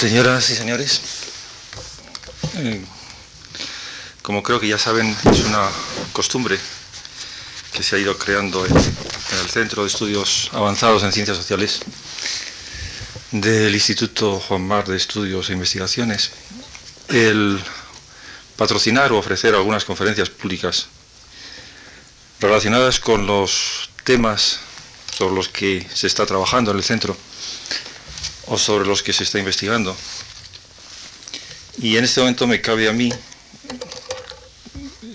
Señoras 0.00 0.48
y 0.48 0.56
señores, 0.56 1.02
eh, 2.56 2.82
como 4.22 4.42
creo 4.42 4.58
que 4.58 4.66
ya 4.66 4.78
saben, 4.78 5.14
es 5.30 5.40
una 5.40 5.68
costumbre 6.14 6.58
que 7.74 7.82
se 7.82 7.96
ha 7.96 7.98
ido 7.98 8.16
creando 8.16 8.64
en, 8.64 8.74
el 8.74 9.50
Centro 9.50 9.82
de 9.82 9.88
Estudios 9.88 10.48
Avanzados 10.54 11.02
en 11.02 11.12
Ciencias 11.12 11.36
Sociales 11.36 11.80
del 13.30 13.74
Instituto 13.74 14.40
Juan 14.40 14.66
Mar 14.66 14.88
de 14.88 14.96
Estudios 14.96 15.50
e 15.50 15.52
Investigaciones, 15.52 16.30
el 17.08 17.60
patrocinar 18.56 19.12
o 19.12 19.18
ofrecer 19.18 19.54
algunas 19.54 19.84
conferencias 19.84 20.30
públicas 20.30 20.86
relacionadas 22.40 23.00
con 23.00 23.26
los 23.26 23.90
temas 24.04 24.60
sobre 25.12 25.34
los 25.34 25.50
que 25.50 25.86
se 25.92 26.06
está 26.06 26.24
trabajando 26.24 26.70
en 26.70 26.78
el 26.78 26.84
centro 26.84 27.14
o 28.50 28.58
sobre 28.58 28.86
los 28.86 29.02
que 29.02 29.12
se 29.12 29.22
está 29.22 29.38
investigando. 29.38 29.96
Y 31.78 31.96
en 31.96 32.04
este 32.04 32.20
momento 32.20 32.46
me 32.46 32.60
cabe 32.60 32.88
a 32.88 32.92
mí 32.92 33.10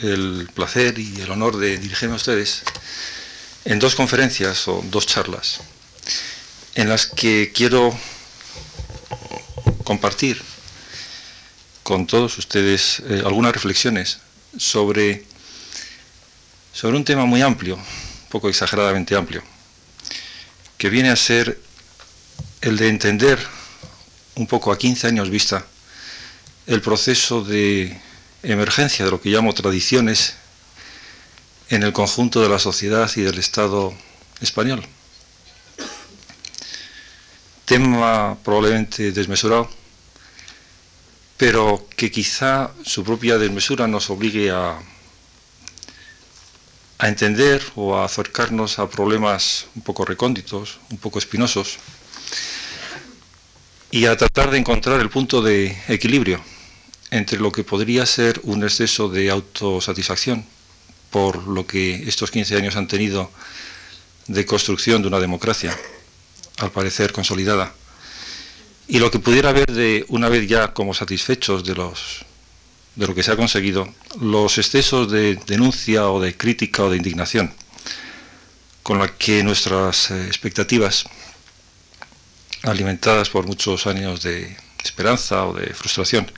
el 0.02 0.50
placer 0.54 0.98
y 0.98 1.22
el 1.22 1.30
honor 1.30 1.58
de 1.58 1.78
dirigirme 1.78 2.14
a 2.14 2.18
ustedes 2.18 2.64
en 3.66 3.80
dos 3.80 3.96
conferencias 3.96 4.68
o 4.68 4.84
dos 4.90 5.06
charlas 5.06 5.60
en 6.76 6.90
las 6.90 7.08
que 7.08 7.52
quiero 7.54 7.98
compartir 9.84 10.42
con 11.84 12.08
todos 12.08 12.38
ustedes 12.38 13.02
eh, 13.08 13.22
algunas 13.26 13.54
reflexiones 13.54 14.20
sobre, 14.58 15.24
sobre 16.74 16.98
un 16.98 17.06
tema 17.06 17.26
muy 17.26 17.42
amplio, 17.42 17.76
un 17.76 18.30
poco 18.30 18.50
exageradamente 18.50 19.16
amplio, 19.16 19.44
que 20.78 20.90
viene 20.90 21.10
a 21.10 21.16
ser 21.16 21.65
el 22.62 22.78
de 22.78 22.90
entender 22.90 23.40
un 24.36 24.48
poco 24.48 24.72
a 24.72 24.78
15 24.78 25.08
años 25.08 25.30
vista 25.30 25.66
el 26.68 26.82
proceso 26.82 27.44
de 27.44 28.00
emergencia 28.44 29.06
de 29.06 29.12
lo 29.12 29.22
que 29.22 29.30
llamo 29.30 29.54
tradiciones 29.54 30.36
en 31.70 31.84
el 31.84 31.94
conjunto 31.94 32.42
de 32.42 32.50
la 32.50 32.60
sociedad 32.60 33.10
y 33.16 33.22
del 33.22 33.38
Estado 33.38 33.94
español. 34.42 34.86
Tema 37.66 38.38
probablemente 38.44 39.12
desmesurado, 39.12 39.70
pero 41.38 41.88
que 41.96 42.12
quizá 42.12 42.72
su 42.84 43.04
propia 43.04 43.38
desmesura 43.38 43.88
nos 43.88 44.10
obligue 44.10 44.52
a, 44.52 44.80
a 47.00 47.08
entender 47.08 47.64
o 47.76 47.98
a 47.98 48.06
acercarnos 48.06 48.80
a 48.80 48.90
problemas 48.90 49.66
un 49.76 49.82
poco 49.82 50.06
recónditos, 50.06 50.80
un 50.92 50.98
poco 50.98 51.20
espinosos, 51.20 51.80
y 53.96 54.08
a 54.08 54.18
tratar 54.18 54.52
de 54.52 54.58
encontrar 54.58 55.00
el 55.00 55.10
punto 55.10 55.42
de 55.42 55.74
equilibrio 55.88 56.42
entre 57.12 57.40
lo 57.40 57.50
que 57.50 57.64
podría 57.64 58.06
ser 58.06 58.42
un 58.44 58.62
exceso 58.62 59.08
de 59.08 59.30
autosatisfacción 59.30 60.44
por 61.12 61.48
lo 61.48 61.66
que 61.66 62.04
estos 62.06 62.30
15 62.30 62.58
años 62.58 62.76
han 62.76 62.90
tenido 62.90 63.32
de 64.28 64.46
construcción 64.46 65.02
de 65.02 65.08
una 65.08 65.22
democracia, 65.22 65.74
al 66.58 66.72
parecer 66.72 67.14
consolidada, 67.14 67.74
y 68.90 69.00
lo 69.00 69.10
que 69.12 69.20
pudiera 69.20 69.52
haber 69.52 69.72
de, 69.72 70.04
una 70.10 70.28
vez 70.28 70.46
ya 70.46 70.74
como 70.74 70.94
satisfechos 70.94 71.64
de, 71.64 71.76
los, 71.76 72.26
de 72.98 73.08
lo 73.08 73.16
que 73.16 73.24
se 73.24 73.32
ha 73.32 73.38
conseguido, 73.38 73.88
los 74.20 74.58
excesos 74.58 75.10
de 75.10 75.40
denuncia 75.48 76.10
o 76.10 76.20
de 76.20 76.36
crítica 76.36 76.84
o 76.84 76.90
de 76.90 76.98
indignación, 76.98 77.54
con 78.84 79.00
la 79.00 79.08
que 79.08 79.42
nuestras 79.42 80.12
eh, 80.12 80.28
expectativas 80.28 81.06
alimentadas 82.66 83.30
por 83.30 83.46
muchos 83.46 83.88
años 83.88 84.22
de 84.24 84.56
esperanza 84.84 85.46
o 85.46 85.54
de 85.54 85.74
frustración, 85.74 86.30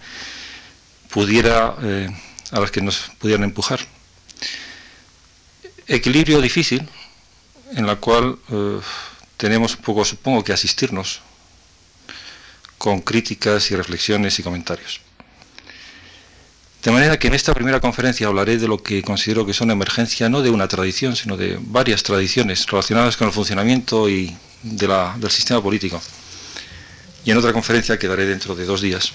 pudiera, 1.10 1.76
eh, 1.82 2.10
a 2.52 2.60
las 2.60 2.72
que 2.72 2.82
nos 2.82 3.12
pudieran 3.18 3.44
empujar. 3.44 3.80
Equilibrio 5.88 6.42
difícil, 6.42 6.88
en 7.76 7.86
la 7.86 7.96
cual 7.96 8.38
eh, 8.52 8.80
tenemos 9.38 9.76
un 9.76 9.82
poco, 9.82 10.06
supongo 10.06 10.44
que 10.44 10.54
asistirnos 10.54 11.22
con 12.78 13.02
críticas 13.02 13.72
y 13.72 13.76
reflexiones 13.76 14.38
y 14.40 14.44
comentarios. 14.44 15.02
De 16.84 16.92
manera 16.92 17.18
que 17.18 17.28
en 17.28 17.34
esta 17.34 17.54
primera 17.54 17.82
conferencia 17.82 18.28
hablaré 18.28 18.58
de 18.58 18.68
lo 18.68 18.82
que 18.82 19.02
considero 19.02 19.46
que 19.46 19.54
una 19.62 19.74
emergencia 19.74 20.30
no 20.30 20.42
de 20.42 20.52
una 20.52 20.68
tradición, 20.68 21.16
sino 21.16 21.36
de 21.36 21.58
varias 21.60 22.04
tradiciones 22.04 22.66
relacionadas 22.68 23.18
con 23.18 23.28
el 23.28 23.34
funcionamiento 23.34 24.08
y 24.10 24.38
del 24.76 25.32
sistema 25.32 25.62
político. 25.62 26.02
Y 27.26 27.32
en 27.32 27.38
otra 27.38 27.54
conferencia 27.54 27.98
que 28.00 28.08
daré 28.08 28.26
dentro 28.26 28.56
de 28.56 28.66
dos 28.66 28.82
días, 28.82 29.12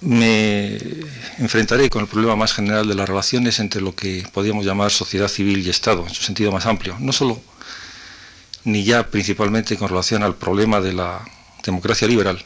me 0.00 0.78
enfrentaré 1.38 1.88
con 1.88 2.02
el 2.02 2.08
problema 2.08 2.34
más 2.34 2.52
general 2.52 2.88
de 2.88 2.94
las 2.94 3.08
relaciones 3.08 3.60
entre 3.60 3.80
lo 3.80 3.94
que 3.94 4.26
podríamos 4.32 4.64
llamar 4.64 4.90
sociedad 4.90 5.28
civil 5.28 5.64
y 5.64 5.70
Estado, 5.70 6.04
en 6.06 6.12
su 6.12 6.22
sentido 6.22 6.50
más 6.50 6.66
amplio. 6.66 6.96
No 6.98 7.12
solo, 7.12 7.40
ni 8.64 8.84
ya 8.84 9.08
principalmente 9.10 9.76
con 9.76 9.88
relación 9.88 10.22
al 10.22 10.34
problema 10.36 10.80
de 10.80 10.92
la 10.92 11.24
democracia 11.62 12.08
liberal, 12.08 12.44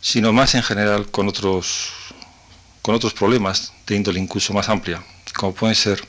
sino 0.00 0.32
más 0.32 0.54
en 0.54 0.62
general 0.62 1.10
con 1.10 1.28
otros, 1.28 1.90
con 2.82 2.94
otros 2.94 3.14
problemas 3.14 3.72
de 3.86 3.96
índole 3.96 4.20
incluso 4.20 4.52
más 4.52 4.68
amplia, 4.68 5.02
como 5.34 5.54
pueden 5.54 5.74
ser 5.74 6.06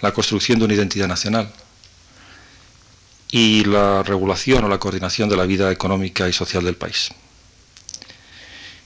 la 0.00 0.12
construcción 0.12 0.58
de 0.58 0.64
una 0.64 0.74
identidad 0.74 1.08
nacional, 1.08 1.52
y 3.30 3.64
la 3.64 4.02
regulación 4.02 4.64
o 4.64 4.68
la 4.68 4.78
coordinación 4.78 5.28
de 5.28 5.36
la 5.36 5.44
vida 5.44 5.70
económica 5.70 6.28
y 6.28 6.32
social 6.32 6.64
del 6.64 6.76
país. 6.76 7.10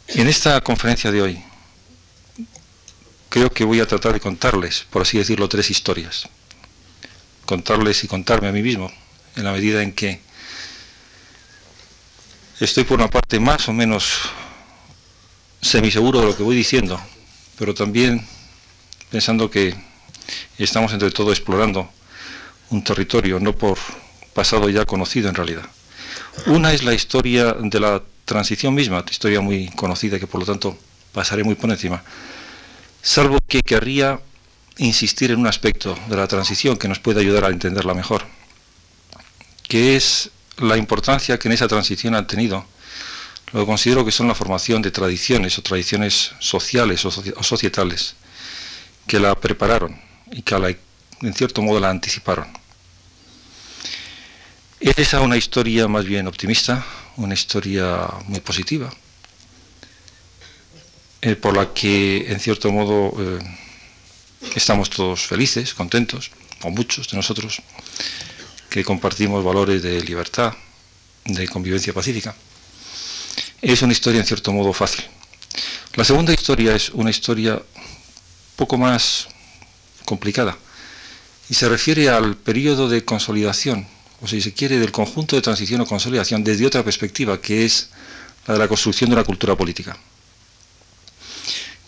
En 0.09 0.29
esta 0.29 0.61
conferencia 0.61 1.11
de 1.11 1.23
hoy 1.23 1.43
creo 3.29 3.51
que 3.51 3.65
voy 3.65 3.81
a 3.81 3.87
tratar 3.87 4.13
de 4.13 4.21
contarles, 4.21 4.85
por 4.91 5.03
así 5.03 5.17
decirlo, 5.17 5.49
tres 5.49 5.71
historias. 5.71 6.29
Contarles 7.47 8.05
y 8.05 8.09
contarme 8.09 8.49
a 8.49 8.53
mí 8.53 8.63
mismo, 8.63 8.93
en 9.37 9.45
la 9.45 9.53
medida 9.53 9.83
en 9.83 9.93
que 9.93 10.21
estoy 12.61 12.85
por 12.85 12.99
una 12.99 13.09
parte 13.09 13.41
más 13.41 13.69
o 13.69 13.73
menos 13.73 14.19
semiseguro 15.61 16.21
de 16.21 16.27
lo 16.27 16.37
que 16.37 16.43
voy 16.43 16.57
diciendo, 16.57 17.01
pero 17.59 17.73
también 17.73 18.27
pensando 19.11 19.51
que 19.51 19.75
estamos 20.59 20.93
entre 20.93 21.11
todo 21.11 21.31
explorando 21.33 21.91
un 22.71 22.85
territorio, 22.85 23.41
no 23.41 23.55
por 23.55 23.79
pasado 24.35 24.69
ya 24.69 24.85
conocido 24.85 25.29
en 25.29 25.35
realidad. 25.35 25.65
Una 26.47 26.73
es 26.73 26.83
la 26.83 26.95
historia 26.95 27.55
de 27.59 27.81
la 27.81 28.03
transición 28.25 28.75
misma, 28.75 29.05
historia 29.11 29.41
muy 29.41 29.69
conocida 29.71 30.19
que 30.19 30.27
por 30.27 30.41
lo 30.41 30.47
tanto 30.47 30.77
pasaré 31.13 31.45
muy 31.45 31.55
por 31.55 31.71
encima, 31.71 32.03
salvo 33.03 33.39
que 33.47 33.61
querría 33.61 34.21
insistir 34.79 35.31
en 35.31 35.41
un 35.41 35.47
aspecto 35.47 35.99
de 36.09 36.17
la 36.17 36.27
transición 36.27 36.77
que 36.77 36.89
nos 36.89 36.99
puede 36.99 37.21
ayudar 37.21 37.45
a 37.45 37.49
entenderla 37.49 37.95
mejor, 37.95 38.25
que 39.69 39.97
es 39.97 40.31
la 40.59 40.77
importancia 40.77 41.39
que 41.39 41.49
en 41.49 41.53
esa 41.53 41.69
transición 41.69 42.15
han 42.15 42.27
tenido 42.27 42.65
lo 43.53 43.61
que 43.61 43.67
considero 43.67 44.05
que 44.05 44.13
son 44.13 44.29
la 44.29 44.35
formación 44.35 44.81
de 44.81 44.91
tradiciones 44.91 45.59
o 45.59 45.63
tradiciones 45.63 46.33
sociales 46.39 47.05
o, 47.05 47.11
societales 47.11 48.15
que 49.07 49.21
la 49.21 49.35
prepararon 49.35 50.01
y 50.31 50.43
que 50.43 50.79
en 51.21 51.35
cierto 51.35 51.61
modo 51.61 51.79
la 51.79 51.91
anticiparon. 51.91 52.62
Es 54.85 55.13
una 55.13 55.37
historia 55.37 55.87
más 55.87 56.05
bien 56.05 56.27
optimista, 56.27 56.85
una 57.17 57.35
historia 57.35 58.05
muy 58.27 58.41
positiva, 58.41 58.93
eh, 61.21 61.37
por 61.37 61.57
la 61.57 61.73
que 61.73 62.27
en 62.29 62.41
cierto 62.41 62.73
modo 62.73 63.15
eh, 63.17 63.39
estamos 64.57 64.91
todos 64.91 65.25
felices, 65.25 65.73
contentos, 65.73 66.33
o 66.63 66.71
muchos 66.71 67.09
de 67.09 67.17
nosotros, 67.17 67.63
que 68.69 68.83
compartimos 68.83 69.45
valores 69.45 69.85
de 69.85 70.01
libertad, 70.03 70.53
de 71.27 71.47
convivencia 71.47 71.93
pacífica. 71.93 72.35
Es 73.61 73.83
una 73.83 73.93
historia 73.93 74.21
en 74.21 74.27
cierto 74.27 74.53
modo 74.53 74.73
fácil. 74.73 75.05
La 75.95 76.03
segunda 76.03 76.33
historia 76.33 76.75
es 76.75 76.91
una 76.91 77.11
historia 77.11 77.63
poco 78.57 78.77
más 78.77 79.29
complicada 80.05 80.59
y 81.49 81.55
se 81.55 81.69
refiere 81.69 82.09
al 82.09 82.37
periodo 82.37 82.89
de 82.89 83.05
consolidación 83.05 83.87
o 84.23 84.29
si 84.29 84.41
se 84.41 84.55
quiere, 84.55 84.79
del 84.79 84.93
conjunto 84.93 85.35
de 85.35 85.43
transición 85.43 85.81
o 85.81 85.87
consolidación 85.87 86.45
desde 86.45 86.65
otra 86.65 86.85
perspectiva, 86.85 87.41
que 87.41 87.65
es 87.65 87.91
la 88.47 88.55
de 88.55 88.61
la 88.61 88.69
construcción 88.69 89.11
de 89.11 89.17
una 89.17 89.25
cultura 89.25 89.57
política. 89.57 89.99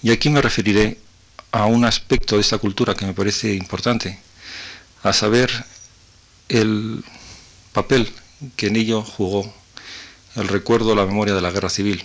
Y 0.02 0.10
aquí 0.10 0.28
me 0.28 0.42
referiré 0.42 0.98
a 1.52 1.66
un 1.66 1.84
aspecto 1.84 2.34
de 2.34 2.40
esta 2.40 2.58
cultura 2.58 2.94
que 2.94 3.06
me 3.06 3.14
parece 3.14 3.54
importante, 3.54 4.19
a 5.04 5.12
saber 5.12 5.48
el 6.48 7.04
papel 7.72 8.10
que 8.56 8.66
en 8.66 8.76
ello 8.76 9.02
jugó 9.02 9.54
el 10.34 10.48
recuerdo, 10.48 10.96
la 10.96 11.06
memoria 11.06 11.34
de 11.34 11.40
la 11.40 11.52
guerra 11.52 11.70
civil. 11.70 12.04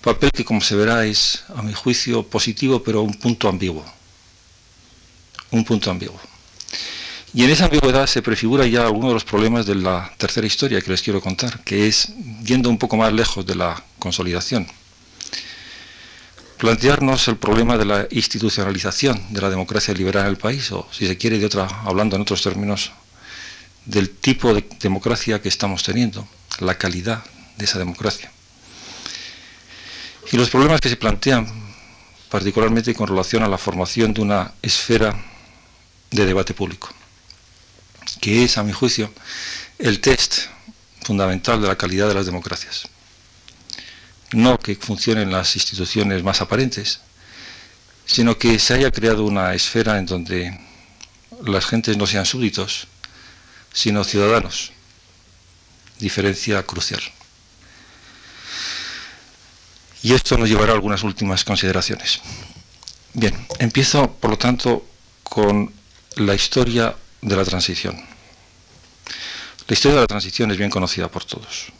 Papel 0.00 0.30
que, 0.32 0.44
como 0.44 0.62
se 0.62 0.74
verá, 0.74 1.04
es, 1.04 1.44
a 1.54 1.62
mi 1.62 1.74
juicio, 1.74 2.22
positivo, 2.26 2.82
pero 2.82 3.02
un 3.02 3.14
punto 3.14 3.48
ambiguo. 3.48 3.84
Un 5.50 5.64
punto 5.64 5.90
ambiguo. 5.90 6.18
Y 7.34 7.42
en 7.42 7.50
esa 7.50 7.64
ambigüedad 7.64 8.06
se 8.06 8.22
prefigura 8.22 8.64
ya 8.64 8.86
alguno 8.86 9.08
de 9.08 9.14
los 9.14 9.24
problemas 9.24 9.66
de 9.66 9.74
la 9.74 10.12
tercera 10.18 10.46
historia 10.46 10.80
que 10.80 10.92
les 10.92 11.02
quiero 11.02 11.20
contar, 11.20 11.64
que 11.64 11.88
es 11.88 12.12
yendo 12.44 12.70
un 12.70 12.78
poco 12.78 12.96
más 12.96 13.12
lejos 13.12 13.44
de 13.44 13.56
la 13.56 13.82
consolidación. 13.98 14.68
Plantearnos 16.58 17.26
el 17.26 17.36
problema 17.36 17.76
de 17.76 17.86
la 17.86 18.06
institucionalización 18.12 19.20
de 19.30 19.40
la 19.40 19.50
democracia 19.50 19.92
liberal 19.92 20.26
en 20.26 20.30
el 20.30 20.36
país, 20.36 20.70
o 20.70 20.86
si 20.92 21.08
se 21.08 21.18
quiere, 21.18 21.40
de 21.40 21.46
otra, 21.46 21.66
hablando 21.84 22.14
en 22.14 22.22
otros 22.22 22.40
términos, 22.40 22.92
del 23.84 24.10
tipo 24.10 24.54
de 24.54 24.64
democracia 24.78 25.42
que 25.42 25.48
estamos 25.48 25.82
teniendo, 25.82 26.28
la 26.60 26.78
calidad 26.78 27.24
de 27.58 27.64
esa 27.64 27.80
democracia. 27.80 28.30
Y 30.30 30.36
los 30.36 30.50
problemas 30.50 30.80
que 30.80 30.88
se 30.88 30.96
plantean, 30.96 31.48
particularmente 32.30 32.94
con 32.94 33.08
relación 33.08 33.42
a 33.42 33.48
la 33.48 33.58
formación 33.58 34.14
de 34.14 34.20
una 34.20 34.52
esfera 34.62 35.20
de 36.12 36.26
debate 36.26 36.54
público, 36.54 36.90
que 38.20 38.44
es, 38.44 38.58
a 38.58 38.62
mi 38.62 38.72
juicio, 38.72 39.12
el 39.78 40.00
test 40.00 40.48
fundamental 41.02 41.60
de 41.60 41.68
la 41.68 41.76
calidad 41.76 42.08
de 42.08 42.14
las 42.14 42.26
democracias. 42.26 42.88
No 44.32 44.58
que 44.58 44.76
funcionen 44.76 45.30
las 45.30 45.54
instituciones 45.54 46.22
más 46.22 46.40
aparentes, 46.40 47.00
sino 48.06 48.38
que 48.38 48.58
se 48.58 48.74
haya 48.74 48.90
creado 48.90 49.24
una 49.24 49.54
esfera 49.54 49.98
en 49.98 50.06
donde 50.06 50.58
las 51.44 51.66
gentes 51.66 51.96
no 51.96 52.06
sean 52.06 52.26
súbditos, 52.26 52.86
sino 53.72 54.04
ciudadanos. 54.04 54.72
Diferencia 55.98 56.62
crucial. 56.64 57.00
Y 60.02 60.12
esto 60.12 60.36
nos 60.36 60.48
llevará 60.48 60.72
a 60.72 60.74
algunas 60.74 61.02
últimas 61.02 61.44
consideraciones. 61.44 62.20
Bien, 63.14 63.34
empiezo, 63.58 64.12
por 64.12 64.30
lo 64.30 64.38
tanto, 64.38 64.86
con 65.22 65.72
la 66.16 66.34
historia 66.34 66.94
de 67.24 67.36
la 67.36 67.44
transición. 67.44 67.96
La 69.66 69.72
historia 69.72 69.96
de 69.96 70.02
la 70.02 70.06
transición 70.06 70.50
es 70.50 70.58
bien 70.58 70.70
conocida 70.70 71.08
por 71.08 71.24
todos. 71.24 71.72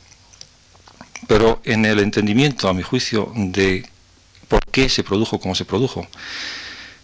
Pero 1.29 1.61
en 1.64 1.85
el 1.85 2.00
entendimiento, 2.00 2.69
a 2.69 2.75
mi 2.75 2.82
juicio, 2.82 3.31
de 3.35 3.87
por 4.49 4.64
qué 4.70 4.88
se 4.88 5.05
produjo 5.05 5.38
como 5.38 5.55
se 5.55 5.64
produjo, 5.64 6.06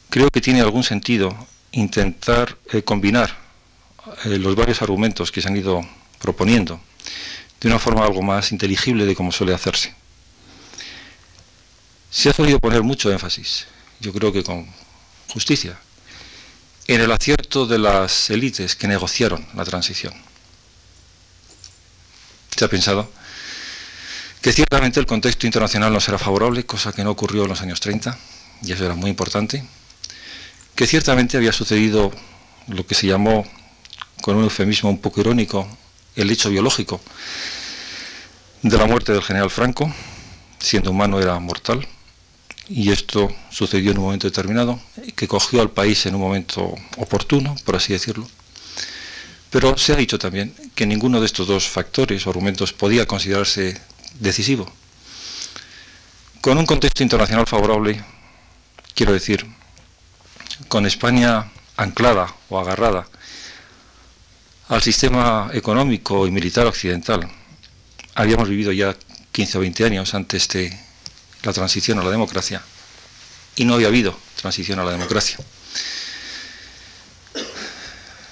creo 0.09 0.31
que 0.31 0.41
tiene 0.41 0.61
algún 0.61 0.83
sentido 0.83 1.37
intentar 1.73 2.57
eh, 2.73 2.83
combinar 2.83 3.37
eh, 4.25 4.39
los 4.39 4.57
varios 4.57 4.81
argumentos 4.83 5.31
que 5.31 5.41
se 5.41 5.49
han 5.49 5.57
ido 5.57 5.83
proponiendo 6.19 6.81
de 7.61 7.69
una 7.69 7.79
forma 7.79 8.05
algo 8.05 8.23
más 8.23 8.53
inteligible 8.53 9.05
de 9.05 9.15
cómo 9.15 9.33
suele 9.33 9.55
hacerse. 9.55 9.95
Se 12.11 12.31
ha 12.31 12.33
solido 12.33 12.59
poner 12.59 12.83
mucho 12.83 13.13
énfasis, 13.13 13.67
yo 14.01 14.13
creo 14.13 14.33
que 14.33 14.43
con 14.43 14.67
justicia, 15.29 15.79
en 16.95 17.01
el 17.01 17.13
acierto 17.13 17.67
de 17.67 17.79
las 17.79 18.31
élites 18.31 18.75
que 18.75 18.89
negociaron 18.89 19.47
la 19.55 19.65
transición. 19.65 20.13
Se 22.57 22.65
ha 22.65 22.69
pensado 22.69 23.09
que 24.43 24.53
ciertamente 24.53 24.99
el 24.99 25.07
contexto 25.07 25.47
internacional 25.47 25.93
no 25.93 26.01
será 26.01 26.19
favorable, 26.19 26.67
cosa 26.67 26.93
que 26.93 27.05
no 27.05 27.13
ocurrió 27.13 27.45
en 27.45 27.51
los 27.51 27.63
años 27.63 27.79
30, 27.79 28.19
y 28.63 28.73
eso 28.73 28.85
era 28.85 28.97
muy 28.97 29.09
importante, 29.09 29.65
que 30.75 30.89
ciertamente 30.89 31.37
había 31.37 31.53
sucedido 31.53 32.11
lo 32.67 32.85
que 32.85 32.97
se 32.97 33.07
llamó, 33.07 33.47
con 34.21 34.35
un 34.37 34.43
eufemismo 34.43 34.91
un 34.91 35.01
poco 35.01 35.21
irónico, 35.21 35.69
el 36.17 36.29
hecho 36.29 36.51
biológico 36.51 37.01
de 38.63 38.77
la 38.77 38.87
muerte 38.87 39.13
del 39.13 39.23
general 39.23 39.51
Franco, 39.51 39.95
siendo 40.59 40.91
humano 40.91 41.21
era 41.21 41.39
mortal, 41.39 41.87
y 42.71 42.93
esto 42.93 43.29
sucedió 43.51 43.91
en 43.91 43.99
un 43.99 44.05
momento 44.05 44.29
determinado, 44.29 44.81
que 45.17 45.27
cogió 45.27 45.61
al 45.61 45.73
país 45.73 46.07
en 46.07 46.15
un 46.15 46.21
momento 46.21 46.73
oportuno, 46.99 47.57
por 47.65 47.75
así 47.75 47.93
decirlo. 47.93 48.29
Pero 49.51 49.77
se 49.77 49.93
ha 49.93 49.97
dicho 49.97 50.21
también 50.21 50.55
que 50.77 50.87
ninguno 50.87 51.19
de 51.19 51.27
estos 51.27 51.49
dos 51.49 51.67
factores 51.67 52.25
o 52.25 52.31
argumentos 52.31 52.73
podía 52.73 53.07
considerarse 53.07 53.81
decisivo. 54.21 54.71
Con 56.41 56.59
un 56.59 56.65
contexto 56.65 57.03
internacional 57.03 57.49
favorable, 57.49 58.05
quiero 58.95 59.13
decir, 59.13 59.45
con 60.69 60.87
España 60.87 61.51
anclada 61.77 62.33
o 62.51 62.61
agarrada 62.61 63.09
al 64.69 64.81
sistema 64.81 65.51
económico 65.53 66.25
y 66.29 66.31
militar 66.31 66.69
occidental, 66.69 67.29
habíamos 68.15 68.49
vivido 68.49 68.71
ya 68.71 68.95
15 69.33 69.59
o 69.59 69.61
20 69.63 69.85
años 69.85 70.15
antes 70.15 70.47
de 70.49 70.90
la 71.43 71.53
transición 71.53 71.99
a 71.99 72.05
la 72.05 72.11
democracia 72.11 72.63
y 73.57 73.65
no 73.65 73.75
había 73.75 73.89
habido 73.89 74.17
transición 74.37 74.79
a 74.79 74.85
la 74.85 74.93
democracia. 74.93 75.39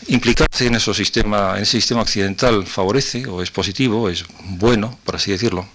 Implicarse 0.09 0.67
en, 0.67 0.75
ese 0.77 0.95
sistema, 0.95 1.55
occidental 2.01 2.67
favorece 2.67 3.27
o 3.27 3.43
es 3.43 3.51
positivo, 3.51 4.09
es 4.09 4.25
bueno, 4.41 4.99
por 5.05 5.17
así 5.17 5.31
decirlo, 5.31 5.69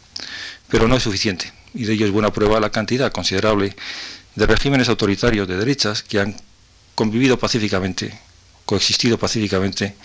pero 0.70 0.88
no 0.88 0.96
es 0.96 1.04
suficiente. 1.04 1.54
Y 1.76 1.86
de 1.86 1.94
ello 1.94 2.08
es 2.08 2.12
buena 2.12 2.34
prueba 2.34 2.60
la 2.60 2.72
cantidad 2.72 3.12
considerable 3.12 3.76
de 4.34 4.48
regímenes 4.48 4.90
autoritarios 4.90 5.48
de 5.48 5.58
derechas 5.58 6.02
que 6.02 6.20
han 6.20 6.36
convivido 6.96 7.38
pacíficamente, 7.38 8.20
coexistido 8.66 9.20
pacíficamente 9.20 9.96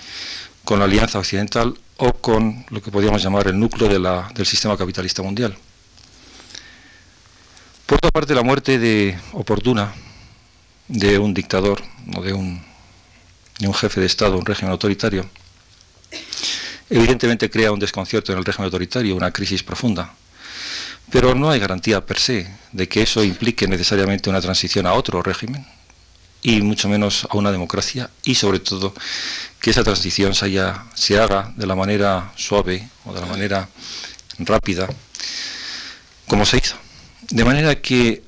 con 0.65 0.79
la 0.79 0.85
Alianza 0.85 1.19
Occidental 1.19 1.79
o 1.97 2.13
con 2.13 2.67
lo 2.69 2.83
que 2.83 2.91
podríamos 2.91 3.23
llamar 3.23 3.49
el 3.49 3.59
núcleo 3.59 3.89
del 3.89 4.47
sistema 4.47 4.77
capitalista 4.77 5.23
mundial. 5.23 5.57
Por 7.89 7.97
otra 7.97 8.11
parte, 8.11 8.35
la 8.35 8.43
muerte 8.43 9.19
oportuna 9.33 9.95
de 10.89 11.19
un 11.19 11.33
dictador 11.33 11.83
o 12.15 12.21
de 12.21 12.35
un, 12.35 12.63
de 13.59 13.73
jefe 13.73 14.01
de 14.01 14.07
Estado, 14.07 14.37
un 14.37 14.45
régimen 14.45 14.73
autoritario, 14.73 15.25
evidentemente 16.91 17.49
crea 17.49 17.73
un 17.73 17.79
desconcierto 17.79 18.31
en 18.31 18.41
el 18.41 18.45
régimen 18.45 18.67
autoritario, 18.67 19.17
una 19.17 19.31
crisis 19.31 19.63
profunda. 19.63 20.13
Pero 21.11 21.35
no 21.35 21.49
hay 21.49 21.61
garantía 21.61 22.05
per 22.05 22.19
se 22.19 22.55
de 22.73 22.87
que 22.89 23.01
eso 23.01 23.25
implique 23.25 23.67
necesariamente 23.67 24.29
una 24.29 24.43
transición 24.43 24.85
a 24.85 24.93
otro 24.93 25.23
régimen, 25.23 25.67
y 26.43 26.61
mucho 26.61 26.91
menos 26.91 27.27
a 27.31 27.39
una 27.39 27.51
democracia, 27.51 28.11
y 28.23 28.35
sobre 28.35 28.59
todo 28.61 28.93
que 29.63 29.71
esa 29.71 29.83
transición 29.83 30.35
se, 30.35 30.63
se 30.93 31.19
haga 31.19 31.55
de 31.57 31.67
la 31.67 31.75
manera 31.75 32.33
suave 32.37 32.87
o 33.07 33.15
de 33.15 33.21
la 33.23 33.27
manera 33.27 33.67
rápida, 34.41 34.87
como 36.27 36.45
se 36.45 36.59
hizo. 36.59 36.88
De 37.31 37.45
manera 37.45 37.81
que 37.81 38.23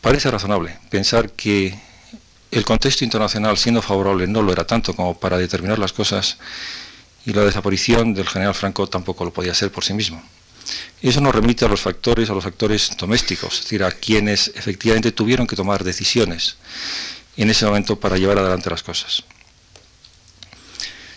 parece 0.00 0.30
razonable 0.30 0.78
pensar 0.90 1.30
que 1.32 1.78
el 2.50 2.64
contexto 2.64 3.04
internacional, 3.04 3.56
siendo 3.56 3.80
favorable, 3.80 4.26
no 4.26 4.42
lo 4.42 4.52
era 4.52 4.66
tanto 4.66 4.94
como 4.94 5.18
para 5.18 5.38
determinar 5.38 5.78
las 5.78 5.92
cosas 5.92 6.36
y 7.24 7.32
la 7.32 7.44
desaparición 7.44 8.12
del 8.12 8.28
general 8.28 8.54
Franco 8.54 8.86
tampoco 8.88 9.24
lo 9.24 9.32
podía 9.32 9.54
ser 9.54 9.70
por 9.70 9.84
sí 9.84 9.94
mismo. 9.94 10.22
Eso 11.00 11.20
nos 11.20 11.34
remite 11.34 11.64
a 11.64 11.68
los 11.68 11.80
factores, 11.80 12.28
a 12.28 12.34
los 12.34 12.44
factores 12.44 12.90
domésticos, 12.98 13.54
es 13.54 13.62
decir, 13.62 13.84
a 13.84 13.90
quienes 13.90 14.52
efectivamente 14.54 15.12
tuvieron 15.12 15.46
que 15.46 15.56
tomar 15.56 15.82
decisiones 15.84 16.56
en 17.36 17.48
ese 17.50 17.64
momento 17.64 17.98
para 17.98 18.18
llevar 18.18 18.38
adelante 18.38 18.68
las 18.68 18.82
cosas. 18.82 19.24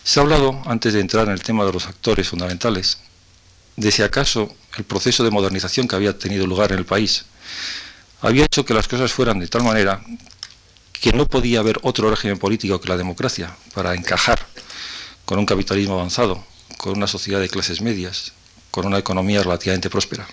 Se 0.03 0.19
ha 0.19 0.23
hablado, 0.23 0.61
antes 0.65 0.93
de 0.93 1.01
entrar 1.01 1.27
en 1.27 1.33
el 1.33 1.43
tema 1.43 1.65
de 1.65 1.73
los 1.73 1.87
actores 1.87 2.29
fundamentales, 2.29 2.99
de 3.75 3.91
si 3.91 4.03
acaso 4.03 4.55
el 4.77 4.83
proceso 4.83 5.23
de 5.23 5.31
modernización 5.31 5.87
que 5.87 5.95
había 5.95 6.17
tenido 6.17 6.47
lugar 6.47 6.71
en 6.71 6.79
el 6.79 6.85
país 6.85 7.25
había 8.21 8.45
hecho 8.45 8.65
que 8.65 8.73
las 8.73 8.87
cosas 8.87 9.11
fueran 9.11 9.39
de 9.39 9.47
tal 9.47 9.63
manera 9.63 10.01
que 10.93 11.11
no 11.11 11.25
podía 11.25 11.59
haber 11.59 11.79
otro 11.83 12.09
régimen 12.09 12.39
político 12.39 12.79
que 12.79 12.87
la 12.87 12.95
democracia 12.95 13.55
para 13.73 13.93
encajar 13.93 14.39
con 15.25 15.37
un 15.37 15.45
capitalismo 15.45 15.95
avanzado, 15.95 16.43
con 16.77 16.95
una 16.95 17.07
sociedad 17.07 17.41
de 17.41 17.49
clases 17.49 17.81
medias, 17.81 18.31
con 18.71 18.85
una 18.85 18.97
economía 18.97 19.43
relativamente 19.43 19.89
próspera. 19.89 20.25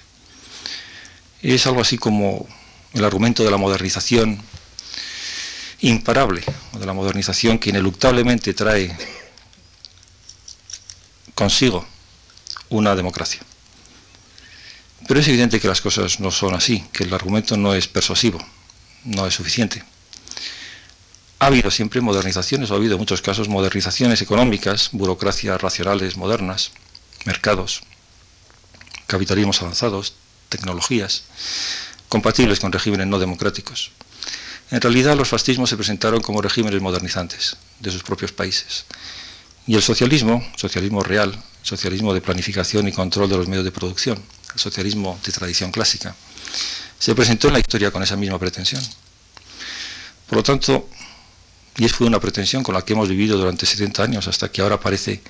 Es 1.43 1.67
algo 1.67 1.81
así 1.81 1.99
como 1.99 2.47
el 2.93 3.05
argumento 3.05 3.43
de 3.43 3.51
la 3.51 3.57
modernización 3.57 4.41
imparable, 5.81 6.43
de 6.79 6.87
la 6.87 6.93
modernización 6.93 7.59
que 7.59 7.71
ineluctablemente 7.71 8.55
trae 8.55 8.97
consigo 11.35 11.87
una 12.69 12.95
democracia. 12.95 13.41
Pero 15.07 15.21
es 15.21 15.29
evidente 15.29 15.61
que 15.61 15.69
las 15.69 15.81
cosas 15.81 16.21
no 16.21 16.31
son 16.31 16.55
así, 16.55 16.85
que 16.93 17.05
el 17.05 17.15
argumento 17.15 17.57
no 17.57 17.75
es 17.75 17.89
persuasivo, 17.89 18.39
no 19.05 19.27
es 19.27 19.35
suficiente. 19.35 19.83
Ha 21.39 21.47
habido 21.47 21.71
siempre 21.71 22.01
modernizaciones, 22.01 22.71
ha 22.71 22.75
habido 22.75 22.95
en 22.95 23.01
muchos 23.01 23.23
casos 23.23 23.49
modernizaciones 23.49 24.21
económicas, 24.21 24.91
burocracias 24.93 25.61
racionales 25.61 26.17
modernas, 26.17 26.71
mercados, 27.25 27.83
capitalismos 29.07 29.63
avanzados, 29.63 30.15
tecnologías, 30.51 31.23
compatibles 32.09 32.61
con 32.61 32.73
regímenes 32.73 33.07
no 33.07 33.19
democráticos. 33.19 33.91
En 34.71 34.81
realidad 34.81 35.17
los 35.17 35.29
fascismos 35.29 35.71
se 35.71 35.77
presentaron 35.77 36.21
como 36.21 36.43
regímenes 36.43 36.81
modernizantes 36.81 37.57
de 37.81 37.91
sus 37.91 38.03
propios 38.03 38.33
países. 38.33 38.85
Y 39.67 39.75
el 39.75 39.83
socialismo, 39.83 40.47
socialismo 40.57 41.03
real, 41.03 41.43
socialismo 41.63 42.15
de 42.15 42.21
planificación 42.21 42.87
y 42.87 42.93
control 42.93 43.31
de 43.31 43.37
los 43.39 43.49
medios 43.49 43.65
de 43.65 43.73
producción, 43.73 44.23
socialismo 44.57 45.19
de 45.25 45.33
tradición 45.33 45.71
clásica, 45.71 46.15
se 46.99 47.15
presentó 47.15 47.49
en 47.49 47.55
la 47.55 47.61
historia 47.61 47.91
con 47.91 48.03
esa 48.03 48.17
misma 48.17 48.39
pretensión. 48.39 48.83
Por 50.27 50.37
lo 50.37 50.43
tanto, 50.43 50.89
Y 51.77 51.85
es 51.87 51.93
fue 51.93 52.07
una 52.07 52.21
pretensión 52.21 52.63
con 52.63 52.75
la 52.75 52.83
que 52.83 52.93
hemos 52.93 53.09
vivido 53.09 53.39
durante 53.39 53.65
70 53.65 54.03
años, 54.03 54.29
hasta 54.29 54.51
que 54.51 54.61
ahora 54.61 54.79
parece 54.79 55.23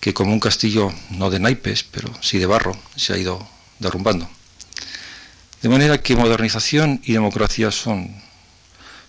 que 0.00 0.12
como 0.12 0.32
un 0.32 0.40
castillo, 0.40 0.92
no 1.10 1.30
de 1.30 1.38
naipes, 1.38 1.84
pero 1.84 2.12
sí 2.20 2.38
de 2.38 2.46
barro, 2.46 2.76
se 2.96 3.12
ha 3.12 3.18
ido 3.18 3.46
derrumbando. 3.78 4.28
De 5.62 5.68
manera 5.68 6.02
que 6.02 6.16
modernización 6.16 7.00
y 7.04 7.12
democracia 7.12 7.70
son, 7.70 8.10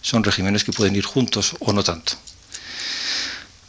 son 0.02 0.24
regímenes 0.24 0.64
que 0.64 0.74
pueden 0.74 0.96
ir 0.96 1.06
juntos 1.06 1.56
o 1.60 1.74
no 1.74 1.84
tanto. 1.84 2.14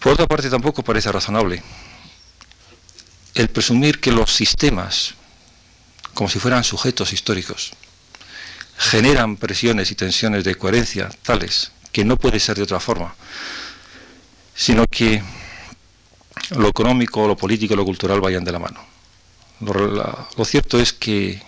Por 0.00 0.12
otra 0.12 0.26
parte, 0.26 0.50
tampoco 0.50 0.82
parece 0.82 1.10
razonable 1.12 1.62
el 3.34 3.48
presumir 3.48 4.00
que 4.00 4.12
los 4.12 4.34
sistemas, 4.34 5.14
como 6.14 6.28
si 6.28 6.38
fueran 6.38 6.64
sujetos 6.64 7.12
históricos, 7.12 7.72
generan 8.76 9.36
presiones 9.36 9.90
y 9.90 9.94
tensiones 9.94 10.44
de 10.44 10.54
coherencia 10.54 11.08
tales 11.22 11.72
que 11.92 12.04
no 12.04 12.16
puede 12.16 12.40
ser 12.40 12.56
de 12.56 12.62
otra 12.62 12.80
forma, 12.80 13.14
sino 14.54 14.86
que 14.86 15.22
lo 16.56 16.68
económico, 16.68 17.26
lo 17.26 17.36
político 17.36 17.74
y 17.74 17.76
lo 17.76 17.84
cultural 17.84 18.20
vayan 18.20 18.44
de 18.44 18.52
la 18.52 18.58
mano. 18.58 18.80
Lo, 19.60 20.44
cierto 20.44 20.80
es 20.80 20.92
que, 20.92 21.40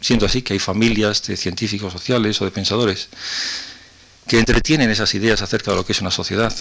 siendo 0.00 0.26
así, 0.26 0.42
que 0.42 0.54
hay 0.54 0.58
familias 0.58 1.22
de 1.22 1.36
científicos 1.36 1.92
sociales 1.92 2.40
o 2.40 2.44
de 2.44 2.50
pensadores 2.50 3.08
que 4.26 4.38
entretienen 4.38 4.90
esas 4.90 5.14
ideas 5.14 5.42
acerca 5.42 5.70
de 5.70 5.76
lo 5.76 5.86
que 5.86 5.92
es 5.92 6.00
una 6.00 6.10
sociedad 6.10 6.54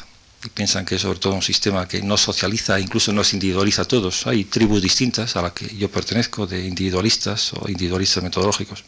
y 0.43 0.49
piensan 0.49 0.85
que 0.85 0.95
es 0.95 1.01
sobre 1.01 1.19
todo 1.19 1.33
un 1.33 1.41
sistema 1.41 1.87
que 1.87 2.01
no 2.01 2.17
socializa, 2.17 2.79
incluso 2.79 3.13
no 3.13 3.23
se 3.23 3.35
individualiza 3.37 3.83
a 3.83 3.85
todos. 3.85 4.27
Hay 4.27 4.45
tribus 4.45 4.81
distintas 4.81 5.35
a 5.35 5.41
las 5.41 5.53
que 5.53 5.73
yo 5.75 5.89
pertenezco, 5.89 6.45
de 6.45 6.65
individualistas 6.65 7.53
o 7.53 7.69
individualistas 7.69 8.23
metodológicos, 8.23 8.83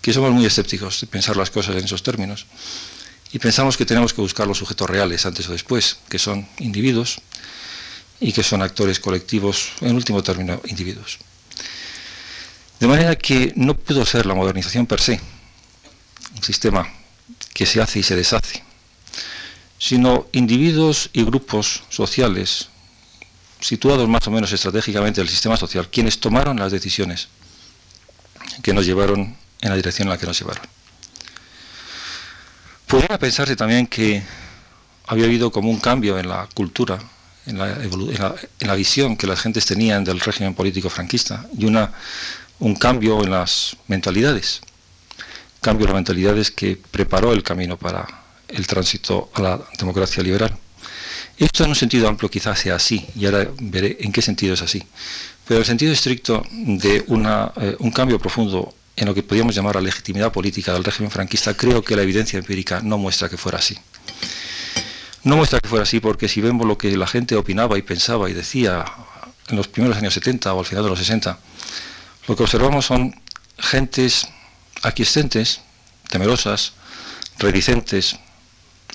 que 0.00 0.12
somos 0.12 0.32
muy 0.32 0.44
escépticos 0.44 1.00
de 1.00 1.06
pensar 1.06 1.36
las 1.36 1.50
cosas 1.50 1.76
en 1.76 1.84
esos 1.84 2.02
términos. 2.02 2.46
Y 3.32 3.38
pensamos 3.38 3.76
que 3.76 3.86
tenemos 3.86 4.12
que 4.12 4.20
buscar 4.20 4.46
los 4.46 4.58
sujetos 4.58 4.90
reales 4.90 5.24
antes 5.24 5.48
o 5.48 5.52
después, 5.52 5.98
que 6.08 6.18
son 6.18 6.46
individuos 6.58 7.20
y 8.20 8.32
que 8.32 8.42
son 8.42 8.60
actores 8.62 8.98
colectivos, 9.00 9.70
en 9.80 9.94
último 9.94 10.22
término, 10.22 10.60
individuos. 10.66 11.18
De 12.78 12.88
manera 12.88 13.14
que 13.16 13.52
no 13.56 13.74
pudo 13.74 14.04
ser 14.04 14.26
la 14.26 14.34
modernización 14.34 14.86
per 14.86 15.00
se, 15.00 15.20
un 16.34 16.42
sistema 16.42 16.88
que 17.54 17.64
se 17.64 17.80
hace 17.80 18.00
y 18.00 18.02
se 18.02 18.16
deshace, 18.16 18.71
sino 19.82 20.28
individuos 20.30 21.10
y 21.12 21.24
grupos 21.24 21.82
sociales 21.88 22.68
situados 23.58 24.08
más 24.08 24.24
o 24.28 24.30
menos 24.30 24.52
estratégicamente 24.52 25.20
en 25.20 25.26
el 25.26 25.28
sistema 25.28 25.56
social, 25.56 25.88
quienes 25.90 26.20
tomaron 26.20 26.56
las 26.56 26.70
decisiones 26.70 27.26
que 28.62 28.72
nos 28.72 28.86
llevaron 28.86 29.36
en 29.60 29.68
la 29.68 29.74
dirección 29.74 30.06
en 30.06 30.10
la 30.10 30.18
que 30.18 30.26
nos 30.26 30.38
llevaron. 30.38 30.62
Podría 32.86 33.18
pensarse 33.18 33.56
también 33.56 33.88
que 33.88 34.22
había 35.08 35.24
habido 35.24 35.50
como 35.50 35.68
un 35.68 35.80
cambio 35.80 36.16
en 36.16 36.28
la 36.28 36.48
cultura 36.54 37.00
en 37.46 37.58
la, 37.58 38.74
visión 38.76 39.16
que 39.16 39.26
las 39.26 39.40
gentes 39.40 39.66
tenían 39.66 40.04
del 40.04 40.20
régimen 40.20 40.54
político 40.54 40.90
franquista 40.90 41.44
y 41.58 41.64
una, 41.64 41.92
un 42.60 42.76
cambio 42.76 43.24
en 43.24 43.32
las 43.32 43.76
mentalidades, 43.88 44.60
cambio 45.60 45.86
en 45.86 45.92
las 45.92 45.96
mentalidades 45.96 46.52
que 46.52 46.76
preparó 46.76 47.32
el 47.32 47.42
camino 47.42 47.76
para 47.76 48.21
el 48.52 48.66
tránsito 48.66 49.30
a 49.34 49.42
la 49.42 49.60
democracia 49.78 50.22
liberal. 50.22 50.56
Esto 51.38 51.64
en 51.64 51.70
un 51.70 51.76
sentido 51.76 52.08
amplio 52.08 52.30
quizás 52.30 52.58
sea 52.58 52.76
así, 52.76 53.06
y 53.16 53.26
ahora 53.26 53.48
veré 53.60 53.96
en 54.00 54.12
qué 54.12 54.22
sentido 54.22 54.54
es 54.54 54.62
así. 54.62 54.82
Pero 55.46 55.60
el 55.60 55.66
sentido 55.66 55.92
estricto 55.92 56.42
de 56.50 56.98
eh, 56.98 57.76
un 57.78 57.90
cambio 57.90 58.18
profundo 58.18 58.74
en 58.94 59.06
lo 59.06 59.14
que 59.14 59.22
podríamos 59.22 59.54
llamar 59.54 59.74
la 59.76 59.80
legitimidad 59.80 60.32
política 60.32 60.72
del 60.72 60.84
régimen 60.84 61.10
franquista, 61.10 61.54
creo 61.54 61.82
que 61.82 61.96
la 61.96 62.02
evidencia 62.02 62.38
empírica 62.38 62.80
no 62.82 62.98
muestra 62.98 63.28
que 63.28 63.36
fuera 63.36 63.58
así. 63.58 63.76
No 65.24 65.36
muestra 65.36 65.60
que 65.60 65.68
fuera 65.68 65.84
así 65.84 66.00
porque 66.00 66.28
si 66.28 66.40
vemos 66.40 66.66
lo 66.66 66.76
que 66.76 66.96
la 66.96 67.06
gente 67.06 67.36
opinaba 67.36 67.78
y 67.78 67.82
pensaba 67.82 68.28
y 68.28 68.34
decía 68.34 68.84
en 69.48 69.56
los 69.56 69.68
primeros 69.68 69.96
años 69.96 70.14
70 70.14 70.52
o 70.52 70.60
al 70.60 70.66
final 70.66 70.84
de 70.84 70.90
los 70.90 70.98
60, 70.98 71.38
lo 72.28 72.36
que 72.36 72.42
observamos 72.42 72.86
son 72.86 73.20
gentes 73.58 74.28
aquiescentes, 74.82 75.60
temerosas, 76.08 76.72
reticentes, 77.38 78.16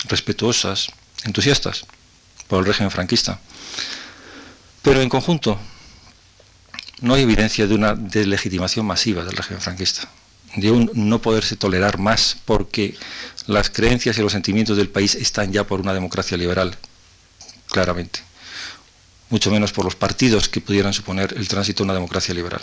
respetuosas, 0.06 0.88
entusiastas 1.24 1.86
por 2.46 2.60
el 2.60 2.66
régimen 2.66 2.90
franquista. 2.90 3.40
Pero 4.82 5.00
en 5.00 5.08
conjunto 5.08 5.58
no 7.00 7.14
hay 7.14 7.22
evidencia 7.22 7.66
de 7.66 7.74
una 7.74 7.94
deslegitimación 7.94 8.86
masiva 8.86 9.24
del 9.24 9.36
régimen 9.36 9.60
franquista 9.60 10.08
de 10.56 10.70
un 10.70 10.90
no 10.94 11.20
poderse 11.20 11.56
tolerar 11.56 11.98
más 11.98 12.36
porque 12.44 12.96
las 13.46 13.70
creencias 13.70 14.18
y 14.18 14.22
los 14.22 14.32
sentimientos 14.32 14.76
del 14.76 14.88
país 14.88 15.14
están 15.14 15.52
ya 15.52 15.64
por 15.64 15.80
una 15.80 15.94
democracia 15.94 16.36
liberal, 16.36 16.76
claramente. 17.68 18.20
Mucho 19.30 19.50
menos 19.50 19.72
por 19.72 19.84
los 19.84 19.94
partidos 19.94 20.48
que 20.48 20.60
pudieran 20.60 20.94
suponer 20.94 21.34
el 21.36 21.48
tránsito 21.48 21.82
a 21.82 21.84
una 21.84 21.94
democracia 21.94 22.34
liberal. 22.34 22.62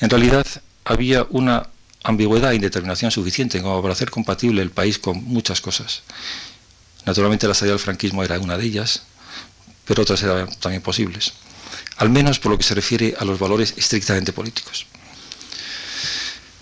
En 0.00 0.08
realidad 0.08 0.46
había 0.84 1.26
una 1.30 1.68
ambigüedad 2.02 2.52
e 2.52 2.56
indeterminación 2.56 3.10
suficiente 3.10 3.60
como 3.60 3.80
para 3.82 3.92
hacer 3.92 4.10
compatible 4.10 4.62
el 4.62 4.70
país 4.70 4.98
con 4.98 5.22
muchas 5.24 5.60
cosas. 5.60 6.02
Naturalmente 7.04 7.48
la 7.48 7.54
salida 7.54 7.74
del 7.74 7.82
franquismo 7.82 8.22
era 8.22 8.38
una 8.38 8.56
de 8.56 8.64
ellas, 8.64 9.02
pero 9.84 10.02
otras 10.02 10.22
eran 10.22 10.48
también 10.60 10.82
posibles. 10.82 11.32
Al 11.96 12.10
menos 12.10 12.38
por 12.38 12.52
lo 12.52 12.58
que 12.58 12.64
se 12.64 12.74
refiere 12.74 13.14
a 13.18 13.24
los 13.24 13.38
valores 13.38 13.74
estrictamente 13.76 14.32
políticos. 14.32 14.86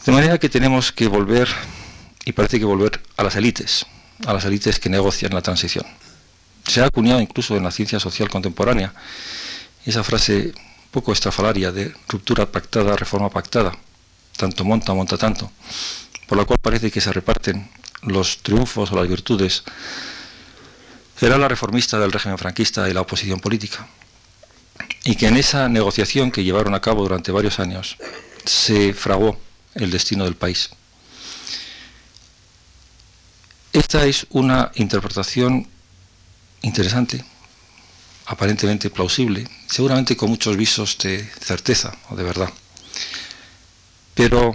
De 0.04 0.12
manera 0.12 0.38
que 0.38 0.48
tenemos 0.48 0.92
que 0.92 1.08
volver, 1.08 1.48
y 2.24 2.32
parece 2.32 2.58
que 2.58 2.64
volver 2.64 3.00
a 3.16 3.22
las 3.22 3.36
élites, 3.36 3.86
a 4.26 4.32
las 4.32 4.44
élites 4.44 4.78
que 4.78 4.88
negocian 4.88 5.34
la 5.34 5.42
transición. 5.42 5.86
Se 6.66 6.80
ha 6.80 6.86
acuñado 6.86 7.20
incluso 7.20 7.56
en 7.56 7.64
la 7.64 7.70
ciencia 7.70 8.00
social 8.00 8.28
contemporánea 8.28 8.94
esa 9.84 10.04
frase 10.04 10.52
poco 10.90 11.12
estrafalaria 11.12 11.70
de 11.72 11.94
ruptura 12.08 12.50
pactada, 12.50 12.96
reforma 12.96 13.30
pactada, 13.30 13.76
tanto 14.36 14.64
monta, 14.64 14.92
monta 14.94 15.16
tanto, 15.16 15.50
por 16.26 16.38
la 16.38 16.44
cual 16.44 16.58
parece 16.60 16.90
que 16.90 17.00
se 17.00 17.12
reparten 17.12 17.70
los 18.02 18.38
triunfos 18.38 18.90
o 18.92 18.96
las 18.96 19.08
virtudes. 19.08 19.62
Era 21.20 21.36
la 21.36 21.48
reformista 21.48 21.98
del 21.98 22.12
régimen 22.12 22.38
franquista 22.38 22.88
y 22.88 22.94
la 22.94 23.02
oposición 23.02 23.40
política. 23.40 23.86
Y 25.04 25.16
que 25.16 25.26
en 25.26 25.36
esa 25.36 25.68
negociación 25.68 26.30
que 26.30 26.44
llevaron 26.44 26.74
a 26.74 26.80
cabo 26.80 27.02
durante 27.02 27.30
varios 27.30 27.58
años 27.58 27.96
se 28.44 28.94
fraguó 28.94 29.38
el 29.74 29.90
destino 29.90 30.24
del 30.24 30.34
país. 30.34 30.70
Esta 33.72 34.04
es 34.06 34.26
una 34.30 34.72
interpretación 34.74 35.68
interesante, 36.62 37.24
aparentemente 38.26 38.90
plausible, 38.90 39.46
seguramente 39.68 40.16
con 40.16 40.30
muchos 40.30 40.56
visos 40.56 40.98
de 40.98 41.24
certeza 41.40 41.96
o 42.08 42.16
de 42.16 42.24
verdad. 42.24 42.50
Pero, 44.14 44.54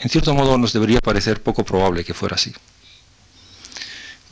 en 0.00 0.08
cierto 0.08 0.32
modo, 0.32 0.56
nos 0.58 0.72
debería 0.72 1.00
parecer 1.00 1.42
poco 1.42 1.64
probable 1.64 2.04
que 2.04 2.14
fuera 2.14 2.36
así. 2.36 2.54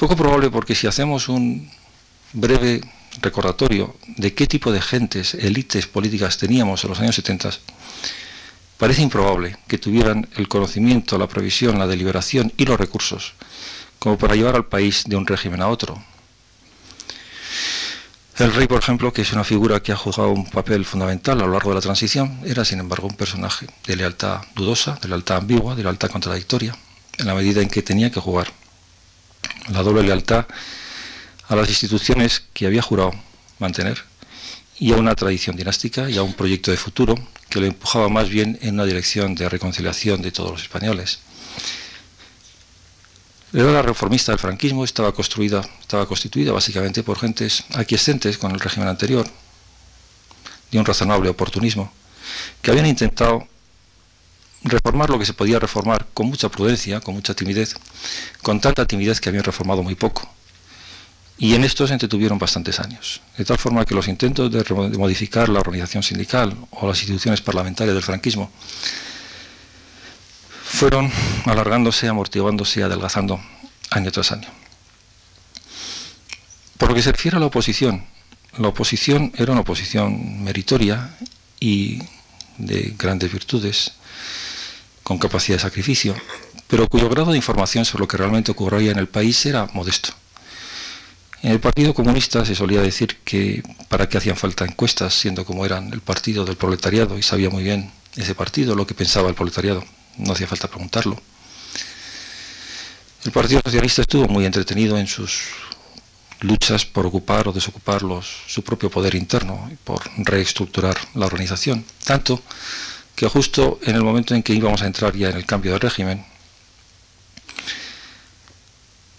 Poco 0.03 0.17
probable 0.17 0.51
porque 0.51 0.75
si 0.75 0.89
hacemos 0.89 1.29
un 1.29 1.71
breve 2.33 2.81
recordatorio 3.21 3.95
de 4.17 4.35
qué 4.35 4.49
tipo 4.49 4.73
de 4.73 4.81
gentes, 4.81 5.35
élites 5.35 5.87
políticas 5.87 6.39
teníamos 6.39 6.83
en 6.83 6.91
los 6.91 6.99
años 6.99 7.15
70, 7.15 7.51
Parece 8.79 9.03
improbable 9.03 9.57
que 9.69 9.79
tuvieran 9.79 10.29
el 10.35 10.49
conocimiento, 10.49 11.19
la 11.19 11.29
previsión, 11.29 11.79
la 11.79 11.87
deliberación 11.87 12.53
y 12.57 12.65
los 12.65 12.81
recursos 12.81 13.35
como 14.01 14.19
para 14.19 14.35
llevar 14.35 14.57
al 14.57 14.65
país 14.65 15.05
de 15.07 15.15
un 15.15 15.25
régimen 15.25 15.63
a 15.63 15.69
otro. 15.69 16.03
El 18.39 18.53
rey, 18.55 18.67
por 18.67 18.81
ejemplo, 18.81 19.13
que 19.13 19.23
es 19.23 19.33
una 19.33 19.45
figura 19.45 19.85
que 19.85 19.93
ha 19.93 19.97
jugado 19.97 20.31
un 20.31 20.51
papel 20.51 20.85
fundamental 20.85 21.41
a 21.41 21.47
lo 21.47 21.53
largo 21.53 21.71
de 21.71 21.77
la 21.77 21.81
transición, 21.81 22.41
era 22.45 22.65
sin 22.65 22.81
embargo 22.81 23.07
un 23.07 23.15
personaje 23.15 23.69
de 23.87 23.95
lealtad 23.95 24.41
dudosa, 24.57 24.99
de 25.01 25.07
lealtad 25.07 25.37
ambigua, 25.37 25.77
de 25.77 25.85
lealtad 25.85 26.11
contradictoria, 26.11 26.75
en 27.19 27.27
la 27.29 27.37
medida 27.37 27.63
en 27.63 27.69
que 27.69 27.83
tenía 27.83 28.11
que 28.11 28.19
jugar 28.19 28.62
la 29.69 29.83
doble 29.83 30.03
lealtad 30.03 30.47
a 31.49 31.57
las 31.57 31.69
instituciones 31.69 32.43
que 32.53 32.67
había 32.67 32.83
jurado 32.83 33.13
mantener 33.59 33.99
y 34.79 34.93
a 34.93 34.97
una 34.97 35.15
tradición 35.15 35.57
dinástica 35.57 36.11
y 36.11 36.17
a 36.17 36.23
un 36.23 36.35
proyecto 36.35 36.71
de 36.71 36.77
futuro 36.77 37.15
que 37.49 37.61
lo 37.61 37.67
empujaba 37.67 38.09
más 38.09 38.29
bien 38.29 38.59
en 38.63 38.75
una 38.75 38.85
dirección 38.85 39.35
de 39.35 39.49
reconciliación 39.49 40.23
de 40.23 40.33
todos 40.33 40.51
los 40.51 40.63
españoles. 40.63 41.21
La 43.53 43.63
era 43.69 43.83
reformista 43.83 44.33
del 44.33 44.39
franquismo 44.39 44.83
estaba 44.83 45.13
construida, 45.13 45.61
estaba 45.81 46.07
constituida 46.07 46.53
básicamente 46.53 47.03
por 47.03 47.19
gentes 47.19 47.65
aquiescentes 47.75 48.39
con 48.39 48.51
el 48.53 48.61
régimen 48.61 48.89
anterior, 48.89 49.27
de 50.71 50.79
un 50.79 50.87
razonable 50.87 51.29
oportunismo, 51.29 51.93
que 52.63 52.71
habían 52.71 52.87
intentado 52.87 53.47
reformar 54.65 55.11
lo 55.11 55.19
que 55.19 55.27
se 55.27 55.35
podía 55.35 55.59
reformar 55.59 56.07
con 56.15 56.27
mucha 56.27 56.49
prudencia, 56.49 57.01
con 57.01 57.15
mucha 57.15 57.35
timidez, 57.35 57.75
con 58.43 58.61
tanta 58.61 58.87
timidez 58.87 59.21
que 59.21 59.29
habían 59.29 59.45
reformado 59.45 59.83
muy 59.83 59.95
poco 59.95 60.29
y 61.43 61.55
en 61.55 61.65
esto 61.65 61.89
se 61.89 61.93
entretuvieron 61.93 62.39
bastantes 62.39 62.79
años. 62.79 63.21
De 63.37 63.45
tal 63.45 63.59
forma 63.59 63.85
que 63.85 63.97
los 63.97 64.07
intentos 64.07 64.49
de, 64.53 64.63
modificar 64.97 65.49
la 65.49 65.59
organización 65.59 66.05
sindical 66.05 66.57
o 66.71 66.87
las 66.87 67.01
instituciones 67.01 67.41
parlamentarias 67.41 67.95
del 67.95 68.05
franquismo 68.05 68.49
fueron 70.65 71.11
alargándose, 71.47 72.07
amortiguándose 72.07 72.85
adelgazando 72.85 73.41
año 73.91 74.13
tras 74.13 74.31
año. 74.31 74.49
Por 76.79 76.91
lo 76.91 76.95
que 76.95 77.03
se 77.03 77.11
refiere 77.11 77.37
a 77.39 77.41
la 77.41 77.47
oposición, 77.47 78.07
la 78.59 78.69
oposición 78.69 79.33
era 79.37 79.51
una 79.51 79.63
oposición 79.63 80.45
meritoria 80.45 81.11
y 81.59 82.03
de 82.59 82.95
grandes 82.97 83.33
virtudes, 83.33 83.95
con 85.03 85.19
capacidad 85.19 85.57
de 85.57 85.63
sacrificio, 85.63 86.15
pero 86.69 86.89
cuyo 86.89 87.09
grado 87.09 87.33
de 87.33 87.37
información 87.37 87.85
sobre 87.85 88.03
lo 88.03 88.09
que 88.09 88.17
realmente 88.17 88.53
ocurría 88.53 88.93
en 88.93 88.99
el 88.99 89.09
país 89.09 89.45
era 89.47 89.69
modesto. 89.73 90.11
En 91.43 91.51
el 91.51 91.61
Partido 91.61 91.93
Comunista 91.93 92.45
se 92.45 92.55
solía 92.55 92.81
decir 92.81 93.19
que 93.25 93.63
para 93.89 94.09
qué 94.09 94.17
hacían 94.17 94.37
falta 94.37 94.65
encuestas, 94.65 95.13
siendo 95.13 95.45
como 95.45 95.67
eran 95.67 95.93
el 95.93 96.01
partido 96.01 96.45
del 96.45 96.57
proletariado 96.57 97.19
y 97.19 97.23
sabía 97.23 97.51
muy 97.51 97.65
bien 97.65 97.91
ese 98.17 98.35
partido 98.35 98.77
lo 98.77 98.87
que 98.87 98.95
pensaba 98.95 99.29
el 99.29 99.35
proletariado. 99.35 99.85
No 100.19 100.33
hacía 100.33 100.47
falta 100.47 100.69
preguntarlo. 100.69 101.21
El 103.25 103.33
Partido 103.33 103.61
Socialista 103.65 104.03
estuvo 104.03 104.29
muy 104.29 104.47
entretenido 104.47 104.97
en 104.99 105.07
sus 105.07 105.43
luchas 106.41 106.85
por 106.85 107.07
ocupar 107.07 107.49
o 107.49 107.53
desocupar 107.53 108.03
su 108.47 108.63
propio 108.63 108.91
poder 108.91 109.15
interno 109.15 109.69
y 109.73 109.77
por 109.77 110.03
reestructurar 110.19 110.97
la 111.15 111.27
organización. 111.27 111.85
Tanto 112.05 112.41
que 113.15 113.29
justo 113.29 113.79
en 113.83 113.97
el 113.97 114.03
momento 114.03 114.35
en 114.35 114.43
que 114.43 114.55
íbamos 114.55 114.83
a 114.83 114.87
entrar 114.87 115.15
ya 115.17 115.31
en 115.31 115.37
el 115.37 115.47
cambio 115.47 115.73
de 115.73 115.79
régimen, 115.79 116.25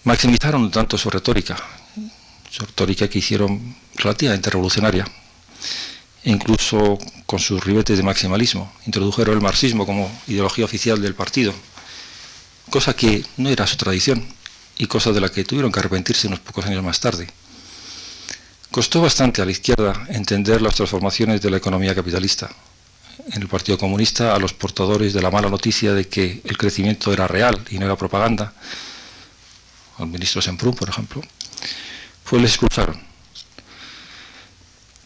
maximizaron 0.04 0.70
tanto 0.70 0.98
su 0.98 1.10
retórica 1.10 1.56
su 2.54 2.64
retórica 2.64 3.08
que 3.08 3.18
hicieron 3.18 3.74
relativamente 3.96 4.48
revolucionaria, 4.48 5.04
e 6.22 6.30
incluso 6.30 6.98
con 7.26 7.40
sus 7.40 7.64
ribetes 7.64 7.96
de 7.96 8.04
maximalismo. 8.04 8.72
Introdujeron 8.86 9.34
el 9.34 9.42
marxismo 9.42 9.84
como 9.84 10.08
ideología 10.28 10.64
oficial 10.64 11.02
del 11.02 11.16
partido, 11.16 11.52
cosa 12.70 12.94
que 12.94 13.24
no 13.38 13.48
era 13.48 13.66
su 13.66 13.76
tradición 13.76 14.24
y 14.78 14.86
cosa 14.86 15.10
de 15.10 15.20
la 15.20 15.30
que 15.30 15.42
tuvieron 15.42 15.72
que 15.72 15.80
arrepentirse 15.80 16.28
unos 16.28 16.38
pocos 16.38 16.64
años 16.66 16.84
más 16.84 17.00
tarde. 17.00 17.26
Costó 18.70 19.00
bastante 19.00 19.42
a 19.42 19.44
la 19.44 19.50
izquierda 19.50 20.06
entender 20.08 20.62
las 20.62 20.76
transformaciones 20.76 21.40
de 21.42 21.50
la 21.50 21.56
economía 21.56 21.92
capitalista. 21.92 22.50
En 23.32 23.42
el 23.42 23.48
Partido 23.48 23.78
Comunista, 23.78 24.34
a 24.34 24.38
los 24.38 24.52
portadores 24.52 25.12
de 25.12 25.22
la 25.22 25.30
mala 25.30 25.48
noticia 25.48 25.92
de 25.92 26.08
que 26.08 26.40
el 26.44 26.58
crecimiento 26.58 27.12
era 27.12 27.26
real 27.26 27.64
y 27.70 27.78
no 27.78 27.86
era 27.86 27.96
propaganda, 27.96 28.52
al 29.98 30.08
ministro 30.08 30.42
Semprún, 30.42 30.74
por 30.74 30.88
ejemplo, 30.88 31.22
pues 32.28 32.42
les 32.42 32.52
expulsaron. 32.52 33.00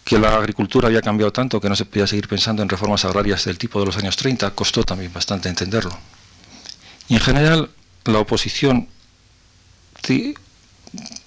Que 0.05 0.19
la 0.19 0.37
agricultura 0.37 0.89
había 0.89 1.03
cambiado 1.03 1.33
tanto 1.33 1.61
que 1.61 1.69
no 1.69 1.77
se 1.77 1.85
podía 1.85 2.07
seguir 2.07 2.29
pensando 2.29 2.63
en 2.63 2.69
reformas 2.69 3.05
agrarias 3.05 3.45
del 3.45 3.59
tipo 3.59 3.79
de 3.79 3.87
los 3.87 3.97
años 3.99 4.17
30 4.17 4.51
costó 4.53 4.83
también 4.83 5.13
bastante 5.13 5.51
entenderlo. 5.51 5.97
Y 7.09 7.15
en 7.15 7.21
general 7.21 7.71
la 8.05 8.19
oposición 8.21 8.89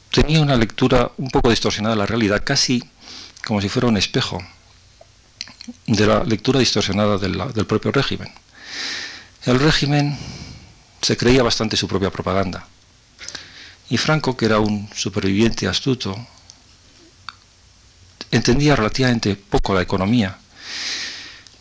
tenía 0.10 0.42
una 0.42 0.56
lectura 0.56 1.12
un 1.18 1.30
poco 1.30 1.52
distorsionada 1.52 1.96
de 1.96 2.00
la 2.00 2.08
realidad, 2.08 2.42
casi 2.44 2.84
como 3.46 3.62
si 3.62 3.70
fuera 3.70 3.88
un 3.88 3.98
espejo 3.98 4.42
de 5.88 6.08
la 6.08 6.24
lectura 6.24 6.60
distorsionada 6.60 7.18
del 7.18 7.66
propio 7.66 7.92
régimen. 7.92 8.32
El 9.46 9.60
régimen 9.60 10.18
se 11.02 11.18
creía 11.18 11.44
bastante 11.44 11.78
su 11.78 11.88
propia 11.88 12.12
propaganda. 12.12 12.68
Y 13.90 13.98
Franco, 13.98 14.38
que 14.38 14.46
era 14.46 14.60
un 14.60 14.90
superviviente 14.96 15.68
astuto, 15.68 16.16
entendía 18.32 18.76
relativamente 18.76 19.36
poco 19.36 19.74
la 19.74 19.82
economía. 19.82 20.38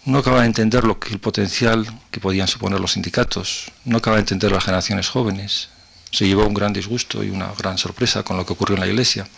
No 0.04 0.18
acaba 0.18 0.40
de 0.40 0.46
entender 0.46 0.84
lo 0.84 0.98
que 0.98 1.10
el 1.10 1.18
potencial 1.18 1.86
que 2.10 2.20
podían 2.20 2.48
suponer 2.48 2.80
los 2.80 2.92
sindicatos, 2.92 3.72
no 3.84 3.98
acaba 3.98 4.16
de 4.16 4.20
entender 4.20 4.52
las 4.52 4.64
generaciones 4.64 5.08
jóvenes. 5.08 5.68
Se 6.12 6.26
llevó 6.26 6.46
un 6.46 6.54
gran 6.54 6.72
disgusto 6.72 7.22
y 7.22 7.30
una 7.30 7.52
gran 7.58 7.78
sorpresa 7.78 8.22
con 8.22 8.36
lo 8.36 8.46
que 8.46 8.52
ocurrió 8.52 8.76
en 8.76 8.80
la 8.80 8.88
iglesia. 8.88 9.28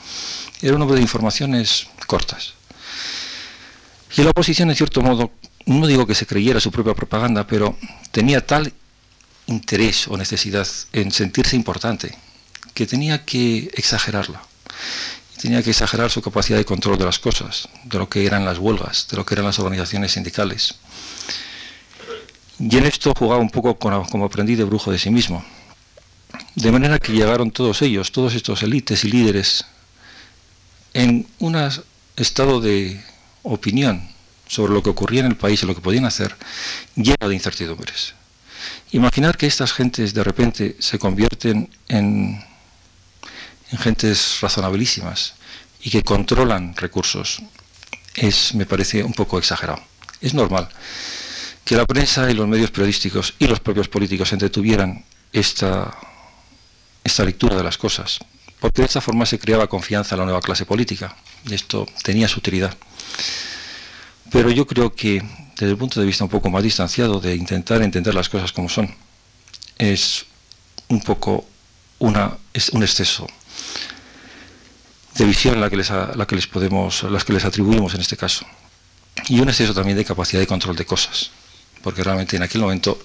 Era 0.61 0.77
un 0.77 0.83
hombre 0.83 0.97
de 0.97 1.03
informaciones 1.03 1.89
cortas. 2.07 2.55
Y 4.17 4.23
la 4.23 4.31
oposición, 4.31 4.71
en 4.71 4.77
cierto 4.77 5.01
modo, 5.01 5.31
no 5.67 5.87
digo 5.87 6.07
que 6.07 6.15
se 6.15 6.27
creyera 6.27 6.61
su 6.61 6.71
propia 6.71 6.95
propaganda, 6.95 7.47
pero 7.47 7.77
tenía 8.11 8.45
tal 8.47 8.73
interés 9.47 10.09
o 10.09 10.17
necesidad 10.17 10.67
en 10.93 11.11
sentirse 11.11 11.57
importante, 11.57 12.17
que 12.75 12.87
tenía 12.87 13.25
que 13.25 13.71
exagerarla. 13.75 14.43
Tenía 15.41 15.63
que 15.63 15.71
exagerar 15.71 16.11
su 16.11 16.23
capacidad 16.23 16.59
de 16.59 16.65
control 16.65 16.99
de 16.99 17.05
las 17.05 17.19
cosas, 17.19 17.69
de 17.85 17.99
lo 17.99 18.09
que 18.09 18.27
eran 18.27 18.45
las 18.45 18.59
huelgas, 18.59 19.09
de 19.11 19.17
lo 19.17 19.27
que 19.27 19.35
eran 19.35 19.47
las 19.47 19.59
organizaciones 19.59 20.13
sindicales. 20.13 20.77
Y 22.59 22.77
en 22.77 22.87
esto 22.87 23.13
jugaba 23.19 23.41
un 23.41 23.51
poco 23.51 23.77
como 23.79 24.25
aprendí 24.25 24.55
de 24.55 24.65
brujo 24.65 24.93
de 24.93 24.99
sí 24.99 25.11
mismo. 25.11 25.45
De 26.55 26.71
manera 26.71 26.99
que 26.99 27.13
llegaron 27.13 27.51
todos 27.51 27.83
ellos, 27.83 28.13
todos 28.13 28.35
estos 28.35 28.63
élites 28.63 29.05
y 29.05 29.11
líderes, 29.11 29.65
en 30.95 31.27
un 31.39 31.57
estado 32.17 32.61
de 32.61 33.03
opinión 33.43 34.12
sobre 34.53 34.73
lo 34.73 34.83
que 34.83 34.91
ocurría 34.91 35.21
en 35.21 35.33
el 35.33 35.37
país 35.37 35.63
y 35.63 35.67
lo 35.67 35.75
que 35.75 35.81
podían 35.81 36.05
hacer, 36.05 36.37
lleno 36.95 37.29
de 37.29 37.35
incertidumbres. 37.35 38.13
Imaginar 38.93 39.39
que 39.39 39.47
estas 39.47 39.73
gentes 39.73 40.13
de 40.13 40.23
repente 40.23 40.77
se 40.79 40.99
convierten 40.99 41.71
en 41.89 42.45
en 43.73 43.79
gentes 43.79 44.39
razonabilísimas 44.41 45.35
y 45.81 45.91
que 45.91 46.03
controlan 46.03 46.77
recursos, 46.77 47.43
es, 48.15 48.55
me 48.55 48.67
parece, 48.67 49.03
un 49.03 49.15
poco 49.15 49.39
exagerado. 49.39 49.83
Es 50.21 50.35
normal 50.35 50.69
que 51.65 51.77
la 51.77 51.87
prensa 51.87 52.31
y 52.31 52.35
los 52.35 52.47
medios 52.47 52.71
periodísticos 52.71 53.35
y 53.39 53.47
los 53.47 53.61
propios 53.61 53.89
políticos 53.89 54.33
entretuvieran 54.33 55.05
esta, 55.33 55.97
esta 57.03 57.25
lectura 57.25 57.57
de 57.57 57.65
las 57.65 57.79
cosas, 57.79 58.19
porque 58.61 58.83
de 58.83 58.87
esta 58.87 59.01
forma 59.01 59.27
se 59.27 59.39
creaba 59.39 59.67
confianza 59.67 60.15
en 60.15 60.21
la 60.21 60.25
nueva 60.27 60.41
clase 60.41 60.67
política, 60.67 61.17
y 61.47 61.55
esto 61.55 61.87
tenía 62.03 62.29
su 62.29 62.41
utilidad. 62.41 62.77
Pero 64.33 64.51
yo 64.51 64.67
creo 64.67 64.95
que 64.95 65.23
desde 65.53 65.71
el 65.71 65.77
punto 65.77 66.01
de 66.01 66.07
vista 66.07 66.25
un 66.25 66.31
poco 66.31 66.49
más 66.51 66.63
distanciado 66.63 67.21
de 67.21 67.37
intentar 67.37 67.83
entender 67.83 68.15
las 68.15 68.29
cosas 68.31 68.51
como 68.51 68.69
son, 68.69 68.93
es 69.79 70.25
un 70.89 71.03
poco 71.03 71.47
una, 71.99 72.37
un 72.73 72.83
exceso 72.83 73.27
de 75.15 75.25
visión 75.27 75.61
la 75.61 75.69
que 75.69 75.77
les, 75.77 75.91
la 75.91 76.27
que 76.27 76.35
les 76.35 76.47
podemos, 76.47 77.03
las 77.05 77.25
que 77.25 77.35
les 77.35 77.45
atribuimos 77.45 77.95
en 77.95 78.01
este 78.01 78.17
caso. 78.17 78.47
Y 79.29 79.41
un 79.41 79.49
exceso 79.51 79.75
también 79.75 79.99
de 79.99 80.05
capacidad 80.05 80.41
de 80.41 80.47
control 80.47 80.77
de 80.77 80.87
cosas, 80.87 81.31
porque 81.83 82.03
realmente 82.03 82.37
en 82.37 82.43
aquel 82.43 82.63
momento 82.63 82.99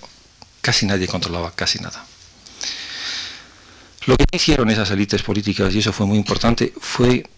casi 0.61 0.85
nadie 0.85 1.07
controlaba 1.07 1.51
casi 1.51 1.79
nada. 1.79 2.05
Lo 4.05 4.15
que 4.15 4.23
hicieron 4.31 4.69
esas 4.69 4.89
élites 4.91 5.21
políticas, 5.21 5.75
y 5.75 5.79
eso 5.79 5.91
fue 5.91 6.05
muy 6.05 6.17
importante, 6.17 6.73
fue 6.79 7.29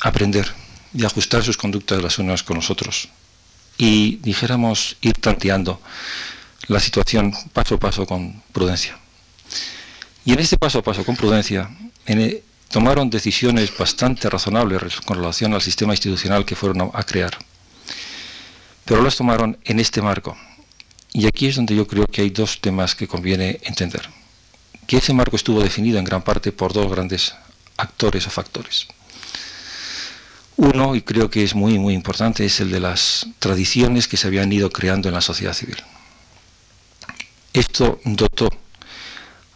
aprender 0.00 0.65
y 0.96 1.04
ajustar 1.04 1.44
sus 1.44 1.56
conductas 1.56 2.02
las 2.02 2.18
unas 2.18 2.42
con 2.42 2.56
los 2.56 2.70
otros. 2.70 3.08
Y 3.76 4.16
dijéramos 4.16 4.96
ir 5.02 5.14
tanteando 5.14 5.80
la 6.68 6.80
situación 6.80 7.34
paso 7.52 7.74
a 7.74 7.78
paso 7.78 8.06
con 8.06 8.42
prudencia. 8.52 8.98
Y 10.24 10.32
en 10.32 10.40
este 10.40 10.56
paso 10.56 10.78
a 10.78 10.82
paso 10.82 11.04
con 11.04 11.14
prudencia, 11.14 11.70
en, 12.06 12.40
tomaron 12.70 13.10
decisiones 13.10 13.76
bastante 13.76 14.28
razonables 14.30 15.00
con 15.02 15.18
relación 15.18 15.52
al 15.52 15.62
sistema 15.62 15.92
institucional 15.92 16.44
que 16.44 16.56
fueron 16.56 16.90
a, 16.92 17.02
crear. 17.02 17.36
Pero 18.84 19.02
las 19.02 19.16
tomaron 19.16 19.58
en 19.64 19.78
este 19.80 20.00
marco. 20.00 20.36
Y 21.12 21.26
aquí 21.26 21.46
es 21.46 21.56
donde 21.56 21.76
yo 21.76 21.86
creo 21.86 22.06
que 22.06 22.22
hay 22.22 22.30
dos 22.30 22.60
temas 22.60 22.94
que 22.94 23.06
conviene 23.06 23.60
entender. 23.64 24.08
Que 24.86 24.96
ese 24.96 25.12
marco 25.12 25.36
estuvo 25.36 25.62
definido 25.62 25.98
en 25.98 26.04
gran 26.04 26.22
parte 26.22 26.52
por 26.52 26.72
dos 26.72 26.90
grandes 26.90 27.34
actores 27.76 28.26
o 28.26 28.30
factores. 28.30 28.86
Uno, 30.56 30.94
y 30.94 31.02
creo 31.02 31.28
que 31.28 31.44
es 31.44 31.54
muy, 31.54 31.78
muy 31.78 31.92
importante, 31.92 32.44
es 32.44 32.60
el 32.60 32.70
de 32.70 32.80
las 32.80 33.26
tradiciones 33.38 34.08
que 34.08 34.16
se 34.16 34.26
habían 34.26 34.50
ido 34.50 34.70
creando 34.70 35.08
en 35.08 35.14
la 35.14 35.20
sociedad 35.20 35.52
civil. 35.52 35.76
Esto 37.52 38.00
dotó 38.04 38.48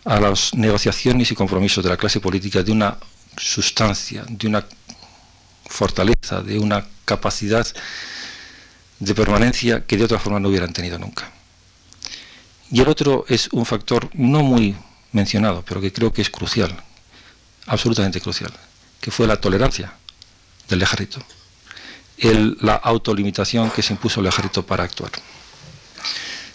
a 0.04 0.20
las 0.20 0.54
negociaciones 0.54 1.30
y 1.30 1.34
compromisos 1.34 1.82
de 1.82 1.90
la 1.90 1.96
clase 1.96 2.20
política 2.20 2.62
de 2.62 2.72
una 2.72 2.98
sustancia, 3.36 4.24
de 4.28 4.46
una 4.46 4.66
fortaleza, 5.66 6.42
de 6.42 6.58
una 6.58 6.86
capacidad 7.06 7.66
de 8.98 9.14
permanencia 9.14 9.86
que 9.86 9.96
de 9.96 10.04
otra 10.04 10.18
forma 10.18 10.38
no 10.38 10.50
hubieran 10.50 10.72
tenido 10.72 10.98
nunca. 10.98 11.30
Y 12.70 12.80
el 12.80 12.88
otro 12.88 13.24
es 13.26 13.48
un 13.52 13.64
factor 13.64 14.10
no 14.12 14.42
muy 14.42 14.76
mencionado, 15.12 15.64
pero 15.66 15.80
que 15.80 15.92
creo 15.92 16.12
que 16.12 16.20
es 16.20 16.28
crucial, 16.28 16.76
absolutamente 17.66 18.20
crucial, 18.20 18.52
que 19.00 19.10
fue 19.10 19.26
la 19.26 19.40
tolerancia 19.40 19.94
del 20.70 20.82
ejército, 20.82 21.20
la 22.60 22.74
autolimitación 22.74 23.70
que 23.70 23.82
se 23.82 23.92
impuso 23.92 24.20
el 24.20 24.26
ejército 24.26 24.64
para 24.64 24.84
actuar. 24.84 25.12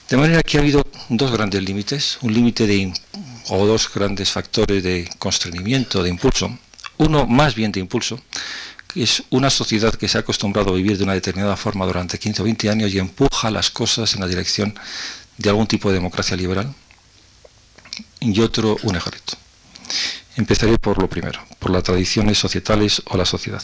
De 0.09 0.17
manera 0.17 0.43
que 0.43 0.57
ha 0.57 0.61
habido 0.61 0.83
dos 1.09 1.31
grandes 1.31 1.63
límites, 1.63 2.19
un 2.21 2.33
límite 2.33 2.67
de 2.67 2.93
o 3.49 3.65
dos 3.65 3.91
grandes 3.93 4.31
factores 4.31 4.83
de 4.83 5.09
constreñimiento, 5.19 6.03
de 6.03 6.09
impulso. 6.09 6.57
Uno 6.97 7.25
más 7.25 7.55
bien 7.55 7.71
de 7.71 7.79
impulso, 7.79 8.21
que 8.87 9.03
es 9.03 9.23
una 9.29 9.49
sociedad 9.49 9.93
que 9.93 10.07
se 10.07 10.17
ha 10.17 10.21
acostumbrado 10.21 10.71
a 10.71 10.75
vivir 10.75 10.97
de 10.97 11.03
una 11.03 11.13
determinada 11.13 11.57
forma 11.57 11.85
durante 11.85 12.17
15 12.17 12.41
o 12.41 12.45
20 12.45 12.69
años 12.69 12.93
y 12.93 12.99
empuja 12.99 13.51
las 13.51 13.69
cosas 13.69 14.13
en 14.13 14.21
la 14.21 14.27
dirección 14.27 14.73
de 15.37 15.49
algún 15.49 15.67
tipo 15.67 15.89
de 15.89 15.95
democracia 15.95 16.37
liberal. 16.37 16.73
Y 18.19 18.39
otro, 18.39 18.77
un 18.83 18.95
ejército. 18.95 19.37
Empezaré 20.35 20.77
por 20.77 20.99
lo 20.99 21.09
primero, 21.09 21.39
por 21.59 21.71
las 21.71 21.83
tradiciones 21.83 22.37
societales 22.37 23.01
o 23.05 23.17
la 23.17 23.25
sociedad. 23.25 23.63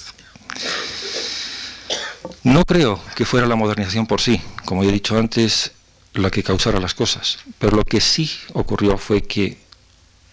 No 2.44 2.66
creo 2.66 3.00
que 3.16 3.26
fuera 3.26 3.48
la 3.48 3.56
modernización 3.56 4.08
por 4.08 4.22
sí, 4.22 4.42
como 4.66 4.84
he 4.84 4.92
dicho 4.92 5.18
antes, 5.18 5.72
la 6.14 6.32
que 6.32 6.44
causara 6.44 6.80
las 6.80 6.94
cosas, 6.94 7.40
pero 7.60 7.78
lo 7.78 7.84
que 7.84 8.02
sí 8.02 8.30
ocurrió 8.54 8.98
fue 8.98 9.22
que 9.22 9.58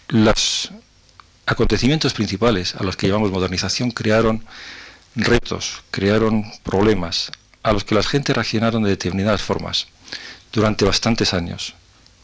los 0.07 0.71
acontecimientos 1.45 2.13
principales 2.13 2.75
a 2.75 2.83
los 2.83 2.97
que 2.97 3.07
llamamos 3.07 3.31
modernización 3.31 3.91
crearon 3.91 4.43
retos, 5.15 5.83
crearon 5.91 6.45
problemas 6.63 7.31
a 7.63 7.71
los 7.71 7.83
que 7.83 7.95
la 7.95 8.03
gente 8.03 8.33
reaccionaron 8.33 8.83
de 8.83 8.89
determinadas 8.89 9.41
formas 9.41 9.87
durante 10.51 10.85
bastantes 10.85 11.33
años, 11.33 11.75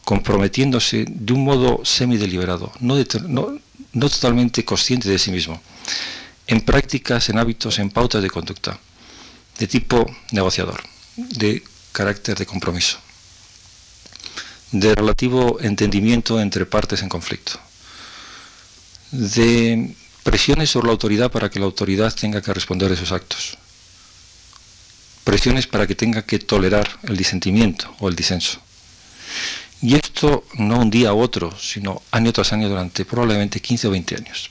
comprometiéndose 0.04 1.04
de 1.08 1.32
un 1.32 1.44
modo 1.44 1.84
semideliberado, 1.84 2.72
no, 2.80 2.96
no, 3.28 3.58
no 3.92 4.08
totalmente 4.08 4.64
consciente 4.64 5.08
de 5.08 5.18
sí 5.18 5.30
mismo, 5.30 5.60
en 6.46 6.60
prácticas, 6.60 7.28
en 7.28 7.38
hábitos, 7.38 7.78
en 7.78 7.90
pautas 7.90 8.22
de 8.22 8.30
conducta 8.30 8.78
de 9.58 9.66
tipo 9.66 10.06
negociador, 10.32 10.82
de 11.16 11.62
carácter 11.92 12.36
de 12.36 12.46
compromiso, 12.46 12.98
de 14.72 14.94
relativo 14.94 15.58
entendimiento 15.60 16.40
entre 16.40 16.66
partes 16.66 17.02
en 17.02 17.08
conflicto, 17.08 17.58
de 19.10 19.94
presiones 20.22 20.70
sobre 20.70 20.88
la 20.88 20.92
autoridad 20.92 21.30
para 21.30 21.50
que 21.50 21.58
la 21.58 21.66
autoridad 21.66 22.14
tenga 22.14 22.42
que 22.42 22.52
responder 22.52 22.90
de 22.90 22.96
sus 22.96 23.12
actos, 23.12 23.56
presiones 25.24 25.66
para 25.66 25.86
que 25.86 25.94
tenga 25.94 26.22
que 26.22 26.38
tolerar 26.38 26.98
el 27.04 27.16
disentimiento 27.16 27.94
o 28.00 28.08
el 28.08 28.16
disenso. 28.16 28.60
Y 29.82 29.94
esto 29.94 30.44
no 30.54 30.80
un 30.80 30.90
día 30.90 31.12
u 31.12 31.20
otro, 31.20 31.56
sino 31.58 32.02
año 32.10 32.32
tras 32.32 32.52
año 32.52 32.68
durante 32.68 33.04
probablemente 33.04 33.60
15 33.60 33.88
o 33.88 33.90
20 33.90 34.16
años. 34.16 34.50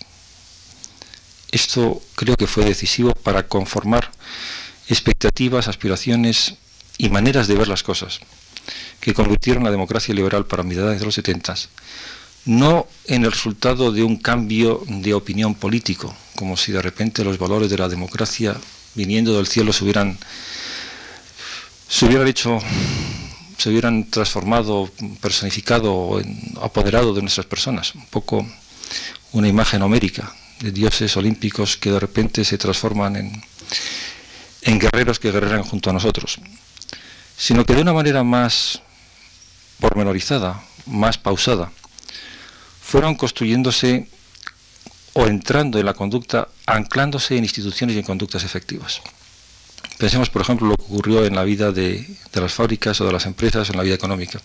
Esto 1.55 2.01
creo 2.15 2.35
que 2.35 2.47
fue 2.47 2.65
decisivo 2.65 3.13
para 3.13 3.47
conformar 3.47 4.11
expectativas, 4.89 5.69
aspiraciones 5.69 6.55
y 6.97 7.07
maneras 7.07 7.47
de 7.47 7.55
ver 7.55 7.69
las 7.69 7.81
cosas 7.81 8.19
que 8.99 9.13
convirtieron 9.13 9.63
la 9.63 9.71
democracia 9.71 10.13
liberal 10.13 10.45
para 10.45 10.63
mitad 10.63 10.91
de 10.91 11.05
los 11.05 11.15
70 11.15 11.55
no 12.43 12.87
en 13.05 13.23
el 13.23 13.31
resultado 13.31 13.93
de 13.93 14.03
un 14.03 14.17
cambio 14.17 14.83
de 14.85 15.13
opinión 15.13 15.55
político, 15.55 16.13
como 16.35 16.57
si 16.57 16.73
de 16.73 16.81
repente 16.81 17.23
los 17.23 17.37
valores 17.37 17.69
de 17.69 17.77
la 17.77 17.87
democracia 17.87 18.59
viniendo 18.93 19.37
del 19.37 19.47
cielo 19.47 19.71
se 19.71 19.85
hubieran, 19.85 20.17
se 21.87 22.05
hubieran 22.05 22.27
hecho, 22.27 22.59
se 23.57 23.69
hubieran 23.69 24.09
transformado, 24.11 24.91
personificado 25.21 25.93
o 25.93 26.21
apoderado 26.61 27.13
de 27.13 27.21
nuestras 27.21 27.45
personas. 27.45 27.95
Un 27.95 28.07
poco 28.07 28.45
una 29.31 29.47
imagen 29.47 29.81
homérica 29.81 30.35
de 30.59 30.71
dioses 30.71 31.15
olímpicos 31.17 31.77
que 31.77 31.91
de 31.91 31.99
repente 31.99 32.45
se 32.45 32.57
transforman 32.57 33.15
en, 33.15 33.43
en 34.61 34.79
guerreros 34.79 35.19
que 35.19 35.31
guerreran 35.31 35.63
junto 35.63 35.89
a 35.89 35.93
nosotros, 35.93 36.39
sino 37.37 37.65
que 37.65 37.75
de 37.75 37.81
una 37.81 37.93
manera 37.93 38.23
más 38.23 38.81
pormenorizada, 39.79 40.63
más 40.85 41.17
pausada, 41.17 41.71
fueron 42.81 43.15
construyéndose 43.15 44.07
o 45.13 45.27
entrando 45.27 45.79
en 45.79 45.85
la 45.85 45.93
conducta, 45.93 46.49
anclándose 46.65 47.37
en 47.37 47.43
instituciones 47.43 47.95
y 47.95 47.99
en 47.99 48.05
conductas 48.05 48.43
efectivas. 48.43 49.01
Pensemos, 49.97 50.29
por 50.29 50.41
ejemplo, 50.41 50.67
lo 50.67 50.75
que 50.75 50.83
ocurrió 50.83 51.25
en 51.25 51.35
la 51.35 51.43
vida 51.43 51.71
de, 51.71 52.05
las 52.33 52.53
fábricas 52.53 52.99
o 52.99 53.05
de 53.05 53.13
las 53.13 53.25
empresas, 53.25 53.69
en 53.69 53.77
la 53.77 53.83
vida 53.83 53.95
económica. 53.95 54.41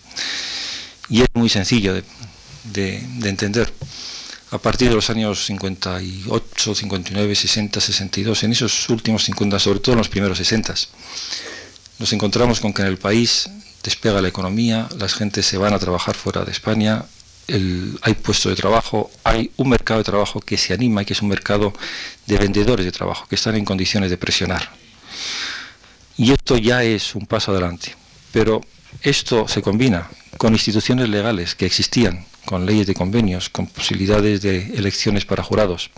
Y 1.09 1.21
es 1.21 1.27
muy 1.33 1.49
sencillo 1.49 1.93
de, 1.93 3.03
entender. 3.23 3.71
A 4.51 4.57
partir 4.57 4.89
de 4.89 4.95
los 4.95 5.09
años 5.09 5.45
58, 5.45 6.75
59, 6.75 7.35
60, 7.35 7.79
62, 7.79 8.43
en 8.43 8.51
esos 8.51 8.89
últimos 8.89 9.23
50, 9.23 9.57
sobre 9.59 9.79
todo 9.79 9.93
en 9.93 9.99
los 9.99 10.09
primeros 10.09 10.37
60, 10.37 10.73
nos 11.99 12.11
encontramos 12.11 12.59
con 12.59 12.73
que 12.73 12.81
en 12.81 12.89
el 12.89 12.97
país 12.97 13.49
despega 13.81 14.21
la 14.21 14.27
economía, 14.27 14.89
las 14.97 15.13
gentes 15.13 15.45
se 15.45 15.57
van 15.57 15.73
a 15.73 15.79
trabajar 15.79 16.15
fuera 16.15 16.43
de 16.43 16.51
España, 16.51 17.05
hay 17.47 18.13
puestos 18.13 18.49
de 18.49 18.57
trabajo, 18.57 19.09
hay 19.23 19.51
un 19.55 19.69
mercado 19.69 19.99
de 19.99 20.03
trabajo 20.03 20.41
que 20.41 20.57
se 20.57 20.73
anima 20.73 21.01
y 21.01 21.05
que 21.05 21.13
es 21.13 21.21
un 21.21 21.29
mercado 21.29 21.73
de 22.27 22.37
vendedores 22.37 22.85
de 22.85 22.91
trabajo 22.91 23.27
que 23.29 23.35
están 23.35 23.55
en 23.55 23.63
condiciones 23.63 24.09
de 24.09 24.17
presionar. 24.17 24.69
Y 26.17 26.33
esto 26.33 26.57
ya 26.57 26.83
es 26.83 27.15
un 27.15 27.25
paso 27.25 27.51
adelante. 27.51 27.95
Pero 28.33 28.59
esto 29.01 29.47
se 29.47 29.61
combina 29.61 30.09
con 30.37 30.51
instituciones 30.53 31.07
legales 31.07 31.55
que 31.55 31.65
existían, 31.65 32.25
con 32.45 32.65
leyes 32.65 32.87
de 32.87 32.93
convenios, 32.93 33.49
con 33.49 33.67
posibilidades 33.67 34.41
de 34.41 34.73
elecciones 34.75 35.25
para 35.25 35.43
jurados. 35.43 35.91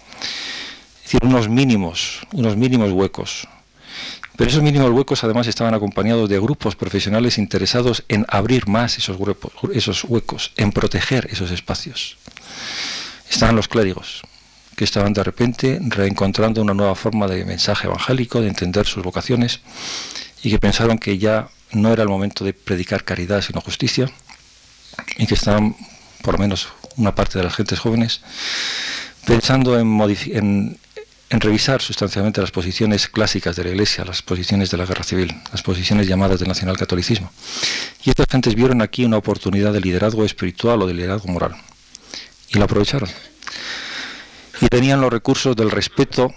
Es 0.97 1.03
decir, 1.03 1.19
unos 1.23 1.49
mínimos, 1.49 2.19
unos 2.33 2.55
mínimos 2.55 2.91
huecos 2.91 3.47
pero 4.35 4.49
esos 4.49 4.63
mínimos 4.63 4.89
huecos 4.89 5.23
además 5.23 5.47
estaban 5.47 5.75
acompañados 5.75 6.27
de 6.27 6.39
grupos 6.39 6.75
profesionales 6.75 7.37
interesados 7.37 8.03
en 8.07 8.25
abrir 8.29 8.67
más 8.67 8.97
esos, 8.97 9.17
esos 9.73 10.03
huecos, 10.05 10.51
en 10.57 10.71
proteger 10.71 11.27
esos 11.31 11.51
espacios. 11.51 12.17
Estaban 13.29 13.55
los 13.55 13.67
clérigos, 13.67 14.21
que 14.75 14.85
estaban 14.85 15.13
de 15.13 15.23
repente 15.23 15.79
reencontrando 15.81 16.61
una 16.63 16.73
nueva 16.73 16.95
forma 16.95 17.27
de 17.27 17.45
mensaje 17.45 17.85
evangélico, 17.85 18.41
de 18.41 18.47
entender 18.47 18.87
sus 18.87 19.03
vocaciones, 19.03 19.59
y 20.41 20.49
que 20.49 20.57
pensaron 20.57 20.97
que 20.97 21.19
ya 21.19 21.49
no 21.71 21.93
era 21.93 22.01
el 22.01 22.09
momento 22.09 22.43
de 22.43 22.53
predicar 22.53 23.03
caridad, 23.03 23.41
sino 23.41 23.61
justicia, 23.61 24.11
y 25.17 25.27
que 25.27 25.35
estaban, 25.35 25.75
por 26.23 26.35
lo 26.35 26.39
menos 26.39 26.69
una 26.95 27.13
parte 27.13 27.37
de 27.37 27.43
las 27.43 27.53
gentes 27.53 27.79
jóvenes, 27.79 28.21
pensando 29.25 29.77
en, 29.77 30.79
revisar 31.29 31.81
sustancialmente 31.81 32.39
las 32.41 32.51
posiciones 32.51 33.07
clásicas 33.07 33.55
de 33.55 33.63
la 33.65 33.71
Iglesia, 33.71 34.05
las 34.05 34.21
posiciones 34.21 34.71
de 34.71 34.77
la 34.77 34.85
guerra 34.85 35.03
civil, 35.03 35.35
las 35.51 35.61
posiciones 35.61 36.07
llamadas 36.07 36.39
del 36.39 36.47
nacionalcatolicismo. 36.47 37.31
Y 38.03 38.11
estas 38.11 38.27
gentes 38.29 38.55
vieron 38.55 38.81
aquí 38.81 39.03
una 39.03 39.17
oportunidad 39.17 39.73
de 39.73 39.81
liderazgo 39.81 40.23
espiritual 40.23 40.81
o 40.81 40.87
de 40.87 40.93
liderazgo 40.93 41.27
moral. 41.27 41.55
Y 42.49 42.57
la 42.57 42.65
aprovecharon. 42.65 43.09
Y 44.61 44.67
tenían 44.67 45.01
los 45.01 45.11
recursos 45.11 45.55
del 45.55 45.71
respeto 45.71 46.33